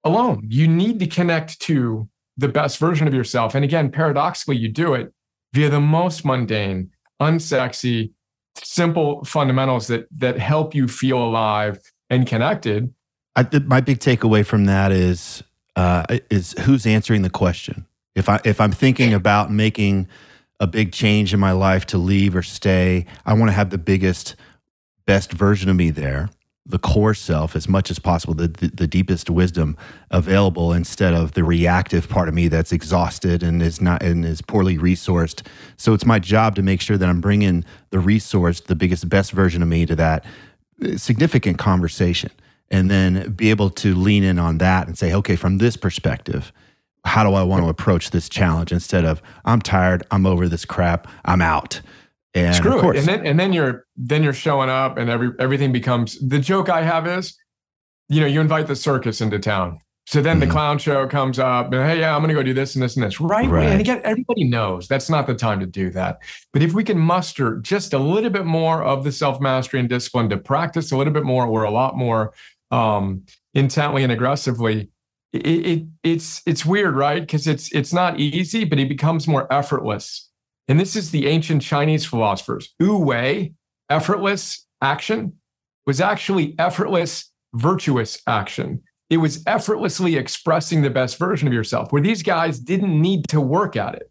alone. 0.06 0.46
You 0.48 0.68
need 0.68 0.98
to 1.00 1.06
connect 1.06 1.60
to 1.62 2.08
the 2.36 2.48
best 2.48 2.78
version 2.78 3.08
of 3.08 3.14
yourself. 3.14 3.54
And 3.54 3.64
again, 3.64 3.90
paradoxically, 3.90 4.56
you 4.56 4.68
do 4.68 4.94
it 4.94 5.12
via 5.52 5.68
the 5.68 5.80
most 5.80 6.24
mundane, 6.24 6.90
unsexy, 7.20 8.12
simple 8.56 9.24
fundamentals 9.24 9.88
that 9.88 10.06
that 10.18 10.38
help 10.38 10.74
you 10.74 10.88
feel 10.88 11.18
alive 11.22 11.78
and 12.08 12.26
connected. 12.26 12.92
I, 13.34 13.46
my 13.66 13.80
big 13.80 13.98
takeaway 13.98 14.46
from 14.46 14.64
that 14.66 14.92
is 14.92 15.42
uh, 15.74 16.04
is 16.30 16.54
who's 16.60 16.86
answering 16.86 17.22
the 17.22 17.30
question. 17.30 17.84
If 18.14 18.28
I 18.28 18.40
if 18.44 18.60
I'm 18.60 18.72
thinking 18.72 19.12
about 19.12 19.50
making 19.50 20.08
a 20.60 20.66
big 20.66 20.92
change 20.92 21.34
in 21.34 21.40
my 21.40 21.52
life 21.52 21.84
to 21.86 21.98
leave 21.98 22.34
or 22.34 22.42
stay, 22.42 23.04
I 23.26 23.34
want 23.34 23.50
to 23.50 23.52
have 23.52 23.68
the 23.68 23.76
biggest, 23.76 24.36
best 25.04 25.32
version 25.32 25.68
of 25.68 25.76
me 25.76 25.90
there 25.90 26.30
the 26.68 26.78
core 26.78 27.14
self 27.14 27.54
as 27.54 27.68
much 27.68 27.90
as 27.90 27.98
possible, 27.98 28.34
the, 28.34 28.48
the, 28.48 28.68
the, 28.68 28.86
deepest 28.88 29.30
wisdom 29.30 29.76
available 30.10 30.72
instead 30.72 31.14
of 31.14 31.32
the 31.32 31.44
reactive 31.44 32.08
part 32.08 32.28
of 32.28 32.34
me 32.34 32.48
that's 32.48 32.72
exhausted 32.72 33.42
and 33.42 33.62
is 33.62 33.80
not 33.80 34.02
and 34.02 34.24
is 34.24 34.42
poorly 34.42 34.76
resourced. 34.76 35.46
So 35.76 35.94
it's 35.94 36.04
my 36.04 36.18
job 36.18 36.56
to 36.56 36.62
make 36.62 36.80
sure 36.80 36.98
that 36.98 37.08
I'm 37.08 37.20
bringing 37.20 37.64
the 37.90 38.00
resource, 38.00 38.60
the 38.60 38.74
biggest, 38.74 39.08
best 39.08 39.30
version 39.30 39.62
of 39.62 39.68
me 39.68 39.86
to 39.86 39.94
that 39.96 40.24
uh, 40.84 40.96
significant 40.96 41.58
conversation, 41.58 42.32
and 42.70 42.90
then 42.90 43.32
be 43.32 43.50
able 43.50 43.70
to 43.70 43.94
lean 43.94 44.24
in 44.24 44.38
on 44.38 44.58
that 44.58 44.88
and 44.88 44.98
say, 44.98 45.14
okay, 45.14 45.36
from 45.36 45.58
this 45.58 45.76
perspective, 45.76 46.52
how 47.04 47.22
do 47.22 47.34
I 47.34 47.44
want 47.44 47.62
to 47.62 47.68
approach 47.68 48.10
this 48.10 48.28
challenge 48.28 48.72
instead 48.72 49.04
of 49.04 49.22
I'm 49.44 49.60
tired, 49.60 50.04
I'm 50.10 50.26
over 50.26 50.48
this 50.48 50.64
crap, 50.64 51.06
I'm 51.24 51.40
out. 51.40 51.80
And 52.36 52.54
Screw 52.54 52.90
it. 52.90 52.96
And 52.96 53.06
then 53.06 53.26
and 53.26 53.40
then 53.40 53.52
you're 53.52 53.86
then 53.96 54.22
you're 54.22 54.34
showing 54.34 54.68
up 54.68 54.98
and 54.98 55.08
every 55.08 55.30
everything 55.38 55.72
becomes 55.72 56.18
the 56.20 56.38
joke 56.38 56.68
I 56.68 56.82
have 56.82 57.06
is, 57.06 57.36
you 58.08 58.20
know, 58.20 58.26
you 58.26 58.40
invite 58.40 58.66
the 58.66 58.76
circus 58.76 59.20
into 59.20 59.38
town. 59.38 59.78
So 60.06 60.22
then 60.22 60.38
mm-hmm. 60.38 60.48
the 60.48 60.52
clown 60.52 60.78
show 60.78 61.08
comes 61.08 61.40
up, 61.40 61.72
and 61.72 61.82
hey, 61.82 61.98
yeah, 61.98 62.14
I'm 62.14 62.20
going 62.20 62.28
to 62.28 62.34
go 62.34 62.42
do 62.42 62.54
this 62.54 62.76
and 62.76 62.82
this 62.82 62.94
and 62.94 63.04
this, 63.04 63.20
right? 63.20 63.48
right? 63.48 63.66
And 63.66 63.80
again, 63.80 64.00
everybody 64.04 64.44
knows 64.44 64.86
that's 64.86 65.10
not 65.10 65.26
the 65.26 65.34
time 65.34 65.58
to 65.58 65.66
do 65.66 65.90
that. 65.90 66.18
But 66.52 66.62
if 66.62 66.74
we 66.74 66.84
can 66.84 66.96
muster 66.96 67.58
just 67.58 67.92
a 67.92 67.98
little 67.98 68.30
bit 68.30 68.44
more 68.44 68.84
of 68.84 69.02
the 69.02 69.10
self 69.10 69.40
mastery 69.40 69.80
and 69.80 69.88
discipline 69.88 70.28
to 70.28 70.36
practice 70.36 70.92
a 70.92 70.96
little 70.96 71.12
bit 71.12 71.24
more, 71.24 71.44
or 71.44 71.64
a 71.64 71.72
lot 71.72 71.96
more 71.96 72.34
um, 72.70 73.24
intently 73.54 74.04
and 74.04 74.12
aggressively, 74.12 74.90
it, 75.32 75.46
it 75.46 75.86
it's 76.04 76.40
it's 76.46 76.64
weird, 76.64 76.94
right? 76.94 77.20
Because 77.20 77.48
it's 77.48 77.72
it's 77.74 77.92
not 77.92 78.20
easy, 78.20 78.64
but 78.64 78.78
it 78.78 78.88
becomes 78.88 79.26
more 79.26 79.52
effortless. 79.52 80.30
And 80.68 80.80
this 80.80 80.96
is 80.96 81.10
the 81.10 81.26
ancient 81.26 81.62
Chinese 81.62 82.04
philosophers. 82.04 82.74
Wu 82.80 82.98
Wei, 82.98 83.52
effortless 83.88 84.66
action, 84.82 85.34
was 85.86 86.00
actually 86.00 86.54
effortless, 86.58 87.30
virtuous 87.54 88.20
action 88.26 88.82
it 89.08 89.18
was 89.18 89.42
effortlessly 89.46 90.16
expressing 90.16 90.82
the 90.82 90.90
best 90.90 91.18
version 91.18 91.46
of 91.46 91.54
yourself, 91.54 91.92
where 91.92 92.02
these 92.02 92.22
guys 92.22 92.58
didn't 92.58 93.00
need 93.00 93.28
to 93.28 93.40
work 93.40 93.76
at 93.76 93.94
it. 93.94 94.10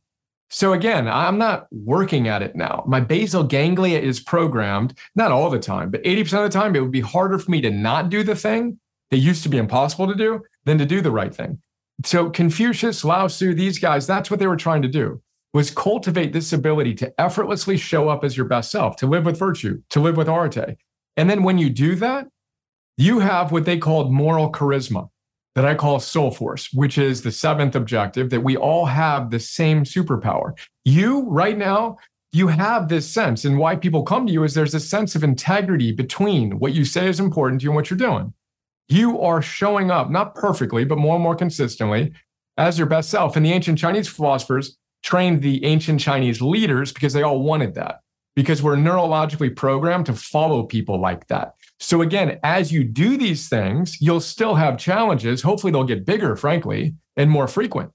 So 0.49 0.73
again, 0.73 1.07
I'm 1.07 1.37
not 1.37 1.67
working 1.71 2.27
at 2.27 2.41
it 2.41 2.55
now. 2.55 2.83
My 2.87 2.99
basal 2.99 3.43
ganglia 3.43 3.99
is 3.99 4.19
programmed, 4.19 4.97
not 5.15 5.31
all 5.31 5.49
the 5.49 5.59
time, 5.59 5.89
but 5.89 6.03
80% 6.03 6.45
of 6.45 6.51
the 6.51 6.57
time, 6.57 6.75
it 6.75 6.81
would 6.81 6.91
be 6.91 7.01
harder 7.01 7.39
for 7.39 7.51
me 7.51 7.61
to 7.61 7.71
not 7.71 8.09
do 8.09 8.23
the 8.23 8.35
thing 8.35 8.79
that 9.11 9.17
used 9.17 9.43
to 9.43 9.49
be 9.49 9.57
impossible 9.57 10.07
to 10.07 10.15
do 10.15 10.41
than 10.63 10.77
to 10.77 10.85
do 10.85 11.01
the 11.01 11.11
right 11.11 11.33
thing. 11.35 11.59
So 12.05 12.29
Confucius, 12.29 13.03
Lao 13.03 13.27
Tzu, 13.27 13.53
these 13.53 13.79
guys, 13.79 14.07
that's 14.07 14.29
what 14.31 14.39
they 14.39 14.47
were 14.47 14.55
trying 14.55 14.81
to 14.83 14.87
do 14.87 15.21
was 15.55 15.71
cultivate 15.71 16.33
this 16.33 16.51
ability 16.51 16.93
to 16.93 17.13
effortlessly 17.17 17.77
show 17.77 18.09
up 18.09 18.25
as 18.25 18.35
your 18.35 18.45
best 18.45 18.69
self, 18.69 18.97
to 18.97 19.07
live 19.07 19.25
with 19.25 19.39
virtue, 19.39 19.81
to 19.89 20.01
live 20.01 20.17
with 20.17 20.27
Arete. 20.27 20.75
And 21.15 21.29
then 21.29 21.43
when 21.43 21.57
you 21.57 21.69
do 21.69 21.95
that, 21.95 22.27
you 22.97 23.19
have 23.19 23.53
what 23.53 23.63
they 23.63 23.77
called 23.77 24.11
moral 24.11 24.51
charisma 24.51 25.07
that 25.55 25.63
I 25.63 25.73
call 25.73 26.01
soul 26.01 26.29
force, 26.29 26.73
which 26.73 26.97
is 26.97 27.21
the 27.21 27.31
seventh 27.31 27.73
objective 27.73 28.31
that 28.31 28.43
we 28.43 28.57
all 28.57 28.85
have 28.85 29.31
the 29.31 29.39
same 29.39 29.85
superpower. 29.85 30.59
You, 30.83 31.21
right 31.21 31.57
now, 31.57 31.99
you 32.33 32.49
have 32.49 32.89
this 32.89 33.09
sense, 33.09 33.45
and 33.45 33.57
why 33.57 33.77
people 33.77 34.03
come 34.03 34.27
to 34.27 34.33
you 34.33 34.43
is 34.43 34.55
there's 34.55 34.75
a 34.75 34.79
sense 34.81 35.15
of 35.15 35.23
integrity 35.23 35.93
between 35.93 36.59
what 36.59 36.73
you 36.73 36.83
say 36.83 37.07
is 37.07 37.21
important 37.21 37.61
to 37.61 37.63
you 37.63 37.69
and 37.69 37.77
what 37.77 37.89
you're 37.89 37.97
doing. 37.97 38.33
You 38.89 39.21
are 39.21 39.41
showing 39.41 39.89
up, 39.89 40.09
not 40.09 40.35
perfectly, 40.35 40.83
but 40.83 40.97
more 40.97 41.15
and 41.15 41.23
more 41.23 41.33
consistently 41.33 42.11
as 42.57 42.77
your 42.77 42.87
best 42.87 43.09
self. 43.09 43.37
And 43.37 43.45
the 43.45 43.53
ancient 43.53 43.79
Chinese 43.79 44.09
philosophers 44.09 44.77
trained 45.05 45.41
the 45.41 45.63
ancient 45.63 46.01
Chinese 46.01 46.41
leaders 46.41 46.91
because 46.91 47.13
they 47.13 47.21
all 47.21 47.41
wanted 47.41 47.75
that, 47.75 48.01
because 48.35 48.61
we're 48.61 48.75
neurologically 48.75 49.55
programmed 49.55 50.07
to 50.07 50.13
follow 50.13 50.63
people 50.63 50.99
like 50.99 51.27
that. 51.27 51.53
So 51.79 52.01
again, 52.01 52.39
as 52.43 52.71
you 52.71 52.83
do 52.83 53.15
these 53.15 53.47
things, 53.47 54.01
you'll 54.01 54.19
still 54.19 54.55
have 54.55 54.77
challenges. 54.77 55.43
Hopefully, 55.43 55.71
they'll 55.71 55.83
get 55.83 56.05
bigger, 56.05 56.35
frankly, 56.35 56.95
and 57.15 57.29
more 57.29 57.47
frequent 57.47 57.91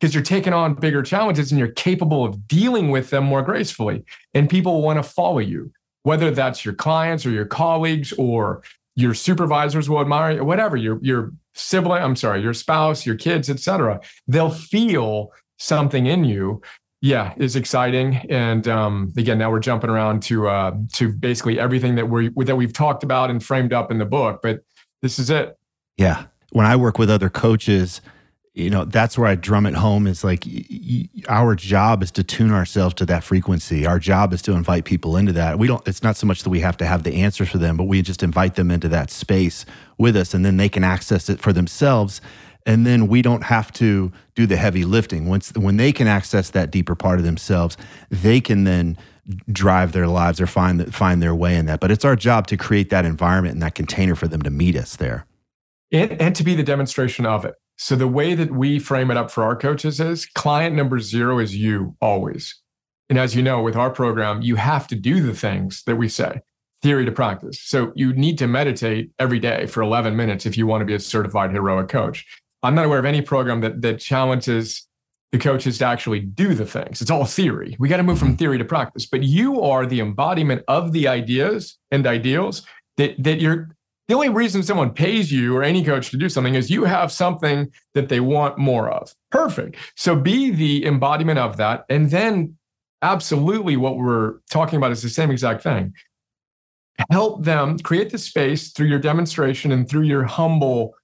because 0.00 0.14
you're 0.14 0.22
taking 0.22 0.54
on 0.54 0.74
bigger 0.74 1.02
challenges 1.02 1.52
and 1.52 1.58
you're 1.58 1.68
capable 1.68 2.24
of 2.24 2.48
dealing 2.48 2.90
with 2.90 3.10
them 3.10 3.24
more 3.24 3.42
gracefully. 3.42 4.04
And 4.32 4.48
people 4.48 4.80
want 4.82 4.98
to 4.98 5.02
follow 5.02 5.38
you, 5.40 5.70
whether 6.02 6.30
that's 6.30 6.64
your 6.64 6.74
clients 6.74 7.26
or 7.26 7.30
your 7.30 7.44
colleagues 7.44 8.12
or 8.14 8.62
your 8.96 9.12
supervisors 9.14 9.90
will 9.90 10.00
admire 10.00 10.36
you, 10.36 10.44
whatever, 10.44 10.76
your, 10.76 10.98
your 11.02 11.32
sibling, 11.54 12.02
I'm 12.02 12.16
sorry, 12.16 12.40
your 12.42 12.54
spouse, 12.54 13.04
your 13.04 13.16
kids, 13.16 13.50
etc. 13.50 14.00
They'll 14.26 14.50
feel 14.50 15.32
something 15.58 16.06
in 16.06 16.24
you 16.24 16.60
yeah, 17.04 17.34
is 17.36 17.54
exciting. 17.54 18.14
And 18.30 18.66
um, 18.66 19.12
again, 19.18 19.36
now 19.36 19.50
we're 19.50 19.60
jumping 19.60 19.90
around 19.90 20.22
to 20.22 20.48
uh, 20.48 20.74
to 20.94 21.12
basically 21.12 21.60
everything 21.60 21.96
that 21.96 22.08
we 22.08 22.30
that 22.46 22.56
we've 22.56 22.72
talked 22.72 23.04
about 23.04 23.28
and 23.28 23.44
framed 23.44 23.74
up 23.74 23.90
in 23.90 23.98
the 23.98 24.06
book. 24.06 24.40
But 24.42 24.60
this 25.02 25.18
is 25.18 25.28
it. 25.28 25.58
Yeah, 25.98 26.24
when 26.52 26.64
I 26.64 26.76
work 26.76 26.98
with 26.98 27.10
other 27.10 27.28
coaches, 27.28 28.00
you 28.54 28.70
know 28.70 28.86
that's 28.86 29.18
where 29.18 29.28
I 29.28 29.34
drum 29.34 29.66
it 29.66 29.74
home. 29.74 30.06
Is 30.06 30.24
like 30.24 30.46
y- 30.46 30.64
y- 30.70 31.08
our 31.28 31.54
job 31.54 32.02
is 32.02 32.10
to 32.12 32.24
tune 32.24 32.52
ourselves 32.52 32.94
to 32.94 33.04
that 33.04 33.22
frequency. 33.22 33.84
Our 33.84 33.98
job 33.98 34.32
is 34.32 34.40
to 34.40 34.52
invite 34.52 34.86
people 34.86 35.18
into 35.18 35.34
that. 35.34 35.58
We 35.58 35.66
don't. 35.66 35.86
It's 35.86 36.02
not 36.02 36.16
so 36.16 36.26
much 36.26 36.42
that 36.42 36.48
we 36.48 36.60
have 36.60 36.78
to 36.78 36.86
have 36.86 37.02
the 37.02 37.16
answers 37.16 37.50
for 37.50 37.58
them, 37.58 37.76
but 37.76 37.84
we 37.84 38.00
just 38.00 38.22
invite 38.22 38.54
them 38.54 38.70
into 38.70 38.88
that 38.88 39.10
space 39.10 39.66
with 39.98 40.16
us, 40.16 40.32
and 40.32 40.42
then 40.42 40.56
they 40.56 40.70
can 40.70 40.84
access 40.84 41.28
it 41.28 41.38
for 41.38 41.52
themselves 41.52 42.22
and 42.66 42.86
then 42.86 43.08
we 43.08 43.22
don't 43.22 43.44
have 43.44 43.72
to 43.72 44.10
do 44.34 44.46
the 44.46 44.56
heavy 44.56 44.84
lifting. 44.84 45.26
Once 45.26 45.52
when 45.54 45.76
they 45.76 45.92
can 45.92 46.06
access 46.06 46.50
that 46.50 46.70
deeper 46.70 46.94
part 46.94 47.18
of 47.18 47.24
themselves 47.24 47.76
they 48.10 48.40
can 48.40 48.64
then 48.64 48.96
drive 49.50 49.92
their 49.92 50.06
lives 50.06 50.40
or 50.40 50.46
find 50.46 50.94
find 50.94 51.22
their 51.22 51.34
way 51.34 51.56
in 51.56 51.66
that. 51.66 51.80
But 51.80 51.90
it's 51.90 52.04
our 52.04 52.16
job 52.16 52.46
to 52.48 52.56
create 52.56 52.90
that 52.90 53.04
environment 53.04 53.54
and 53.54 53.62
that 53.62 53.74
container 53.74 54.14
for 54.14 54.28
them 54.28 54.42
to 54.42 54.50
meet 54.50 54.76
us 54.76 54.96
there. 54.96 55.26
And, 55.92 56.20
and 56.20 56.34
to 56.36 56.44
be 56.44 56.54
the 56.54 56.62
demonstration 56.62 57.24
of 57.24 57.44
it. 57.44 57.54
So 57.76 57.96
the 57.96 58.08
way 58.08 58.34
that 58.34 58.52
we 58.52 58.78
frame 58.78 59.10
it 59.10 59.16
up 59.16 59.30
for 59.30 59.44
our 59.44 59.56
coaches 59.56 60.00
is 60.00 60.26
client 60.26 60.74
number 60.76 61.00
zero 61.00 61.38
is 61.38 61.56
you 61.56 61.96
always. 62.00 62.60
And 63.08 63.18
as 63.18 63.34
you 63.34 63.42
know 63.42 63.62
with 63.62 63.76
our 63.76 63.90
program 63.90 64.42
you 64.42 64.56
have 64.56 64.86
to 64.88 64.94
do 64.94 65.20
the 65.20 65.34
things 65.34 65.82
that 65.86 65.96
we 65.96 66.08
say. 66.08 66.40
Theory 66.82 67.06
to 67.06 67.12
practice. 67.12 67.60
So 67.62 67.92
you 67.94 68.12
need 68.12 68.36
to 68.38 68.46
meditate 68.46 69.10
every 69.18 69.38
day 69.38 69.64
for 69.66 69.82
11 69.82 70.16
minutes 70.16 70.44
if 70.44 70.58
you 70.58 70.66
want 70.66 70.82
to 70.82 70.84
be 70.84 70.92
a 70.94 71.00
certified 71.00 71.50
heroic 71.50 71.88
coach 71.88 72.26
I'm 72.64 72.74
not 72.74 72.86
aware 72.86 72.98
of 72.98 73.04
any 73.04 73.22
program 73.22 73.60
that 73.60 73.82
that 73.82 74.00
challenges 74.00 74.86
the 75.32 75.38
coaches 75.38 75.78
to 75.78 75.84
actually 75.84 76.20
do 76.20 76.54
the 76.54 76.64
things. 76.64 77.02
It's 77.02 77.10
all 77.10 77.24
theory. 77.24 77.76
We 77.78 77.88
got 77.88 77.96
to 77.96 78.02
move 78.02 78.18
from 78.18 78.28
mm-hmm. 78.28 78.36
theory 78.36 78.58
to 78.58 78.64
practice. 78.64 79.04
But 79.04 79.24
you 79.24 79.60
are 79.62 79.84
the 79.84 80.00
embodiment 80.00 80.62
of 80.68 80.92
the 80.92 81.08
ideas 81.08 81.76
and 81.90 82.06
ideals 82.06 82.66
that 82.96 83.22
that 83.22 83.40
you're 83.40 83.68
the 84.06 84.14
only 84.14 84.28
reason 84.28 84.62
someone 84.62 84.92
pays 84.92 85.32
you 85.32 85.56
or 85.56 85.62
any 85.62 85.82
coach 85.82 86.10
to 86.10 86.16
do 86.16 86.28
something 86.28 86.54
is 86.54 86.70
you 86.70 86.84
have 86.84 87.10
something 87.10 87.72
that 87.94 88.08
they 88.08 88.20
want 88.20 88.58
more 88.58 88.90
of. 88.90 89.14
Perfect. 89.30 89.76
So 89.96 90.14
be 90.14 90.50
the 90.50 90.84
embodiment 90.84 91.38
of 91.38 91.56
that. 91.56 91.84
And 91.88 92.10
then 92.10 92.56
absolutely 93.00 93.76
what 93.76 93.96
we're 93.96 94.34
talking 94.50 94.76
about 94.76 94.92
is 94.92 95.02
the 95.02 95.08
same 95.08 95.30
exact 95.30 95.62
thing. 95.62 95.94
Help 97.10 97.44
them 97.44 97.78
create 97.78 98.10
the 98.10 98.18
space 98.18 98.72
through 98.72 98.86
your 98.86 98.98
demonstration 98.98 99.72
and 99.72 99.88
through 99.88 100.02
your 100.02 100.24
humble 100.24 100.94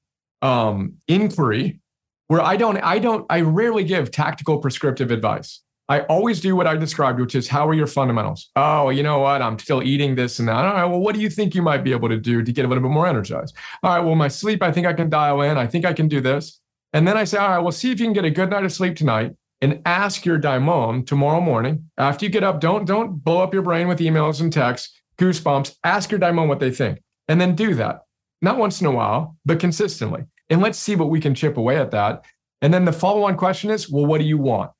um, 0.42 0.94
inquiry 1.08 1.80
where 2.28 2.40
I 2.40 2.56
don't, 2.56 2.76
I 2.78 2.98
don't, 3.00 3.26
I 3.28 3.40
rarely 3.40 3.82
give 3.82 4.10
tactical 4.10 4.58
prescriptive 4.58 5.10
advice. 5.10 5.62
I 5.88 6.02
always 6.02 6.40
do 6.40 6.54
what 6.54 6.68
I 6.68 6.76
described, 6.76 7.18
which 7.18 7.34
is 7.34 7.48
how 7.48 7.66
are 7.66 7.74
your 7.74 7.88
fundamentals? 7.88 8.50
Oh, 8.54 8.90
you 8.90 9.02
know 9.02 9.18
what? 9.18 9.42
I'm 9.42 9.58
still 9.58 9.82
eating 9.82 10.14
this 10.14 10.38
and 10.38 10.46
that. 10.46 10.64
All 10.64 10.74
right. 10.74 10.84
Well, 10.84 11.00
what 11.00 11.16
do 11.16 11.20
you 11.20 11.28
think 11.28 11.56
you 11.56 11.62
might 11.62 11.82
be 11.82 11.90
able 11.90 12.08
to 12.08 12.16
do 12.16 12.44
to 12.44 12.52
get 12.52 12.64
a 12.64 12.68
little 12.68 12.84
bit 12.84 12.92
more 12.92 13.08
energized? 13.08 13.56
All 13.82 13.96
right. 13.96 14.04
Well, 14.04 14.14
my 14.14 14.28
sleep, 14.28 14.62
I 14.62 14.70
think 14.70 14.86
I 14.86 14.92
can 14.92 15.10
dial 15.10 15.42
in. 15.42 15.58
I 15.58 15.66
think 15.66 15.84
I 15.84 15.92
can 15.92 16.06
do 16.06 16.20
this. 16.20 16.60
And 16.92 17.08
then 17.08 17.16
I 17.16 17.24
say, 17.24 17.38
all 17.38 17.48
right, 17.48 17.58
well, 17.58 17.72
see 17.72 17.90
if 17.90 17.98
you 17.98 18.06
can 18.06 18.12
get 18.12 18.24
a 18.24 18.30
good 18.30 18.50
night 18.50 18.64
of 18.64 18.72
sleep 18.72 18.94
tonight 18.94 19.32
and 19.60 19.82
ask 19.84 20.24
your 20.24 20.38
daimon 20.38 21.04
tomorrow 21.04 21.40
morning 21.40 21.90
after 21.98 22.24
you 22.24 22.30
get 22.30 22.44
up. 22.44 22.60
Don't, 22.60 22.84
don't 22.84 23.24
blow 23.24 23.38
up 23.42 23.52
your 23.52 23.64
brain 23.64 23.88
with 23.88 23.98
emails 23.98 24.40
and 24.40 24.52
texts, 24.52 24.96
goosebumps. 25.18 25.74
Ask 25.82 26.12
your 26.12 26.20
daimon 26.20 26.46
what 26.46 26.60
they 26.60 26.70
think 26.70 27.02
and 27.26 27.40
then 27.40 27.56
do 27.56 27.74
that 27.74 28.02
not 28.42 28.58
once 28.58 28.80
in 28.80 28.86
a 28.86 28.90
while, 28.90 29.36
but 29.44 29.60
consistently. 29.60 30.24
And 30.48 30.60
let's 30.60 30.78
see 30.78 30.96
what 30.96 31.10
we 31.10 31.20
can 31.20 31.34
chip 31.34 31.56
away 31.56 31.76
at 31.76 31.90
that. 31.92 32.24
And 32.62 32.74
then 32.74 32.84
the 32.84 32.92
follow 32.92 33.24
on 33.24 33.36
question 33.36 33.70
is 33.70 33.90
well, 33.90 34.06
what 34.06 34.18
do 34.18 34.26
you 34.26 34.38
want? 34.38 34.72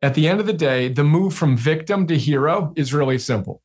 At 0.00 0.14
the 0.14 0.28
end 0.28 0.40
of 0.40 0.46
the 0.46 0.52
day, 0.52 0.88
the 0.88 1.04
move 1.04 1.34
from 1.34 1.56
victim 1.56 2.06
to 2.06 2.16
hero 2.16 2.72
is 2.76 2.94
really 2.94 3.18
simple. 3.18 3.62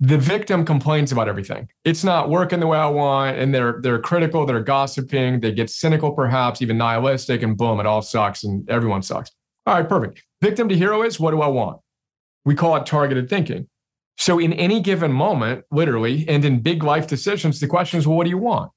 The 0.00 0.18
victim 0.18 0.64
complains 0.64 1.10
about 1.10 1.28
everything. 1.28 1.68
It's 1.84 2.04
not 2.04 2.28
working 2.28 2.60
the 2.60 2.66
way 2.66 2.78
I 2.78 2.88
want, 2.88 3.36
and 3.36 3.52
they're 3.54 3.80
they're 3.82 4.00
critical, 4.00 4.46
they're 4.46 4.62
gossiping, 4.62 5.40
they 5.40 5.52
get 5.52 5.70
cynical, 5.70 6.12
perhaps 6.12 6.62
even 6.62 6.78
nihilistic, 6.78 7.42
and 7.42 7.56
boom, 7.56 7.80
it 7.80 7.86
all 7.86 8.02
sucks 8.02 8.44
and 8.44 8.68
everyone 8.70 9.02
sucks. 9.02 9.30
All 9.66 9.74
right, 9.74 9.88
perfect. 9.88 10.22
Victim 10.40 10.68
to 10.68 10.76
hero 10.76 11.02
is 11.02 11.18
what 11.18 11.32
do 11.32 11.42
I 11.42 11.48
want? 11.48 11.80
We 12.44 12.54
call 12.54 12.76
it 12.76 12.86
targeted 12.86 13.28
thinking. 13.28 13.68
So, 14.18 14.40
in 14.40 14.52
any 14.54 14.80
given 14.80 15.12
moment, 15.12 15.64
literally, 15.70 16.28
and 16.28 16.44
in 16.44 16.60
big 16.60 16.82
life 16.82 17.06
decisions, 17.06 17.60
the 17.60 17.68
question 17.68 18.00
is, 18.00 18.06
well, 18.06 18.16
what 18.16 18.24
do 18.24 18.30
you 18.30 18.38
want? 18.38 18.72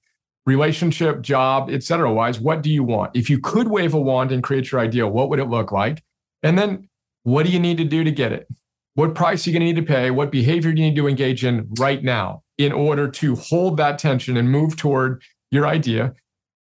Relationship, 0.46 1.22
job, 1.22 1.70
et 1.72 1.84
cetera, 1.84 2.14
wise, 2.14 2.40
what 2.40 2.62
do 2.62 2.70
you 2.70 2.84
want? 2.84 3.16
If 3.16 3.28
you 3.28 3.40
could 3.40 3.68
wave 3.68 3.96
a 3.96 4.00
wand 4.00 4.32
and 4.32 4.44
create 4.44 4.72
your 4.72 4.80
ideal, 4.80 5.10
what 5.10 5.30
would 5.30 5.40
it 5.40 5.50
look 5.50 5.72
like? 5.72 6.04
And 6.44 6.60
then, 6.60 6.88
what 7.24 7.46
do 7.46 7.52
you 7.52 7.60
need 7.60 7.78
to 7.78 7.84
do 7.84 8.04
to 8.04 8.12
get 8.12 8.32
it? 8.32 8.48
What 8.94 9.16
price 9.16 9.46
are 9.46 9.50
you 9.50 9.58
going 9.58 9.68
to 9.68 9.74
need 9.74 9.88
to 9.88 9.94
pay? 9.94 10.12
What 10.12 10.32
behavior 10.32 10.72
do 10.74 10.82
you 10.82 10.90
need 10.90 10.96
to 10.98 11.08
engage 11.08 11.44
in 11.44 11.68
right 11.80 12.04
now 12.04 12.44
in 12.58 12.72
order 12.72 13.10
to 13.10 13.36
hold 13.36 13.78
that 13.78 13.98
tension 13.98 14.38
and 14.38 14.52
move 14.52 14.76
toward 14.76 15.24
your 15.50 15.66
idea? 15.66 16.14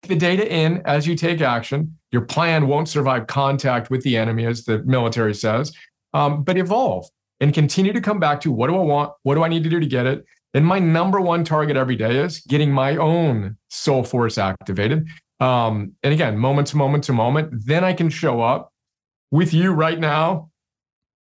The 0.02 0.16
data 0.16 0.50
in 0.50 0.82
as 0.86 1.06
you 1.06 1.14
take 1.14 1.40
action. 1.40 1.96
Your 2.10 2.22
plan 2.22 2.66
won't 2.66 2.88
survive 2.88 3.26
contact 3.26 3.90
with 3.90 4.02
the 4.02 4.16
enemy, 4.16 4.46
as 4.46 4.64
the 4.64 4.82
military 4.84 5.34
says, 5.34 5.72
um, 6.14 6.42
but 6.42 6.56
evolve 6.56 7.08
and 7.40 7.52
continue 7.52 7.92
to 7.92 8.00
come 8.00 8.18
back 8.18 8.40
to 8.42 8.52
what 8.52 8.68
do 8.68 8.76
I 8.76 8.82
want? 8.82 9.12
What 9.22 9.34
do 9.34 9.44
I 9.44 9.48
need 9.48 9.64
to 9.64 9.70
do 9.70 9.80
to 9.80 9.86
get 9.86 10.06
it? 10.06 10.24
And 10.54 10.64
my 10.64 10.78
number 10.78 11.20
one 11.20 11.44
target 11.44 11.76
every 11.76 11.96
day 11.96 12.18
is 12.18 12.40
getting 12.40 12.72
my 12.72 12.96
own 12.96 13.58
soul 13.68 14.04
force 14.04 14.38
activated. 14.38 15.06
Um, 15.38 15.92
and 16.02 16.14
again, 16.14 16.38
moment 16.38 16.68
to 16.68 16.76
moment 16.76 17.04
to 17.04 17.12
moment, 17.12 17.52
then 17.66 17.84
I 17.84 17.92
can 17.92 18.08
show 18.08 18.40
up 18.40 18.72
with 19.30 19.52
you 19.52 19.72
right 19.72 19.98
now 19.98 20.50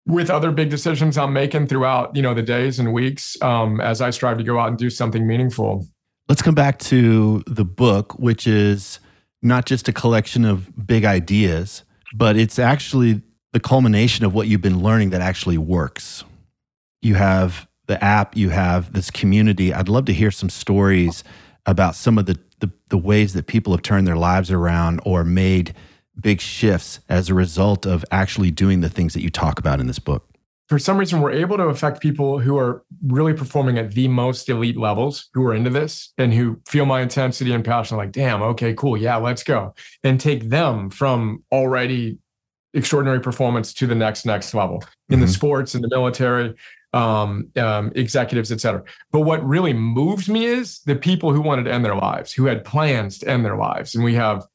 with 0.06 0.30
other 0.30 0.52
big 0.52 0.70
decisions 0.70 1.16
I'm 1.16 1.32
making 1.32 1.66
throughout, 1.66 2.14
you 2.14 2.22
know, 2.22 2.34
the 2.34 2.42
days 2.42 2.78
and 2.78 2.92
weeks 2.92 3.40
um, 3.42 3.80
as 3.80 4.00
I 4.00 4.10
strive 4.10 4.38
to 4.38 4.44
go 4.44 4.58
out 4.58 4.68
and 4.68 4.78
do 4.78 4.90
something 4.90 5.26
meaningful. 5.26 5.86
Let's 6.28 6.42
come 6.42 6.54
back 6.54 6.78
to 6.80 7.42
the 7.46 7.64
book, 7.64 8.18
which 8.18 8.46
is 8.46 9.00
not 9.42 9.66
just 9.66 9.88
a 9.88 9.92
collection 9.92 10.44
of 10.44 10.86
big 10.86 11.04
ideas, 11.04 11.84
but 12.14 12.36
it's 12.36 12.58
actually 12.58 13.22
the 13.54 13.60
culmination 13.60 14.24
of 14.24 14.34
what 14.34 14.48
you've 14.48 14.60
been 14.60 14.82
learning 14.82 15.10
that 15.10 15.20
actually 15.20 15.56
works. 15.56 16.24
You 17.00 17.14
have 17.14 17.68
the 17.86 18.02
app, 18.02 18.36
you 18.36 18.50
have 18.50 18.92
this 18.92 19.12
community. 19.12 19.72
I'd 19.72 19.88
love 19.88 20.06
to 20.06 20.12
hear 20.12 20.32
some 20.32 20.50
stories 20.50 21.22
about 21.64 21.94
some 21.94 22.18
of 22.18 22.26
the, 22.26 22.36
the, 22.58 22.72
the 22.88 22.98
ways 22.98 23.32
that 23.34 23.46
people 23.46 23.72
have 23.72 23.82
turned 23.82 24.08
their 24.08 24.16
lives 24.16 24.50
around 24.50 25.00
or 25.06 25.22
made 25.22 25.72
big 26.20 26.40
shifts 26.40 26.98
as 27.08 27.30
a 27.30 27.34
result 27.34 27.86
of 27.86 28.04
actually 28.10 28.50
doing 28.50 28.80
the 28.80 28.88
things 28.88 29.14
that 29.14 29.22
you 29.22 29.30
talk 29.30 29.60
about 29.60 29.78
in 29.78 29.86
this 29.86 30.00
book 30.00 30.34
for 30.68 30.78
some 30.78 30.96
reason 30.96 31.20
we're 31.20 31.32
able 31.32 31.56
to 31.56 31.64
affect 31.64 32.00
people 32.00 32.38
who 32.38 32.56
are 32.56 32.84
really 33.06 33.34
performing 33.34 33.78
at 33.78 33.92
the 33.92 34.08
most 34.08 34.48
elite 34.48 34.76
levels 34.76 35.28
who 35.34 35.44
are 35.44 35.54
into 35.54 35.70
this 35.70 36.12
and 36.16 36.32
who 36.32 36.58
feel 36.66 36.86
my 36.86 37.00
intensity 37.00 37.52
and 37.52 37.64
passion 37.64 37.96
like 37.96 38.12
damn 38.12 38.42
okay 38.42 38.72
cool 38.74 38.96
yeah 38.96 39.16
let's 39.16 39.42
go 39.42 39.74
and 40.02 40.20
take 40.20 40.48
them 40.48 40.88
from 40.90 41.42
already 41.52 42.18
extraordinary 42.74 43.20
performance 43.20 43.72
to 43.72 43.86
the 43.86 43.94
next 43.94 44.26
next 44.26 44.54
level 44.54 44.82
in 45.08 45.16
mm-hmm. 45.16 45.26
the 45.26 45.28
sports 45.28 45.74
in 45.74 45.82
the 45.82 45.88
military 45.88 46.54
um, 46.92 47.48
um, 47.56 47.90
executives 47.94 48.52
etc 48.52 48.82
but 49.10 49.20
what 49.20 49.44
really 49.44 49.72
moves 49.72 50.28
me 50.28 50.44
is 50.44 50.80
the 50.80 50.94
people 50.94 51.32
who 51.32 51.40
wanted 51.40 51.64
to 51.64 51.72
end 51.72 51.84
their 51.84 51.96
lives 51.96 52.32
who 52.32 52.46
had 52.46 52.64
plans 52.64 53.18
to 53.18 53.28
end 53.28 53.44
their 53.44 53.56
lives 53.56 53.94
and 53.94 54.04
we 54.04 54.14
have 54.14 54.38
a 54.38 54.46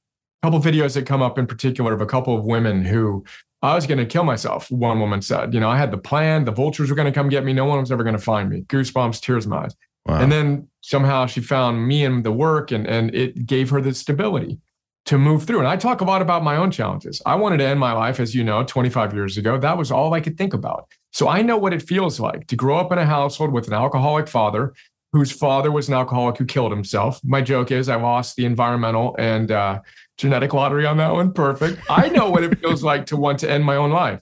couple 0.44 0.60
videos 0.60 0.94
that 0.94 1.06
come 1.06 1.22
up 1.22 1.38
in 1.38 1.48
particular 1.48 1.94
of 1.94 2.02
a 2.02 2.06
couple 2.06 2.38
of 2.38 2.46
women 2.46 2.86
who 2.86 3.24
I 3.62 3.76
was 3.76 3.86
going 3.86 3.98
to 3.98 4.06
kill 4.06 4.24
myself. 4.24 4.72
One 4.72 5.02
woman 5.02 5.22
said, 5.22 5.54
you 5.54 5.60
know, 5.60 5.70
I 5.70 5.78
had 5.78 5.92
the 5.92 5.98
plan. 5.98 6.46
The 6.46 6.52
vultures 6.52 6.90
were 6.90 6.96
going 6.96 7.08
to 7.08 7.12
come 7.12 7.28
get 7.28 7.44
me. 7.44 7.52
No 7.52 7.66
one 7.66 7.80
was 7.80 7.92
ever 7.92 8.04
going 8.04 8.16
to 8.16 8.22
find 8.22 8.50
me. 8.50 8.62
Goosebumps, 8.62 9.20
tears 9.22 9.44
in 9.44 9.52
my 9.52 9.66
eyes. 9.66 9.76
Wow. 10.06 10.22
And 10.22 10.32
then 10.32 10.68
somehow 10.82 11.26
she 11.26 11.42
found 11.42 11.88
me 11.88 12.06
and 12.06 12.24
the 12.24 12.32
work, 12.32 12.72
and 12.72 12.88
and 12.88 13.14
it 13.14 13.46
gave 13.46 13.70
her 13.70 13.82
the 13.82 13.94
stability 13.94 14.60
to 15.06 15.18
move 15.18 15.44
through. 15.44 15.60
And 15.60 15.68
I 15.68 15.76
talk 15.76 16.02
a 16.02 16.06
lot 16.06 16.22
about 16.22 16.44
my 16.44 16.56
own 16.56 16.72
challenges. 16.72 17.22
I 17.26 17.36
wanted 17.36 17.58
to 17.58 17.66
end 17.66 17.80
my 17.80 17.94
life, 17.94 18.20
as 18.20 18.36
you 18.36 18.44
know, 18.44 18.64
25 18.64 19.14
years 19.14 19.38
ago. 19.38 19.58
That 19.58 19.78
was 19.78 19.92
all 19.92 20.14
I 20.14 20.22
could 20.22 20.38
think 20.38 20.54
about. 20.54 20.88
So 21.12 21.28
I 21.28 21.42
know 21.42 21.58
what 21.58 21.74
it 21.74 21.82
feels 21.82 22.20
like 22.20 22.48
to 22.48 22.56
grow 22.56 22.78
up 22.78 22.92
in 22.92 23.00
a 23.00 23.06
household 23.06 23.52
with 23.52 23.68
an 23.68 23.74
alcoholic 23.74 24.28
father 24.28 24.74
whose 25.12 25.32
father 25.32 25.72
was 25.72 25.88
an 25.88 25.96
alcoholic 25.96 26.38
who 26.38 26.46
killed 26.46 26.72
himself. 26.72 27.20
My 27.24 27.42
joke 27.42 27.72
is 27.72 27.90
I 27.90 27.96
lost 27.96 28.36
the 28.36 28.46
environmental 28.46 29.16
and 29.18 29.52
uh, 29.52 29.82
genetic 30.18 30.54
lottery 30.54 30.86
on 30.86 30.98
that 30.98 31.12
one. 31.12 31.34
Perfect. 31.34 31.82
I 31.90 32.10
know 32.10 32.30
what 32.30 32.44
it 32.44 32.60
feels 32.60 32.84
like 32.84 33.08
to 33.08 33.18
want 33.18 33.40
to 33.40 33.50
end 33.50 33.64
my 33.64 33.76
own 33.76 33.90
life, 33.90 34.20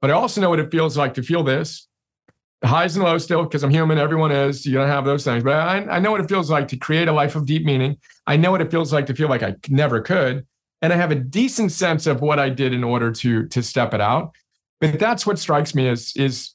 but 0.00 0.10
I 0.10 0.14
also 0.14 0.40
know 0.40 0.50
what 0.50 0.58
it 0.58 0.72
feels 0.72 0.96
like 0.96 1.14
to 1.14 1.22
feel 1.22 1.44
this 1.44 1.86
highs 2.64 2.96
and 2.96 3.04
lows 3.04 3.24
still, 3.24 3.44
because 3.44 3.62
I'm 3.62 3.70
human. 3.70 3.98
Everyone 3.98 4.30
is. 4.30 4.66
You 4.66 4.74
don't 4.74 4.88
have 4.88 5.04
those 5.04 5.24
things. 5.24 5.42
But 5.42 5.54
I, 5.54 5.78
I 5.86 5.98
know 5.98 6.10
what 6.10 6.20
it 6.20 6.28
feels 6.28 6.50
like 6.50 6.68
to 6.68 6.76
create 6.76 7.08
a 7.08 7.12
life 7.12 7.34
of 7.36 7.46
deep 7.46 7.64
meaning. 7.64 7.96
I 8.26 8.36
know 8.36 8.50
what 8.50 8.60
it 8.60 8.70
feels 8.70 8.92
like 8.92 9.06
to 9.06 9.14
feel 9.14 9.28
like 9.28 9.42
I 9.42 9.56
never 9.68 10.00
could. 10.00 10.46
And 10.82 10.92
I 10.92 10.96
have 10.96 11.10
a 11.10 11.16
decent 11.16 11.72
sense 11.72 12.06
of 12.06 12.20
what 12.20 12.38
I 12.38 12.48
did 12.48 12.72
in 12.72 12.84
order 12.84 13.10
to, 13.12 13.46
to 13.48 13.62
step 13.62 13.94
it 13.94 14.00
out. 14.00 14.34
But 14.80 14.98
that's 14.98 15.26
what 15.26 15.38
strikes 15.38 15.74
me 15.74 15.88
as 15.88 16.12
is 16.16 16.54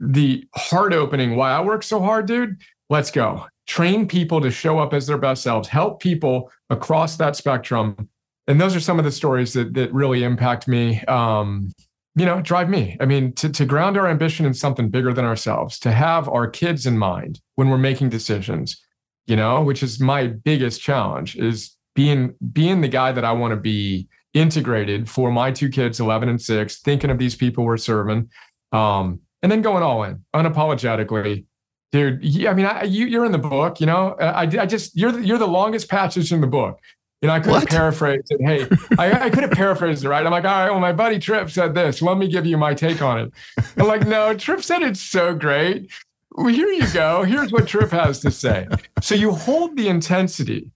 the 0.00 0.44
heart 0.54 0.92
opening 0.92 1.36
why 1.36 1.50
I 1.50 1.60
work 1.60 1.82
so 1.82 2.00
hard, 2.00 2.26
dude. 2.26 2.56
Let's 2.88 3.10
go 3.10 3.46
train 3.68 4.08
people 4.08 4.40
to 4.40 4.50
show 4.50 4.78
up 4.78 4.94
as 4.94 5.06
their 5.06 5.18
best 5.18 5.42
selves, 5.42 5.68
help 5.68 6.00
people 6.00 6.50
across 6.70 7.16
that 7.16 7.36
spectrum. 7.36 8.08
And 8.46 8.58
those 8.58 8.74
are 8.74 8.80
some 8.80 8.98
of 8.98 9.04
the 9.04 9.12
stories 9.12 9.52
that 9.52 9.74
that 9.74 9.92
really 9.92 10.24
impact 10.24 10.66
me. 10.66 11.04
Um, 11.04 11.70
you 12.18 12.26
know, 12.26 12.40
drive 12.40 12.68
me. 12.68 12.96
I 13.00 13.06
mean, 13.06 13.32
to, 13.34 13.48
to 13.48 13.64
ground 13.64 13.96
our 13.96 14.08
ambition 14.08 14.46
in 14.46 14.54
something 14.54 14.88
bigger 14.88 15.12
than 15.12 15.24
ourselves, 15.24 15.78
to 15.80 15.92
have 15.92 16.28
our 16.28 16.48
kids 16.48 16.86
in 16.86 16.98
mind 16.98 17.40
when 17.54 17.68
we're 17.68 17.78
making 17.78 18.08
decisions, 18.08 18.82
you 19.26 19.36
know, 19.36 19.62
which 19.62 19.82
is 19.82 20.00
my 20.00 20.26
biggest 20.26 20.80
challenge 20.80 21.36
is 21.36 21.76
being 21.94 22.34
being 22.52 22.80
the 22.80 22.88
guy 22.88 23.12
that 23.12 23.24
I 23.24 23.32
want 23.32 23.52
to 23.52 23.56
be 23.56 24.08
integrated 24.34 25.08
for 25.08 25.30
my 25.30 25.50
two 25.50 25.68
kids, 25.68 26.00
11 26.00 26.28
and 26.28 26.40
six, 26.40 26.80
thinking 26.80 27.10
of 27.10 27.18
these 27.18 27.34
people 27.34 27.64
we're 27.64 27.76
serving, 27.76 28.30
um, 28.72 29.20
and 29.42 29.50
then 29.50 29.62
going 29.62 29.82
all 29.82 30.04
in 30.04 30.24
unapologetically 30.34 31.44
dude. 31.92 32.22
Yeah, 32.22 32.50
I 32.50 32.54
mean, 32.54 32.66
I, 32.66 32.82
you, 32.84 33.06
you're 33.06 33.24
in 33.24 33.32
the 33.32 33.38
book. 33.38 33.80
You 33.80 33.86
know, 33.86 34.14
I, 34.20 34.42
I 34.42 34.66
just 34.66 34.96
you're 34.96 35.12
the, 35.12 35.24
you're 35.24 35.38
the 35.38 35.48
longest 35.48 35.88
passage 35.88 36.32
in 36.32 36.40
the 36.40 36.46
book. 36.46 36.78
You 37.20 37.26
know, 37.28 37.34
I 37.34 37.40
could 37.40 37.54
have 37.54 37.66
paraphrased 37.66 38.30
it. 38.30 38.40
Hey, 38.40 38.68
I, 38.96 39.26
I 39.26 39.30
could 39.30 39.42
have 39.42 39.50
paraphrased 39.50 40.04
it, 40.04 40.08
right? 40.08 40.24
I'm 40.24 40.30
like, 40.30 40.44
all 40.44 40.50
right, 40.50 40.70
well, 40.70 40.78
my 40.78 40.92
buddy 40.92 41.18
Tripp 41.18 41.50
said 41.50 41.74
this. 41.74 42.00
Let 42.00 42.16
me 42.16 42.28
give 42.28 42.46
you 42.46 42.56
my 42.56 42.74
take 42.74 43.02
on 43.02 43.18
it. 43.18 43.32
I'm 43.76 43.88
like, 43.88 44.06
no, 44.06 44.36
Tripp 44.36 44.62
said 44.62 44.82
it's 44.82 45.00
so 45.00 45.34
great. 45.34 45.90
Well, 46.32 46.46
here 46.46 46.68
you 46.68 46.86
go. 46.92 47.24
Here's 47.24 47.50
what 47.50 47.66
Tripp 47.66 47.90
has 47.90 48.20
to 48.20 48.30
say. 48.30 48.68
So 49.02 49.16
you 49.16 49.32
hold 49.32 49.76
the 49.76 49.88
intensity 49.88 50.70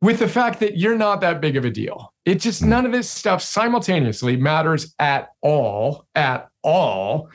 with 0.00 0.18
the 0.18 0.28
fact 0.28 0.60
that 0.60 0.78
you're 0.78 0.96
not 0.96 1.20
that 1.20 1.40
big 1.40 1.56
of 1.56 1.64
a 1.66 1.70
deal. 1.70 2.14
It 2.24 2.36
just 2.36 2.62
hmm. 2.62 2.70
none 2.70 2.86
of 2.86 2.92
this 2.92 3.10
stuff 3.10 3.42
simultaneously 3.42 4.36
matters 4.36 4.94
at 4.98 5.30
all, 5.42 6.06
at 6.14 6.48
all. 6.62 7.28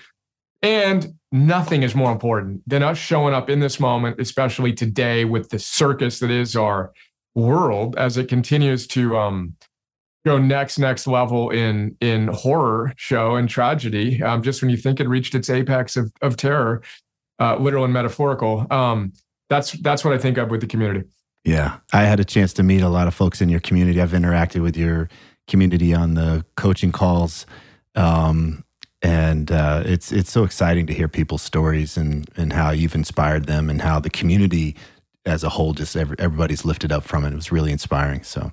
And 0.64 1.16
nothing 1.32 1.84
is 1.84 1.96
more 1.96 2.12
important 2.12 2.62
than 2.68 2.84
us 2.84 2.98
showing 2.98 3.34
up 3.34 3.50
in 3.50 3.60
this 3.60 3.80
moment, 3.80 4.20
especially 4.20 4.74
today 4.74 5.26
with 5.26 5.50
the 5.50 5.60
circus 5.60 6.20
that 6.20 6.30
is 6.32 6.56
our 6.56 6.94
world 7.36 7.96
as 7.98 8.18
it 8.18 8.28
continues 8.28 8.88
to 8.88 9.18
um, 9.18 9.56
go 10.26 10.38
next 10.38 10.78
next 10.78 11.08
level 11.08 11.50
in 11.50 11.96
in 12.02 12.28
horror 12.28 12.94
show 12.96 13.36
and 13.36 13.50
tragedy. 13.50 14.22
Um, 14.22 14.42
just 14.42 14.62
when 14.62 14.70
you 14.70 14.78
think 14.78 15.00
it 15.00 15.08
reached 15.08 15.36
its 15.36 15.50
apex 15.50 15.98
of 15.98 16.12
of 16.22 16.38
terror, 16.38 16.82
uh, 17.40 17.58
literal 17.58 17.84
and 17.84 17.94
metaphorical. 17.94 18.68
Um, 18.72 19.14
that's 19.50 19.72
that's 19.74 20.06
what 20.06 20.14
I 20.14 20.18
think 20.18 20.38
of 20.38 20.50
with 20.50 20.62
the 20.62 20.68
community. 20.68 21.08
Yeah, 21.44 21.78
I 21.92 22.04
had 22.04 22.20
a 22.20 22.26
chance 22.26 22.54
to 22.54 22.64
meet 22.64 22.82
a 22.82 22.90
lot 22.90 23.08
of 23.08 23.14
folks 23.14 23.42
in 23.42 23.50
your 23.50 23.60
community. 23.60 24.00
I've 24.00 24.12
interacted 24.12 24.62
with 24.62 24.78
your 24.78 25.10
community 25.48 25.94
on 25.94 26.14
the 26.14 26.46
coaching 26.56 26.92
calls. 26.92 27.46
Um, 27.96 28.64
and 29.02 29.52
uh, 29.52 29.82
it's 29.86 30.12
it's 30.12 30.32
so 30.32 30.44
exciting 30.44 30.86
to 30.88 30.94
hear 30.94 31.08
people's 31.08 31.42
stories 31.42 31.98
and 31.98 32.30
and 32.38 32.54
how 32.54 32.70
you've 32.72 32.96
inspired 32.96 33.46
them 33.46 33.70
and 33.70 33.82
how 33.82 34.00
the 34.00 34.10
community 34.10 34.76
as 35.26 35.44
a 35.44 35.50
whole 35.50 35.74
just 35.74 35.96
every, 35.96 36.16
everybody's 36.20 36.66
lifted 36.66 36.92
up 36.92 37.04
from 37.04 37.24
it. 37.26 37.32
It 37.32 37.36
was 37.36 37.52
really 37.52 37.72
inspiring. 37.72 38.24
So 38.24 38.52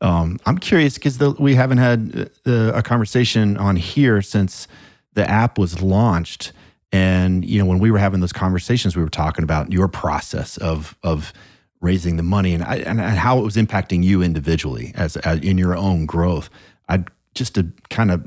um, 0.00 0.38
I'm 0.46 0.58
curious 0.58 0.94
because 0.94 1.18
we 1.38 1.54
haven't 1.54 1.78
had 1.78 2.30
uh, 2.46 2.72
a 2.74 2.82
conversation 2.82 3.56
on 3.56 3.76
here 3.76 4.20
since 4.20 4.68
the 5.14 5.28
app 5.28 5.58
was 5.58 5.80
launched. 5.80 6.52
And 6.92 7.44
you 7.44 7.58
know, 7.58 7.66
when 7.66 7.78
we 7.78 7.90
were 7.90 7.98
having 7.98 8.20
those 8.20 8.32
conversations, 8.32 8.96
we 8.96 9.02
were 9.02 9.08
talking 9.08 9.44
about 9.44 9.72
your 9.72 9.88
process 9.88 10.56
of 10.58 10.96
of 11.02 11.32
raising 11.80 12.16
the 12.16 12.22
money 12.22 12.52
and 12.52 12.64
and, 12.64 13.00
how 13.00 13.38
it 13.38 13.42
was 13.42 13.56
impacting 13.56 14.04
you 14.04 14.22
individually 14.22 14.92
as, 14.94 15.16
as 15.18 15.40
in 15.40 15.56
your 15.56 15.76
own 15.76 16.04
growth. 16.04 16.50
I 16.88 17.04
just 17.34 17.54
to 17.54 17.68
kind 17.88 18.10
of 18.10 18.26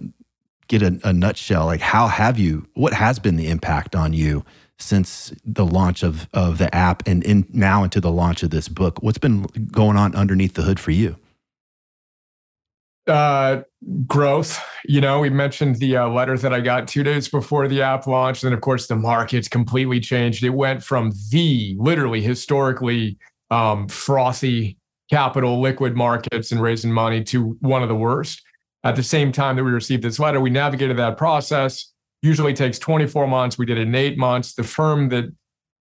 get 0.68 0.82
a, 0.82 1.00
a 1.04 1.14
nutshell, 1.14 1.66
like 1.66 1.82
how 1.82 2.08
have 2.08 2.40
you, 2.40 2.66
what 2.74 2.94
has 2.94 3.20
been 3.20 3.36
the 3.36 3.50
impact 3.50 3.96
on 3.96 4.14
you 4.14 4.44
since 4.80 5.34
the 5.46 5.66
launch 5.66 6.04
of, 6.04 6.28
of 6.34 6.58
the 6.58 6.74
app 6.74 7.08
and 7.08 7.24
in 7.24 7.46
now 7.52 7.84
into 7.84 8.02
the 8.02 8.12
launch 8.12 8.44
of 8.44 8.50
this 8.50 8.68
book? 8.68 9.02
What's 9.02 9.18
been 9.18 9.44
going 9.72 9.98
on 9.98 10.16
underneath 10.16 10.54
the 10.54 10.64
hood 10.64 10.80
for 10.80 10.92
you? 10.92 11.18
Uh, 13.06 13.62
growth. 14.08 14.64
You 14.86 15.02
know, 15.02 15.20
we 15.20 15.30
mentioned 15.30 15.76
the 15.76 15.98
uh, 15.98 16.08
letter 16.08 16.38
that 16.38 16.54
I 16.54 16.62
got 16.62 16.88
two 16.88 17.04
days 17.04 17.28
before 17.28 17.68
the 17.68 17.82
app 17.82 18.08
launched. 18.08 18.46
And 18.46 18.54
of 18.54 18.62
course, 18.62 18.88
the 18.88 18.96
market's 18.96 19.50
completely 19.50 20.00
changed. 20.00 20.44
It 20.44 20.52
went 20.52 20.84
from 20.84 21.12
the 21.30 21.76
literally 21.78 22.22
historically 22.22 23.18
um, 23.52 23.90
frothy 23.90 24.78
capital 25.10 25.60
liquid 25.60 25.96
markets 25.96 26.52
and 26.52 26.62
raising 26.62 26.92
money 26.92 27.24
to 27.26 27.58
one 27.60 27.84
of 27.84 27.90
the 27.90 27.96
worst. 27.96 28.42
At 28.86 28.96
the 28.96 29.04
same 29.04 29.32
time 29.32 29.56
that 29.58 29.64
we 29.64 29.72
received 29.72 30.04
this 30.04 30.20
letter, 30.20 30.42
we 30.42 30.50
navigated 30.50 30.98
that 30.98 31.18
process. 31.18 31.93
Usually 32.24 32.54
takes 32.54 32.80
24 32.80 33.28
months. 33.28 33.58
We 33.58 33.68
did 33.68 33.78
it 33.78 33.82
in 33.82 33.94
eight 33.94 34.18
months. 34.18 34.56
The 34.56 34.64
firm 34.64 35.10
that 35.10 35.26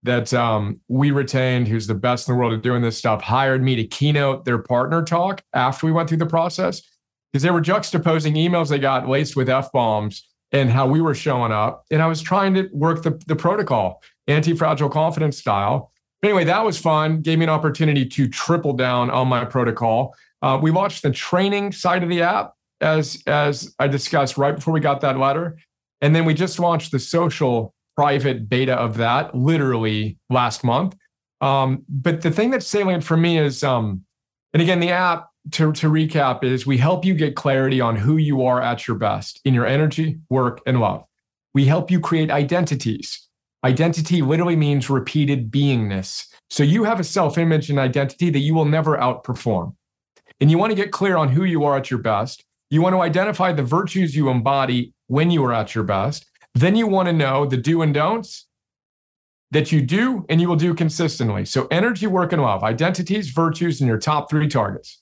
that 0.03 0.33
um, 0.33 0.81
we 0.87 1.11
retained, 1.11 1.67
who's 1.67 1.85
the 1.85 1.93
best 1.93 2.27
in 2.27 2.33
the 2.33 2.39
world 2.39 2.53
at 2.53 2.63
doing 2.63 2.81
this 2.81 2.97
stuff, 2.97 3.21
hired 3.21 3.63
me 3.63 3.75
to 3.75 3.83
keynote 3.83 4.45
their 4.45 4.57
partner 4.57 5.03
talk 5.03 5.43
after 5.53 5.85
we 5.85 5.91
went 5.91 6.09
through 6.09 6.17
the 6.17 6.25
process 6.25 6.81
because 7.31 7.43
they 7.43 7.51
were 7.51 7.61
juxtaposing 7.61 8.35
emails 8.35 8.69
they 8.69 8.79
got 8.79 9.07
laced 9.07 9.35
with 9.35 9.47
f 9.47 9.71
bombs 9.71 10.27
and 10.51 10.69
how 10.69 10.87
we 10.87 11.01
were 11.01 11.15
showing 11.15 11.51
up. 11.51 11.85
And 11.91 12.01
I 12.01 12.07
was 12.07 12.21
trying 12.21 12.53
to 12.55 12.69
work 12.73 13.03
the, 13.03 13.21
the 13.27 13.35
protocol, 13.35 14.01
anti 14.27 14.55
fragile 14.55 14.89
confidence 14.89 15.37
style. 15.37 15.91
Anyway, 16.23 16.43
that 16.43 16.63
was 16.63 16.77
fun. 16.77 17.21
Gave 17.21 17.39
me 17.39 17.45
an 17.45 17.49
opportunity 17.49 18.05
to 18.05 18.27
triple 18.27 18.73
down 18.73 19.09
on 19.09 19.27
my 19.27 19.45
protocol. 19.45 20.13
Uh, 20.41 20.59
we 20.61 20.71
launched 20.71 21.03
the 21.03 21.11
training 21.11 21.71
side 21.71 22.03
of 22.03 22.09
the 22.09 22.21
app 22.21 22.53
as 22.79 23.21
as 23.27 23.73
I 23.79 23.87
discussed 23.87 24.37
right 24.37 24.55
before 24.55 24.73
we 24.73 24.79
got 24.79 25.01
that 25.01 25.17
letter. 25.17 25.57
And 26.01 26.15
then 26.15 26.25
we 26.25 26.33
just 26.33 26.59
launched 26.59 26.91
the 26.91 26.99
social 26.99 27.73
private 27.95 28.49
beta 28.49 28.73
of 28.73 28.97
that 28.97 29.35
literally 29.35 30.17
last 30.29 30.63
month. 30.63 30.95
Um, 31.41 31.83
but 31.89 32.21
the 32.21 32.31
thing 32.31 32.51
that's 32.51 32.67
salient 32.67 33.03
for 33.03 33.17
me 33.17 33.37
is, 33.37 33.63
um, 33.63 34.03
and 34.53 34.61
again, 34.61 34.79
the 34.79 34.91
app 34.91 35.29
to, 35.51 35.71
to 35.73 35.89
recap 35.89 36.43
is 36.43 36.65
we 36.65 36.77
help 36.77 37.03
you 37.03 37.13
get 37.13 37.35
clarity 37.35 37.81
on 37.81 37.95
who 37.95 38.17
you 38.17 38.43
are 38.43 38.61
at 38.61 38.87
your 38.87 38.97
best 38.97 39.41
in 39.43 39.53
your 39.53 39.65
energy, 39.65 40.19
work, 40.29 40.61
and 40.65 40.79
love. 40.79 41.03
We 41.53 41.65
help 41.65 41.89
you 41.91 41.99
create 41.99 42.29
identities. 42.31 43.27
Identity 43.63 44.21
literally 44.21 44.55
means 44.55 44.89
repeated 44.89 45.51
beingness. 45.51 46.25
So 46.49 46.63
you 46.63 46.83
have 46.83 46.99
a 46.99 47.03
self 47.03 47.37
image 47.37 47.69
and 47.69 47.79
identity 47.79 48.29
that 48.29 48.39
you 48.39 48.53
will 48.53 48.65
never 48.65 48.97
outperform. 48.97 49.75
and 50.39 50.49
you 50.49 50.57
want 50.57 50.71
to 50.71 50.75
get 50.75 50.91
clear 50.91 51.17
on 51.17 51.29
who 51.29 51.43
you 51.43 51.63
are 51.63 51.77
at 51.77 51.91
your 51.91 51.99
best. 51.99 52.43
You 52.71 52.81
want 52.81 52.95
to 52.95 53.01
identify 53.01 53.51
the 53.51 53.63
virtues 53.63 54.15
you 54.15 54.29
embody 54.29 54.93
when 55.07 55.29
you 55.29 55.43
are 55.43 55.53
at 55.53 55.75
your 55.75 55.83
best. 55.83 56.25
Then 56.55 56.77
you 56.77 56.87
want 56.87 57.07
to 57.07 57.13
know 57.13 57.45
the 57.45 57.57
do 57.57 57.81
and 57.81 57.93
don'ts 57.93 58.47
that 59.51 59.73
you 59.73 59.81
do 59.81 60.25
and 60.29 60.39
you 60.39 60.47
will 60.47 60.55
do 60.55 60.73
consistently. 60.73 61.43
So, 61.43 61.67
energy, 61.69 62.07
work, 62.07 62.31
and 62.31 62.41
love, 62.41 62.63
identities, 62.63 63.29
virtues, 63.31 63.81
and 63.81 63.89
your 63.89 63.97
top 63.97 64.29
three 64.29 64.47
targets. 64.47 65.01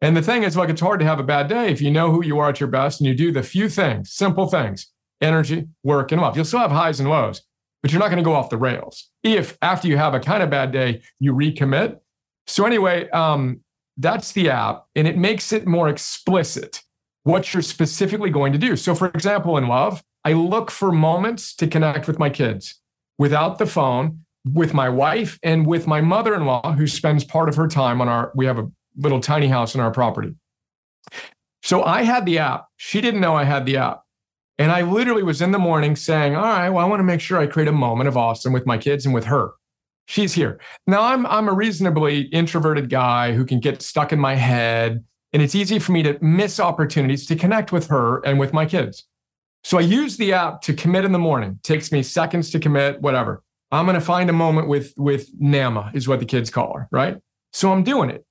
And 0.00 0.16
the 0.16 0.22
thing 0.22 0.44
is, 0.44 0.56
like, 0.56 0.68
it's 0.68 0.80
hard 0.80 1.00
to 1.00 1.06
have 1.06 1.18
a 1.18 1.24
bad 1.24 1.48
day 1.48 1.72
if 1.72 1.82
you 1.82 1.90
know 1.90 2.12
who 2.12 2.24
you 2.24 2.38
are 2.38 2.48
at 2.48 2.60
your 2.60 2.68
best 2.68 3.00
and 3.00 3.08
you 3.08 3.14
do 3.14 3.32
the 3.32 3.42
few 3.42 3.68
things, 3.68 4.12
simple 4.12 4.46
things 4.46 4.86
energy, 5.20 5.66
work, 5.82 6.12
and 6.12 6.22
love. 6.22 6.36
You'll 6.36 6.46
still 6.46 6.60
have 6.60 6.70
highs 6.70 7.00
and 7.00 7.10
lows, 7.10 7.42
but 7.82 7.92
you're 7.92 8.00
not 8.00 8.08
going 8.08 8.22
to 8.22 8.24
go 8.24 8.32
off 8.32 8.48
the 8.50 8.56
rails. 8.56 9.10
If 9.22 9.58
after 9.60 9.86
you 9.88 9.98
have 9.98 10.14
a 10.14 10.20
kind 10.20 10.42
of 10.42 10.48
bad 10.48 10.72
day, 10.72 11.02
you 11.18 11.34
recommit. 11.34 11.98
So, 12.46 12.64
anyway, 12.64 13.10
um, 13.10 13.60
that's 13.96 14.30
the 14.30 14.50
app, 14.50 14.86
and 14.94 15.08
it 15.08 15.18
makes 15.18 15.52
it 15.52 15.66
more 15.66 15.88
explicit 15.88 16.80
what 17.24 17.52
you're 17.52 17.62
specifically 17.62 18.30
going 18.30 18.52
to 18.52 18.58
do. 18.58 18.76
So, 18.76 18.94
for 18.94 19.08
example, 19.08 19.56
in 19.56 19.68
love, 19.68 20.02
I 20.24 20.32
look 20.32 20.70
for 20.70 20.92
moments 20.92 21.54
to 21.56 21.66
connect 21.66 22.06
with 22.06 22.18
my 22.18 22.30
kids 22.30 22.80
without 23.18 23.58
the 23.58 23.66
phone, 23.66 24.24
with 24.44 24.72
my 24.74 24.88
wife, 24.88 25.38
and 25.42 25.66
with 25.66 25.86
my 25.86 26.00
mother 26.00 26.34
in 26.34 26.46
law, 26.46 26.72
who 26.72 26.86
spends 26.86 27.24
part 27.24 27.48
of 27.48 27.56
her 27.56 27.68
time 27.68 28.00
on 28.00 28.08
our, 28.08 28.32
we 28.34 28.46
have 28.46 28.58
a 28.58 28.70
little 28.96 29.20
tiny 29.20 29.48
house 29.48 29.74
in 29.74 29.80
our 29.80 29.90
property. 29.90 30.34
So 31.62 31.82
I 31.82 32.02
had 32.02 32.24
the 32.24 32.38
app. 32.38 32.66
She 32.76 33.00
didn't 33.00 33.20
know 33.20 33.36
I 33.36 33.44
had 33.44 33.66
the 33.66 33.76
app. 33.76 34.02
And 34.58 34.70
I 34.70 34.82
literally 34.82 35.22
was 35.22 35.40
in 35.40 35.52
the 35.52 35.58
morning 35.58 35.96
saying, 35.96 36.36
All 36.36 36.42
right, 36.42 36.68
well, 36.68 36.84
I 36.84 36.88
want 36.88 37.00
to 37.00 37.04
make 37.04 37.20
sure 37.20 37.38
I 37.38 37.46
create 37.46 37.68
a 37.68 37.72
moment 37.72 38.08
of 38.08 38.16
awesome 38.16 38.52
with 38.52 38.66
my 38.66 38.76
kids 38.76 39.06
and 39.06 39.14
with 39.14 39.24
her. 39.24 39.52
She's 40.06 40.34
here. 40.34 40.60
Now 40.86 41.02
I'm 41.02 41.24
I'm 41.26 41.48
a 41.48 41.52
reasonably 41.52 42.22
introverted 42.22 42.90
guy 42.90 43.32
who 43.32 43.44
can 43.44 43.60
get 43.60 43.80
stuck 43.80 44.12
in 44.12 44.18
my 44.18 44.34
head. 44.34 45.04
And 45.32 45.42
it's 45.42 45.54
easy 45.54 45.78
for 45.78 45.92
me 45.92 46.02
to 46.02 46.18
miss 46.20 46.58
opportunities 46.58 47.26
to 47.26 47.36
connect 47.36 47.72
with 47.72 47.86
her 47.88 48.20
and 48.24 48.38
with 48.38 48.52
my 48.52 48.66
kids. 48.66 49.04
So 49.62 49.78
I 49.78 49.82
use 49.82 50.16
the 50.16 50.32
app 50.32 50.62
to 50.62 50.74
commit 50.74 51.04
in 51.04 51.12
the 51.12 51.18
morning. 51.18 51.60
takes 51.62 51.92
me 51.92 52.02
seconds 52.02 52.50
to 52.50 52.58
commit, 52.58 53.00
whatever. 53.00 53.42
I'm 53.70 53.84
going 53.86 53.94
to 53.94 54.00
find 54.00 54.28
a 54.30 54.32
moment 54.32 54.68
with 54.68 54.92
with 54.96 55.30
Nama 55.38 55.92
is 55.94 56.08
what 56.08 56.18
the 56.18 56.26
kids 56.26 56.50
call 56.50 56.76
her, 56.76 56.88
right? 56.90 57.18
So 57.52 57.70
I'm 57.70 57.84
doing 57.84 58.10
it. 58.10 58.24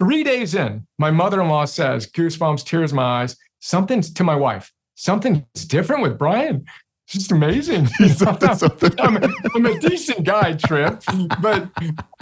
Three 0.00 0.24
days 0.24 0.54
in, 0.54 0.86
my 0.98 1.10
mother-in-law 1.10 1.66
says, 1.66 2.10
goosebumps, 2.10 2.64
tears 2.64 2.90
in 2.90 2.96
my 2.96 3.22
eyes. 3.22 3.36
Something's 3.60 4.12
to 4.14 4.24
my 4.24 4.34
wife. 4.34 4.72
Something's 4.96 5.64
different 5.66 6.02
with 6.02 6.18
Brian. 6.18 6.66
It's 7.06 7.14
just 7.14 7.32
amazing. 7.32 7.86
something, 8.08 8.54
something. 8.56 8.92
I'm, 9.00 9.16
a, 9.16 9.28
I'm, 9.54 9.66
a 9.66 9.78
decent 9.78 10.24
guy, 10.24 10.54
Tripp, 10.54 11.02
but 11.40 11.70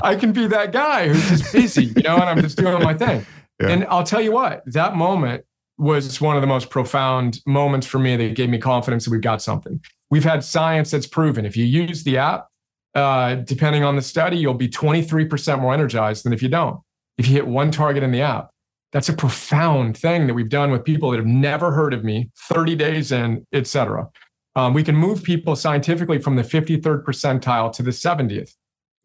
I 0.02 0.14
can 0.14 0.32
be 0.32 0.46
that 0.48 0.72
guy 0.72 1.08
who's 1.08 1.40
just 1.40 1.52
busy, 1.52 1.86
you 1.86 2.02
know, 2.02 2.16
and 2.16 2.24
I'm 2.24 2.40
just 2.42 2.58
doing 2.58 2.82
my 2.82 2.94
thing. 2.94 3.24
And 3.70 3.86
I'll 3.86 4.04
tell 4.04 4.20
you 4.20 4.32
what, 4.32 4.62
that 4.66 4.96
moment 4.96 5.44
was 5.78 6.20
one 6.20 6.36
of 6.36 6.42
the 6.42 6.46
most 6.46 6.70
profound 6.70 7.40
moments 7.46 7.86
for 7.86 7.98
me 7.98 8.16
that 8.16 8.34
gave 8.34 8.48
me 8.48 8.58
confidence 8.58 9.04
that 9.04 9.10
we've 9.10 9.20
got 9.20 9.42
something. 9.42 9.80
We've 10.10 10.24
had 10.24 10.44
science 10.44 10.90
that's 10.90 11.06
proven 11.06 11.44
if 11.44 11.56
you 11.56 11.64
use 11.64 12.04
the 12.04 12.18
app, 12.18 12.48
uh, 12.94 13.36
depending 13.36 13.84
on 13.84 13.96
the 13.96 14.02
study, 14.02 14.36
you'll 14.36 14.54
be 14.54 14.68
23% 14.68 15.60
more 15.60 15.72
energized 15.72 16.24
than 16.24 16.32
if 16.32 16.42
you 16.42 16.48
don't 16.48 16.80
if 17.18 17.28
you 17.28 17.34
hit 17.34 17.46
one 17.46 17.70
target 17.70 18.02
in 18.02 18.10
the 18.10 18.22
app. 18.22 18.50
That's 18.92 19.08
a 19.08 19.14
profound 19.14 19.96
thing 19.96 20.26
that 20.26 20.34
we've 20.34 20.48
done 20.48 20.70
with 20.70 20.84
people 20.84 21.10
that 21.10 21.16
have 21.16 21.26
never 21.26 21.72
heard 21.72 21.94
of 21.94 22.04
me, 22.04 22.30
30 22.48 22.76
days 22.76 23.12
in, 23.12 23.46
et 23.52 23.66
cetera. 23.66 24.08
Um, 24.54 24.74
we 24.74 24.84
can 24.84 24.94
move 24.94 25.22
people 25.22 25.56
scientifically 25.56 26.18
from 26.18 26.36
the 26.36 26.42
53rd 26.42 27.04
percentile 27.04 27.72
to 27.72 27.82
the 27.82 27.90
70th. 27.90 28.54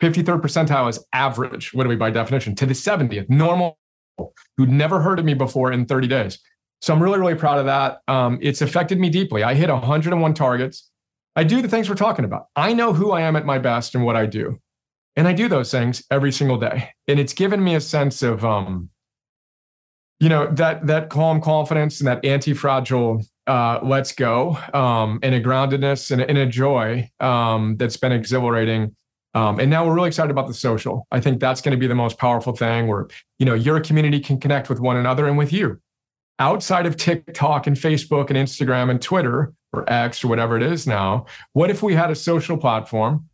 53rd 0.01 0.41
percentile 0.41 0.89
is 0.89 1.03
average, 1.13 1.73
what 1.73 1.83
do 1.83 1.89
we 1.89 1.95
by 1.95 2.11
definition, 2.11 2.53
to 2.55 2.65
the 2.65 2.73
70th, 2.73 3.29
normal, 3.29 3.79
who'd 4.57 4.69
never 4.69 5.01
heard 5.01 5.19
of 5.19 5.25
me 5.25 5.33
before 5.33 5.71
in 5.71 5.85
30 5.85 6.07
days. 6.07 6.39
So 6.81 6.93
I'm 6.93 7.01
really, 7.01 7.19
really 7.19 7.35
proud 7.35 7.59
of 7.59 7.65
that. 7.65 7.99
Um, 8.07 8.37
it's 8.41 8.61
affected 8.61 8.99
me 8.99 9.09
deeply. 9.09 9.43
I 9.43 9.53
hit 9.53 9.69
101 9.69 10.33
targets. 10.33 10.89
I 11.35 11.43
do 11.43 11.61
the 11.61 11.67
things 11.67 11.89
we're 11.89 11.95
talking 11.95 12.25
about. 12.25 12.47
I 12.55 12.73
know 12.73 12.93
who 12.93 13.11
I 13.11 13.21
am 13.21 13.35
at 13.35 13.45
my 13.45 13.57
best 13.57 13.95
and 13.95 14.03
what 14.03 14.15
I 14.15 14.25
do. 14.25 14.59
And 15.15 15.27
I 15.27 15.33
do 15.33 15.47
those 15.47 15.71
things 15.71 16.03
every 16.11 16.31
single 16.31 16.57
day. 16.57 16.89
And 17.07 17.19
it's 17.19 17.33
given 17.33 17.63
me 17.63 17.75
a 17.75 17.81
sense 17.81 18.21
of 18.21 18.45
um, 18.45 18.89
you 20.19 20.29
know, 20.29 20.47
that 20.53 20.87
that 20.87 21.09
calm 21.09 21.41
confidence 21.41 21.99
and 21.99 22.07
that 22.07 22.25
anti-fragile 22.25 23.23
uh, 23.45 23.79
let's 23.83 24.11
go 24.11 24.57
um, 24.73 25.19
and 25.21 25.35
a 25.35 25.41
groundedness 25.41 26.11
and, 26.11 26.21
and 26.21 26.37
a 26.37 26.45
joy 26.45 27.09
um, 27.19 27.77
that's 27.77 27.97
been 27.97 28.11
exhilarating. 28.11 28.95
Um, 29.37 29.59
and 29.59 29.69
now 29.69 29.85
we're 29.85 29.93
really 29.93 30.07
excited 30.07 30.31
about 30.31 30.47
the 30.47 30.53
social. 30.55 31.05
I 31.11 31.19
think 31.19 31.39
that's 31.39 31.61
going 31.61 31.73
to 31.73 31.77
be 31.77 31.85
the 31.85 31.93
most 31.93 32.17
powerful 32.17 32.55
thing 32.55 32.87
where, 32.87 33.07
you 33.37 33.45
know, 33.45 33.53
your 33.53 33.79
community 33.79 34.19
can 34.19 34.39
connect 34.39 34.67
with 34.67 34.79
one 34.79 34.97
another 34.97 35.27
and 35.27 35.37
with 35.37 35.53
you. 35.53 35.79
Outside 36.39 36.87
of 36.87 36.97
TikTok 36.97 37.67
and 37.67 37.77
Facebook 37.77 38.31
and 38.31 38.37
Instagram 38.37 38.89
and 38.89 38.99
Twitter 38.99 39.53
or 39.73 39.87
X 39.87 40.23
or 40.23 40.27
whatever 40.29 40.57
it 40.57 40.63
is 40.63 40.87
now, 40.87 41.27
what 41.53 41.69
if 41.69 41.83
we 41.83 41.93
had 41.93 42.09
a 42.09 42.15
social 42.15 42.57
platform 42.57 43.29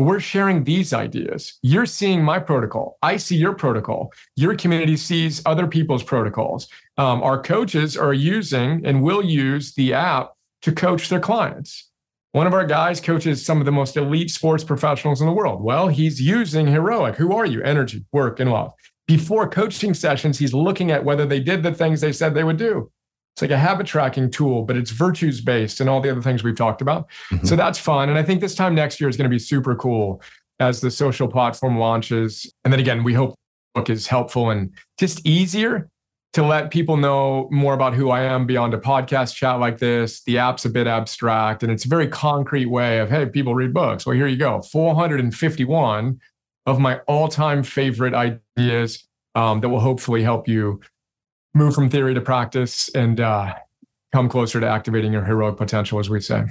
we're 0.00 0.20
sharing 0.20 0.62
these 0.62 0.92
ideas. 0.92 1.58
You're 1.60 1.84
seeing 1.84 2.22
my 2.22 2.38
protocol. 2.38 2.98
I 3.02 3.16
see 3.16 3.34
your 3.34 3.52
protocol. 3.52 4.12
Your 4.36 4.54
community 4.54 4.96
sees 4.96 5.42
other 5.44 5.66
people's 5.66 6.04
protocols. 6.04 6.68
Um, 6.98 7.20
our 7.20 7.42
coaches 7.42 7.96
are 7.96 8.12
using 8.14 8.86
and 8.86 9.02
will 9.02 9.24
use 9.24 9.74
the 9.74 9.94
app 9.94 10.34
to 10.62 10.70
coach 10.70 11.08
their 11.08 11.18
clients. 11.18 11.90
One 12.32 12.46
of 12.46 12.52
our 12.52 12.66
guys 12.66 13.00
coaches 13.00 13.44
some 13.44 13.58
of 13.58 13.64
the 13.64 13.72
most 13.72 13.96
elite 13.96 14.30
sports 14.30 14.62
professionals 14.62 15.20
in 15.20 15.26
the 15.26 15.32
world. 15.32 15.62
Well, 15.62 15.88
he's 15.88 16.20
using 16.20 16.66
Heroic. 16.66 17.16
Who 17.16 17.34
are 17.34 17.46
you? 17.46 17.62
Energy, 17.62 18.04
work, 18.12 18.38
and 18.38 18.50
love. 18.50 18.72
Before 19.06 19.48
coaching 19.48 19.94
sessions, 19.94 20.38
he's 20.38 20.52
looking 20.52 20.90
at 20.90 21.04
whether 21.04 21.24
they 21.24 21.40
did 21.40 21.62
the 21.62 21.72
things 21.72 22.00
they 22.00 22.12
said 22.12 22.34
they 22.34 22.44
would 22.44 22.58
do. 22.58 22.90
It's 23.34 23.42
like 23.42 23.50
a 23.50 23.56
habit 23.56 23.86
tracking 23.86 24.30
tool, 24.30 24.64
but 24.64 24.76
it's 24.76 24.90
virtues 24.90 25.40
based 25.40 25.80
and 25.80 25.88
all 25.88 26.00
the 26.00 26.10
other 26.10 26.20
things 26.20 26.42
we've 26.42 26.56
talked 26.56 26.82
about. 26.82 27.08
Mm-hmm. 27.32 27.46
So 27.46 27.56
that's 27.56 27.78
fun. 27.78 28.10
And 28.10 28.18
I 28.18 28.22
think 28.22 28.40
this 28.40 28.54
time 28.54 28.74
next 28.74 29.00
year 29.00 29.08
is 29.08 29.16
going 29.16 29.30
to 29.30 29.34
be 29.34 29.38
super 29.38 29.74
cool 29.74 30.20
as 30.60 30.80
the 30.80 30.90
social 30.90 31.28
platform 31.28 31.78
launches. 31.78 32.52
And 32.64 32.72
then 32.72 32.80
again, 32.80 33.04
we 33.04 33.14
hope 33.14 33.34
book 33.74 33.88
is 33.88 34.06
helpful 34.06 34.50
and 34.50 34.72
just 34.98 35.24
easier 35.26 35.88
to 36.34 36.42
let 36.44 36.70
people 36.70 36.96
know 36.96 37.48
more 37.50 37.74
about 37.74 37.94
who 37.94 38.10
I 38.10 38.22
am 38.22 38.46
beyond 38.46 38.74
a 38.74 38.78
podcast 38.78 39.34
chat 39.34 39.58
like 39.58 39.78
this. 39.78 40.22
The 40.24 40.38
app's 40.38 40.64
a 40.64 40.70
bit 40.70 40.86
abstract 40.86 41.62
and 41.62 41.72
it's 41.72 41.84
a 41.84 41.88
very 41.88 42.06
concrete 42.06 42.66
way 42.66 42.98
of, 42.98 43.08
hey, 43.08 43.26
people 43.26 43.54
read 43.54 43.72
books. 43.72 44.04
Well, 44.04 44.14
here 44.14 44.26
you 44.26 44.36
go 44.36 44.60
451 44.62 46.20
of 46.66 46.78
my 46.78 46.98
all 47.08 47.28
time 47.28 47.62
favorite 47.62 48.14
ideas 48.14 49.08
um, 49.34 49.60
that 49.60 49.70
will 49.70 49.80
hopefully 49.80 50.22
help 50.22 50.46
you 50.46 50.80
move 51.54 51.74
from 51.74 51.88
theory 51.88 52.14
to 52.14 52.20
practice 52.20 52.88
and 52.94 53.20
uh, 53.20 53.54
come 54.12 54.28
closer 54.28 54.60
to 54.60 54.68
activating 54.68 55.12
your 55.12 55.24
heroic 55.24 55.56
potential, 55.56 55.98
as 55.98 56.10
we 56.10 56.20
say. 56.20 56.44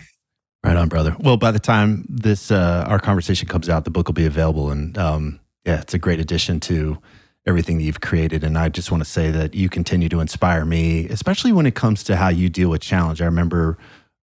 Right 0.63 0.75
on, 0.75 0.89
brother. 0.89 1.15
Well, 1.19 1.37
by 1.37 1.51
the 1.51 1.59
time 1.59 2.05
this 2.09 2.51
uh, 2.51 2.85
our 2.87 2.99
conversation 2.99 3.47
comes 3.47 3.69
out, 3.69 3.85
the 3.85 3.91
book 3.91 4.07
will 4.07 4.13
be 4.13 4.25
available, 4.25 4.71
and 4.71 4.97
um, 4.97 5.39
yeah, 5.65 5.81
it's 5.81 5.93
a 5.93 5.99
great 5.99 6.19
addition 6.19 6.59
to 6.61 6.97
everything 7.47 7.77
that 7.77 7.83
you've 7.83 8.01
created. 8.01 8.43
And 8.43 8.57
I 8.57 8.69
just 8.69 8.91
want 8.91 9.03
to 9.03 9.09
say 9.09 9.31
that 9.31 9.55
you 9.55 9.69
continue 9.69 10.09
to 10.09 10.19
inspire 10.19 10.65
me, 10.65 11.07
especially 11.07 11.53
when 11.53 11.65
it 11.65 11.75
comes 11.75 12.03
to 12.03 12.17
how 12.17 12.29
you 12.29 12.49
deal 12.49 12.69
with 12.69 12.81
challenge. 12.81 13.21
I 13.21 13.25
remember 13.25 13.77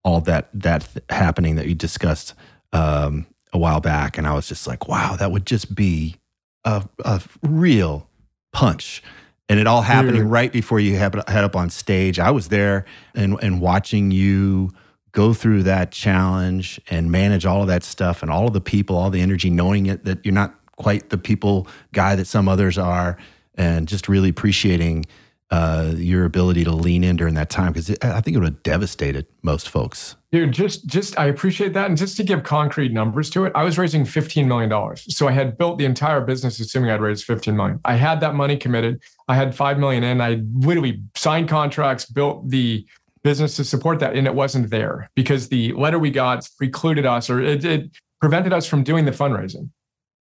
all 0.02 0.20
that 0.22 0.48
that 0.54 0.88
happening 1.10 1.56
that 1.56 1.68
you 1.68 1.74
discussed 1.74 2.34
um, 2.72 3.26
a 3.52 3.58
while 3.58 3.80
back, 3.80 4.18
and 4.18 4.26
I 4.26 4.34
was 4.34 4.48
just 4.48 4.66
like, 4.66 4.88
wow, 4.88 5.14
that 5.16 5.30
would 5.30 5.46
just 5.46 5.74
be 5.74 6.16
a, 6.64 6.88
a 7.04 7.22
real 7.42 8.08
punch 8.52 9.02
and 9.48 9.60
it 9.60 9.66
all 9.66 9.82
happening 9.82 10.28
right 10.28 10.50
before 10.50 10.80
you 10.80 10.96
head 10.96 11.14
up 11.28 11.54
on 11.54 11.68
stage. 11.68 12.18
I 12.18 12.30
was 12.30 12.48
there 12.48 12.86
and 13.14 13.38
and 13.42 13.60
watching 13.60 14.10
you 14.10 14.70
go 15.12 15.34
through 15.34 15.64
that 15.64 15.92
challenge 15.92 16.80
and 16.88 17.12
manage 17.12 17.44
all 17.44 17.60
of 17.60 17.68
that 17.68 17.82
stuff 17.82 18.22
and 18.22 18.30
all 18.30 18.46
of 18.46 18.54
the 18.54 18.62
people, 18.62 18.96
all 18.96 19.10
the 19.10 19.20
energy, 19.20 19.50
knowing 19.50 19.84
it 19.86 20.04
that 20.04 20.24
you're 20.24 20.32
not 20.32 20.54
quite 20.82 21.10
the 21.10 21.18
people 21.18 21.66
guy 21.92 22.16
that 22.16 22.26
some 22.26 22.48
others 22.48 22.76
are, 22.78 23.16
and 23.54 23.88
just 23.88 24.08
really 24.08 24.28
appreciating 24.28 25.06
uh, 25.50 25.92
your 25.96 26.24
ability 26.24 26.64
to 26.64 26.72
lean 26.72 27.04
in 27.04 27.14
during 27.14 27.34
that 27.34 27.50
time 27.50 27.72
because 27.72 27.90
I 28.00 28.22
think 28.22 28.34
it 28.34 28.40
would 28.40 28.48
have 28.48 28.62
devastated 28.62 29.26
most 29.42 29.68
folks. 29.68 30.16
Dude, 30.32 30.50
just 30.52 30.86
just 30.86 31.18
I 31.18 31.26
appreciate 31.26 31.74
that, 31.74 31.88
and 31.88 31.98
just 31.98 32.16
to 32.16 32.24
give 32.24 32.42
concrete 32.42 32.90
numbers 32.90 33.28
to 33.30 33.44
it, 33.44 33.52
I 33.54 33.62
was 33.62 33.76
raising 33.76 34.06
fifteen 34.06 34.48
million 34.48 34.70
dollars. 34.70 35.04
So 35.14 35.28
I 35.28 35.32
had 35.32 35.58
built 35.58 35.76
the 35.76 35.84
entire 35.84 36.22
business 36.22 36.58
assuming 36.58 36.90
I'd 36.90 37.02
raise 37.02 37.22
fifteen 37.22 37.54
million. 37.54 37.80
I 37.84 37.96
had 37.96 38.20
that 38.20 38.34
money 38.34 38.56
committed. 38.56 39.02
I 39.28 39.34
had 39.34 39.54
five 39.54 39.78
million 39.78 40.02
in. 40.02 40.22
I 40.22 40.40
literally 40.54 41.02
signed 41.14 41.50
contracts, 41.50 42.06
built 42.06 42.48
the 42.48 42.86
business 43.22 43.56
to 43.56 43.64
support 43.64 44.00
that, 44.00 44.16
and 44.16 44.26
it 44.26 44.34
wasn't 44.34 44.70
there 44.70 45.10
because 45.14 45.48
the 45.48 45.72
letter 45.74 45.98
we 45.98 46.10
got 46.10 46.48
precluded 46.56 47.04
us, 47.04 47.28
or 47.28 47.40
it, 47.40 47.62
it 47.64 47.90
prevented 48.22 48.54
us 48.54 48.66
from 48.66 48.82
doing 48.82 49.04
the 49.04 49.10
fundraising. 49.10 49.68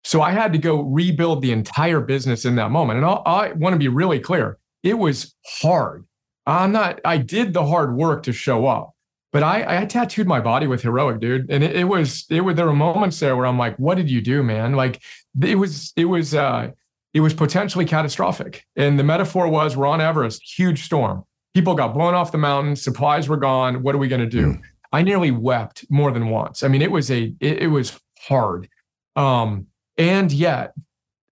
So 0.03 0.21
I 0.21 0.31
had 0.31 0.51
to 0.53 0.59
go 0.59 0.81
rebuild 0.81 1.41
the 1.41 1.51
entire 1.51 1.99
business 1.99 2.45
in 2.45 2.55
that 2.55 2.71
moment. 2.71 2.97
And 2.97 3.05
I'll, 3.05 3.21
I 3.25 3.51
want 3.53 3.73
to 3.73 3.79
be 3.79 3.87
really 3.87 4.19
clear 4.19 4.57
it 4.83 4.97
was 4.97 5.35
hard. 5.61 6.05
I'm 6.47 6.71
not, 6.71 6.99
I 7.05 7.17
did 7.17 7.53
the 7.53 7.65
hard 7.65 7.95
work 7.95 8.23
to 8.23 8.33
show 8.33 8.65
up, 8.65 8.95
but 9.31 9.43
I, 9.43 9.81
I 9.81 9.85
tattooed 9.85 10.25
my 10.25 10.39
body 10.39 10.65
with 10.65 10.81
heroic, 10.81 11.19
dude. 11.19 11.51
And 11.51 11.63
it, 11.63 11.75
it 11.75 11.83
was, 11.83 12.25
it 12.31 12.41
was, 12.41 12.55
there 12.55 12.65
were 12.65 12.73
moments 12.73 13.19
there 13.19 13.35
where 13.35 13.45
I'm 13.45 13.59
like, 13.59 13.77
what 13.77 13.95
did 13.95 14.09
you 14.09 14.21
do, 14.21 14.41
man? 14.41 14.73
Like 14.73 15.01
it 15.39 15.55
was, 15.55 15.93
it 15.95 16.05
was, 16.05 16.33
uh, 16.33 16.71
it 17.13 17.19
was 17.19 17.33
potentially 17.33 17.85
catastrophic. 17.85 18.65
And 18.75 18.97
the 18.97 19.03
metaphor 19.03 19.47
was 19.47 19.77
we're 19.77 19.85
on 19.85 20.01
Everest, 20.01 20.41
huge 20.57 20.83
storm. 20.83 21.25
People 21.53 21.75
got 21.75 21.93
blown 21.93 22.15
off 22.15 22.31
the 22.31 22.37
mountain, 22.37 22.75
supplies 22.75 23.29
were 23.29 23.37
gone. 23.37 23.83
What 23.83 23.93
are 23.93 23.99
we 23.99 24.07
going 24.07 24.21
to 24.21 24.27
do? 24.27 24.53
Mm. 24.53 24.61
I 24.93 25.01
nearly 25.03 25.31
wept 25.31 25.85
more 25.89 26.11
than 26.11 26.29
once. 26.29 26.63
I 26.63 26.67
mean, 26.67 26.81
it 26.81 26.91
was 26.91 27.11
a 27.11 27.33
it, 27.39 27.63
it 27.63 27.67
was 27.67 27.99
hard. 28.19 28.67
Um, 29.15 29.67
and 30.01 30.31
yet 30.31 30.73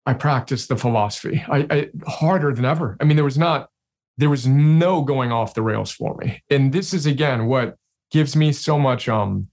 I 0.06 0.14
practiced 0.14 0.68
the 0.68 0.76
philosophy. 0.76 1.44
I, 1.48 1.66
I 1.70 1.88
harder 2.06 2.54
than 2.54 2.64
ever. 2.64 2.96
I 3.00 3.04
mean, 3.04 3.16
there 3.16 3.24
was 3.24 3.36
not 3.36 3.68
there 4.16 4.30
was 4.30 4.46
no 4.46 5.02
going 5.02 5.32
off 5.32 5.54
the 5.54 5.62
rails 5.62 5.90
for 5.90 6.14
me. 6.16 6.42
And 6.50 6.72
this 6.72 6.94
is 6.94 7.04
again 7.04 7.46
what 7.46 7.76
gives 8.12 8.36
me 8.36 8.52
so 8.52 8.78
much 8.78 9.08
um 9.08 9.48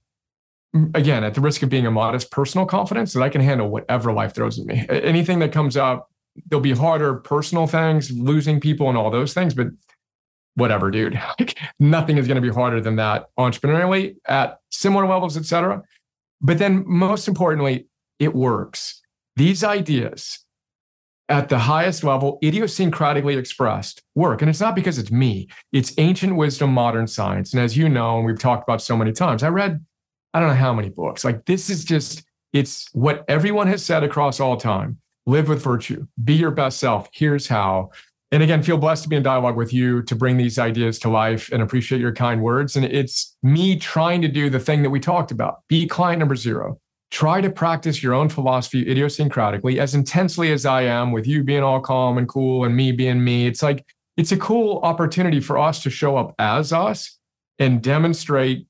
again 0.94 1.24
at 1.24 1.34
the 1.34 1.42
risk 1.42 1.64
of 1.64 1.70
being 1.70 1.88
a 1.88 1.92
modest 1.92 2.30
personal 2.30 2.68
confidence 2.68 3.14
that 3.14 3.24
I 3.24 3.30
can 3.30 3.42
handle 3.42 3.70
whatever 3.70 4.14
life 4.14 4.36
throws 4.36 4.60
at 4.60 4.68
me. 4.68 4.86
Anything 4.88 5.40
that 5.40 5.52
comes 5.52 5.76
up, 5.76 6.12
there'll 6.46 6.62
be 6.62 6.74
harder 6.74 7.16
personal 7.16 7.66
things, 7.66 8.12
losing 8.12 8.60
people 8.60 8.88
and 8.88 8.98
all 8.98 9.10
those 9.10 9.34
things, 9.34 9.56
but 9.56 9.68
whatever, 10.54 10.92
dude. 10.92 11.20
Like 11.40 11.58
nothing 11.80 12.20
is 12.20 12.28
going 12.28 12.36
to 12.36 12.42
be 12.42 12.54
harder 12.54 12.82
than 12.82 12.98
that 12.98 13.28
entrepreneurially 13.40 14.18
at 14.28 14.60
similar 14.70 15.08
levels, 15.08 15.38
et 15.38 15.46
cetera. 15.46 15.82
But 16.40 16.60
then 16.60 16.84
most 16.86 17.28
importantly, 17.28 17.88
it 18.20 18.34
works. 18.36 19.02
These 19.38 19.64
ideas 19.64 20.40
at 21.30 21.48
the 21.48 21.60
highest 21.60 22.04
level, 22.04 22.40
idiosyncratically 22.44 23.38
expressed, 23.38 24.02
work. 24.16 24.42
And 24.42 24.50
it's 24.50 24.60
not 24.60 24.74
because 24.74 24.98
it's 24.98 25.12
me, 25.12 25.48
it's 25.72 25.94
ancient 26.00 26.36
wisdom, 26.36 26.74
modern 26.74 27.06
science. 27.06 27.54
And 27.54 27.62
as 27.62 27.78
you 27.78 27.88
know, 27.88 28.18
and 28.18 28.26
we've 28.26 28.40
talked 28.40 28.64
about 28.64 28.82
so 28.82 28.98
many 28.98 29.12
times, 29.12 29.44
I 29.44 29.50
read, 29.50 29.86
I 30.34 30.40
don't 30.40 30.50
know 30.50 30.56
how 30.56 30.74
many 30.74 30.90
books. 30.90 31.24
Like 31.24 31.46
this 31.46 31.70
is 31.70 31.86
just, 31.86 32.24
it's 32.52 32.90
what 32.94 33.26
everyone 33.28 33.68
has 33.68 33.86
said 33.86 34.04
across 34.04 34.40
all 34.40 34.58
time 34.58 34.98
live 35.28 35.50
with 35.50 35.62
virtue, 35.62 36.08
be 36.24 36.34
your 36.34 36.50
best 36.50 36.80
self. 36.80 37.08
Here's 37.14 37.48
how. 37.48 37.92
And 38.32 38.42
again, 38.42 38.64
feel 38.64 38.80
blessed 38.80 39.04
to 39.04 39.10
be 39.10 39.18
in 39.18 39.24
dialogue 39.24 39.56
with 39.56 39.72
you 39.72 40.02
to 40.04 40.16
bring 40.16 40.38
these 40.38 40.58
ideas 40.58 40.98
to 41.00 41.10
life 41.10 41.52
and 41.52 41.62
appreciate 41.62 42.02
your 42.02 42.14
kind 42.14 42.42
words. 42.42 42.76
And 42.76 42.86
it's 42.86 43.38
me 43.44 43.78
trying 43.78 44.24
to 44.24 44.28
do 44.30 44.50
the 44.50 44.60
thing 44.60 44.82
that 44.82 44.90
we 44.90 45.00
talked 45.00 45.32
about 45.32 45.60
be 45.68 45.86
client 45.86 46.18
number 46.18 46.36
zero. 46.36 46.80
Try 47.10 47.42
to 47.42 47.50
practice 47.50 48.04
your 48.04 48.14
own 48.14 48.30
philosophy 48.30 48.86
idiosyncratically 48.86 49.78
as 49.78 49.96
intensely 49.96 50.52
as 50.52 50.66
I 50.66 50.82
am 50.84 51.12
with 51.12 51.26
you 51.26 51.44
being 51.44 51.64
all 51.64 51.80
calm 51.80 52.18
and 52.18 52.28
cool 52.28 52.66
and 52.66 52.76
me 52.76 52.92
being 52.92 53.24
me. 53.24 53.48
It's 53.48 53.64
like, 53.64 53.86
it's 54.18 54.32
a 54.32 54.38
cool 54.38 54.80
opportunity 54.84 55.40
for 55.40 55.58
us 55.58 55.82
to 55.84 55.90
show 55.90 56.18
up 56.18 56.36
as 56.38 56.74
us 56.74 57.18
and 57.60 57.82
demonstrate 57.82 58.68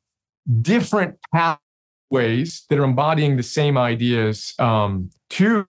different 0.61 1.17
pathways 1.33 2.65
that 2.69 2.77
are 2.77 2.83
embodying 2.83 3.37
the 3.37 3.43
same 3.43 3.77
ideas 3.77 4.53
um, 4.59 5.09
to 5.31 5.65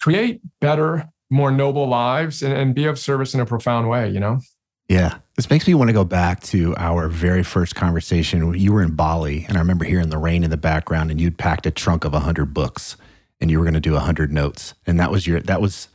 create 0.00 0.40
better 0.60 1.08
more 1.30 1.50
noble 1.50 1.88
lives 1.88 2.42
and, 2.42 2.52
and 2.52 2.74
be 2.74 2.84
of 2.84 2.98
service 2.98 3.34
in 3.34 3.40
a 3.40 3.46
profound 3.46 3.88
way, 3.88 4.08
you 4.08 4.20
know? 4.20 4.38
Yeah. 4.88 5.18
This 5.36 5.50
makes 5.50 5.66
me 5.66 5.74
want 5.74 5.88
to 5.88 5.94
go 5.94 6.04
back 6.04 6.42
to 6.44 6.74
our 6.76 7.08
very 7.08 7.42
first 7.42 7.74
conversation. 7.74 8.54
You 8.54 8.72
were 8.72 8.82
in 8.82 8.94
Bali, 8.94 9.44
and 9.48 9.56
I 9.56 9.60
remember 9.60 9.84
hearing 9.84 10.10
the 10.10 10.18
rain 10.18 10.44
in 10.44 10.50
the 10.50 10.56
background, 10.56 11.10
and 11.10 11.20
you'd 11.20 11.38
packed 11.38 11.66
a 11.66 11.70
trunk 11.70 12.04
of 12.04 12.12
100 12.12 12.54
books 12.54 12.96
and 13.40 13.50
you 13.50 13.58
were 13.58 13.64
going 13.64 13.74
to 13.74 13.80
do 13.80 13.92
100 13.92 14.32
notes. 14.32 14.74
And 14.86 14.98
that 15.00 15.10
was 15.10 15.26
your, 15.26 15.40
that 15.40 15.60
was, 15.60 15.88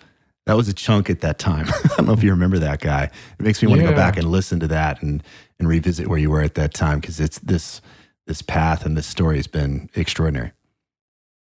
that 0.46 0.56
was 0.56 0.68
a 0.68 0.74
chunk 0.74 1.10
at 1.10 1.22
that 1.22 1.40
time. 1.40 1.68
I 1.84 1.88
don't 1.98 2.06
know 2.06 2.14
if 2.14 2.24
you 2.24 2.32
remember 2.32 2.60
that 2.60 2.80
guy. 2.80 3.04
It 3.40 3.44
makes 3.44 3.62
me 3.62 3.68
want 3.68 3.82
yeah. 3.82 3.88
to 3.88 3.94
go 3.94 3.98
back 3.98 4.18
and 4.18 4.30
listen 4.30 4.60
to 4.60 4.68
that 4.68 5.02
and, 5.02 5.24
and 5.58 5.68
revisit 5.68 6.08
where 6.08 6.20
you 6.20 6.30
were 6.30 6.42
at 6.42 6.56
that 6.56 6.74
time 6.74 7.00
because 7.00 7.20
it's 7.20 7.40
this, 7.40 7.82
this 8.28 8.42
path 8.42 8.86
and 8.86 8.96
this 8.96 9.08
story 9.08 9.38
has 9.38 9.48
been 9.48 9.90
extraordinary. 9.96 10.52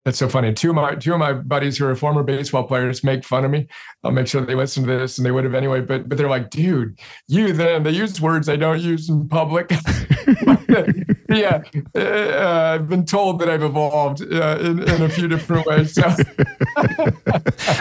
That's 0.09 0.17
so 0.17 0.27
funny. 0.27 0.55
Two 0.55 0.71
of 0.71 0.77
my 0.77 0.95
two 0.95 1.13
of 1.13 1.19
my 1.19 1.35
buddies 1.35 1.77
who 1.77 1.85
are 1.85 1.95
former 1.95 2.23
baseball 2.23 2.65
players 2.67 3.05
make 3.05 3.27
fun 3.27 3.45
of 3.45 3.51
me. 3.51 3.69
I'll 4.03 4.11
make 4.11 4.27
sure 4.27 4.41
they 4.41 4.55
listen 4.55 4.87
to 4.87 4.99
this, 4.99 5.19
and 5.19 5.27
they 5.27 5.31
would 5.31 5.45
have 5.45 5.53
anyway. 5.53 5.83
But 5.83 6.09
but 6.09 6.17
they're 6.17 6.31
like, 6.31 6.49
dude, 6.49 6.99
you 7.27 7.53
then 7.53 7.83
they 7.83 7.91
use 7.91 8.19
words 8.19 8.49
I 8.49 8.57
don't 8.57 8.81
use 8.81 9.11
in 9.11 9.29
public. 9.29 9.71
yeah, 11.29 11.63
uh, 11.95 12.75
I've 12.75 12.89
been 12.89 13.05
told 13.05 13.41
that 13.41 13.49
I've 13.49 13.63
evolved 13.63 14.23
uh, 14.23 14.59
in, 14.61 14.83
in 14.83 15.03
a 15.03 15.09
few 15.09 15.29
different 15.29 15.67
ways. 15.67 15.95
So. 15.95 16.03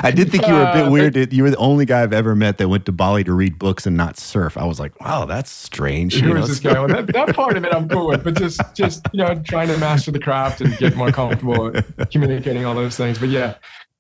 I 0.04 0.12
did 0.12 0.32
think 0.32 0.48
you 0.48 0.54
were 0.54 0.64
a 0.64 0.74
bit 0.74 0.88
uh, 0.88 0.92
weird. 0.92 1.34
You 1.34 1.44
were 1.44 1.50
the 1.50 1.58
only 1.58 1.86
guy 1.86 2.02
I've 2.04 2.14
ever 2.14 2.36
met 2.36 2.58
that 2.58 2.70
went 2.70 2.86
to 2.86 2.92
Bali 2.92 3.24
to 3.24 3.34
read 3.34 3.60
books 3.60 3.86
and 3.86 3.96
not 3.98 4.18
surf. 4.18 4.58
I 4.58 4.66
was 4.66 4.80
like, 4.80 5.00
wow, 5.02 5.26
that's 5.26 5.52
strange. 5.52 6.16
Who 6.16 6.36
is 6.36 6.48
this 6.48 6.60
guy? 6.60 6.74
Well, 6.74 6.88
that, 6.88 7.08
that 7.08 7.36
part 7.36 7.58
of 7.58 7.66
it 7.66 7.74
I'm 7.74 7.88
cool 7.90 8.08
with, 8.08 8.24
but 8.24 8.36
just 8.36 8.62
just 8.74 9.06
you 9.14 9.20
know 9.20 9.36
trying 9.44 9.68
to 9.70 9.78
master 9.78 10.12
the 10.12 10.20
craft 10.20 10.62
and 10.62 10.76
get 10.78 10.96
more 10.96 11.12
comfortable 11.12 11.72
communicating 12.12 12.66
all 12.66 12.76
those 12.76 12.98
things. 12.98 13.20
But 13.20 13.30
yeah, 13.30 13.56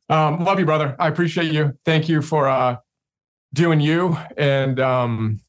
um, 0.09 0.43
love 0.43 0.59
you, 0.59 0.65
brother. 0.65 0.95
I 0.99 1.07
appreciate 1.07 1.51
you. 1.51 1.77
Thank 1.85 2.09
you 2.09 2.21
for 2.21 2.47
uh, 2.47 2.77
doing 3.53 3.79
you, 3.79 4.17
and 4.37 4.79
um, 4.79 5.41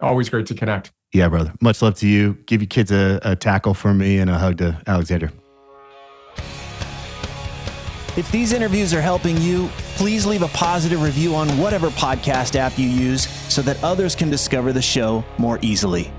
always 0.00 0.28
great 0.28 0.46
to 0.46 0.54
connect. 0.54 0.92
Yeah, 1.14 1.28
brother. 1.28 1.54
Much 1.60 1.80
love 1.80 1.94
to 1.98 2.08
you. 2.08 2.34
Give 2.46 2.60
your 2.60 2.66
kids 2.66 2.90
a, 2.90 3.20
a 3.22 3.36
tackle 3.36 3.72
from 3.72 3.98
me 3.98 4.18
and 4.18 4.28
a 4.28 4.36
hug 4.36 4.58
to 4.58 4.82
Alexandra. 4.86 5.32
If 8.16 8.30
these 8.32 8.52
interviews 8.52 8.92
are 8.92 9.00
helping 9.00 9.40
you, 9.40 9.68
please 9.94 10.26
leave 10.26 10.42
a 10.42 10.48
positive 10.48 11.02
review 11.02 11.34
on 11.36 11.48
whatever 11.56 11.90
podcast 11.90 12.56
app 12.56 12.78
you 12.78 12.88
use 12.88 13.28
so 13.52 13.62
that 13.62 13.82
others 13.82 14.16
can 14.16 14.28
discover 14.28 14.72
the 14.72 14.82
show 14.82 15.24
more 15.38 15.60
easily. 15.62 16.12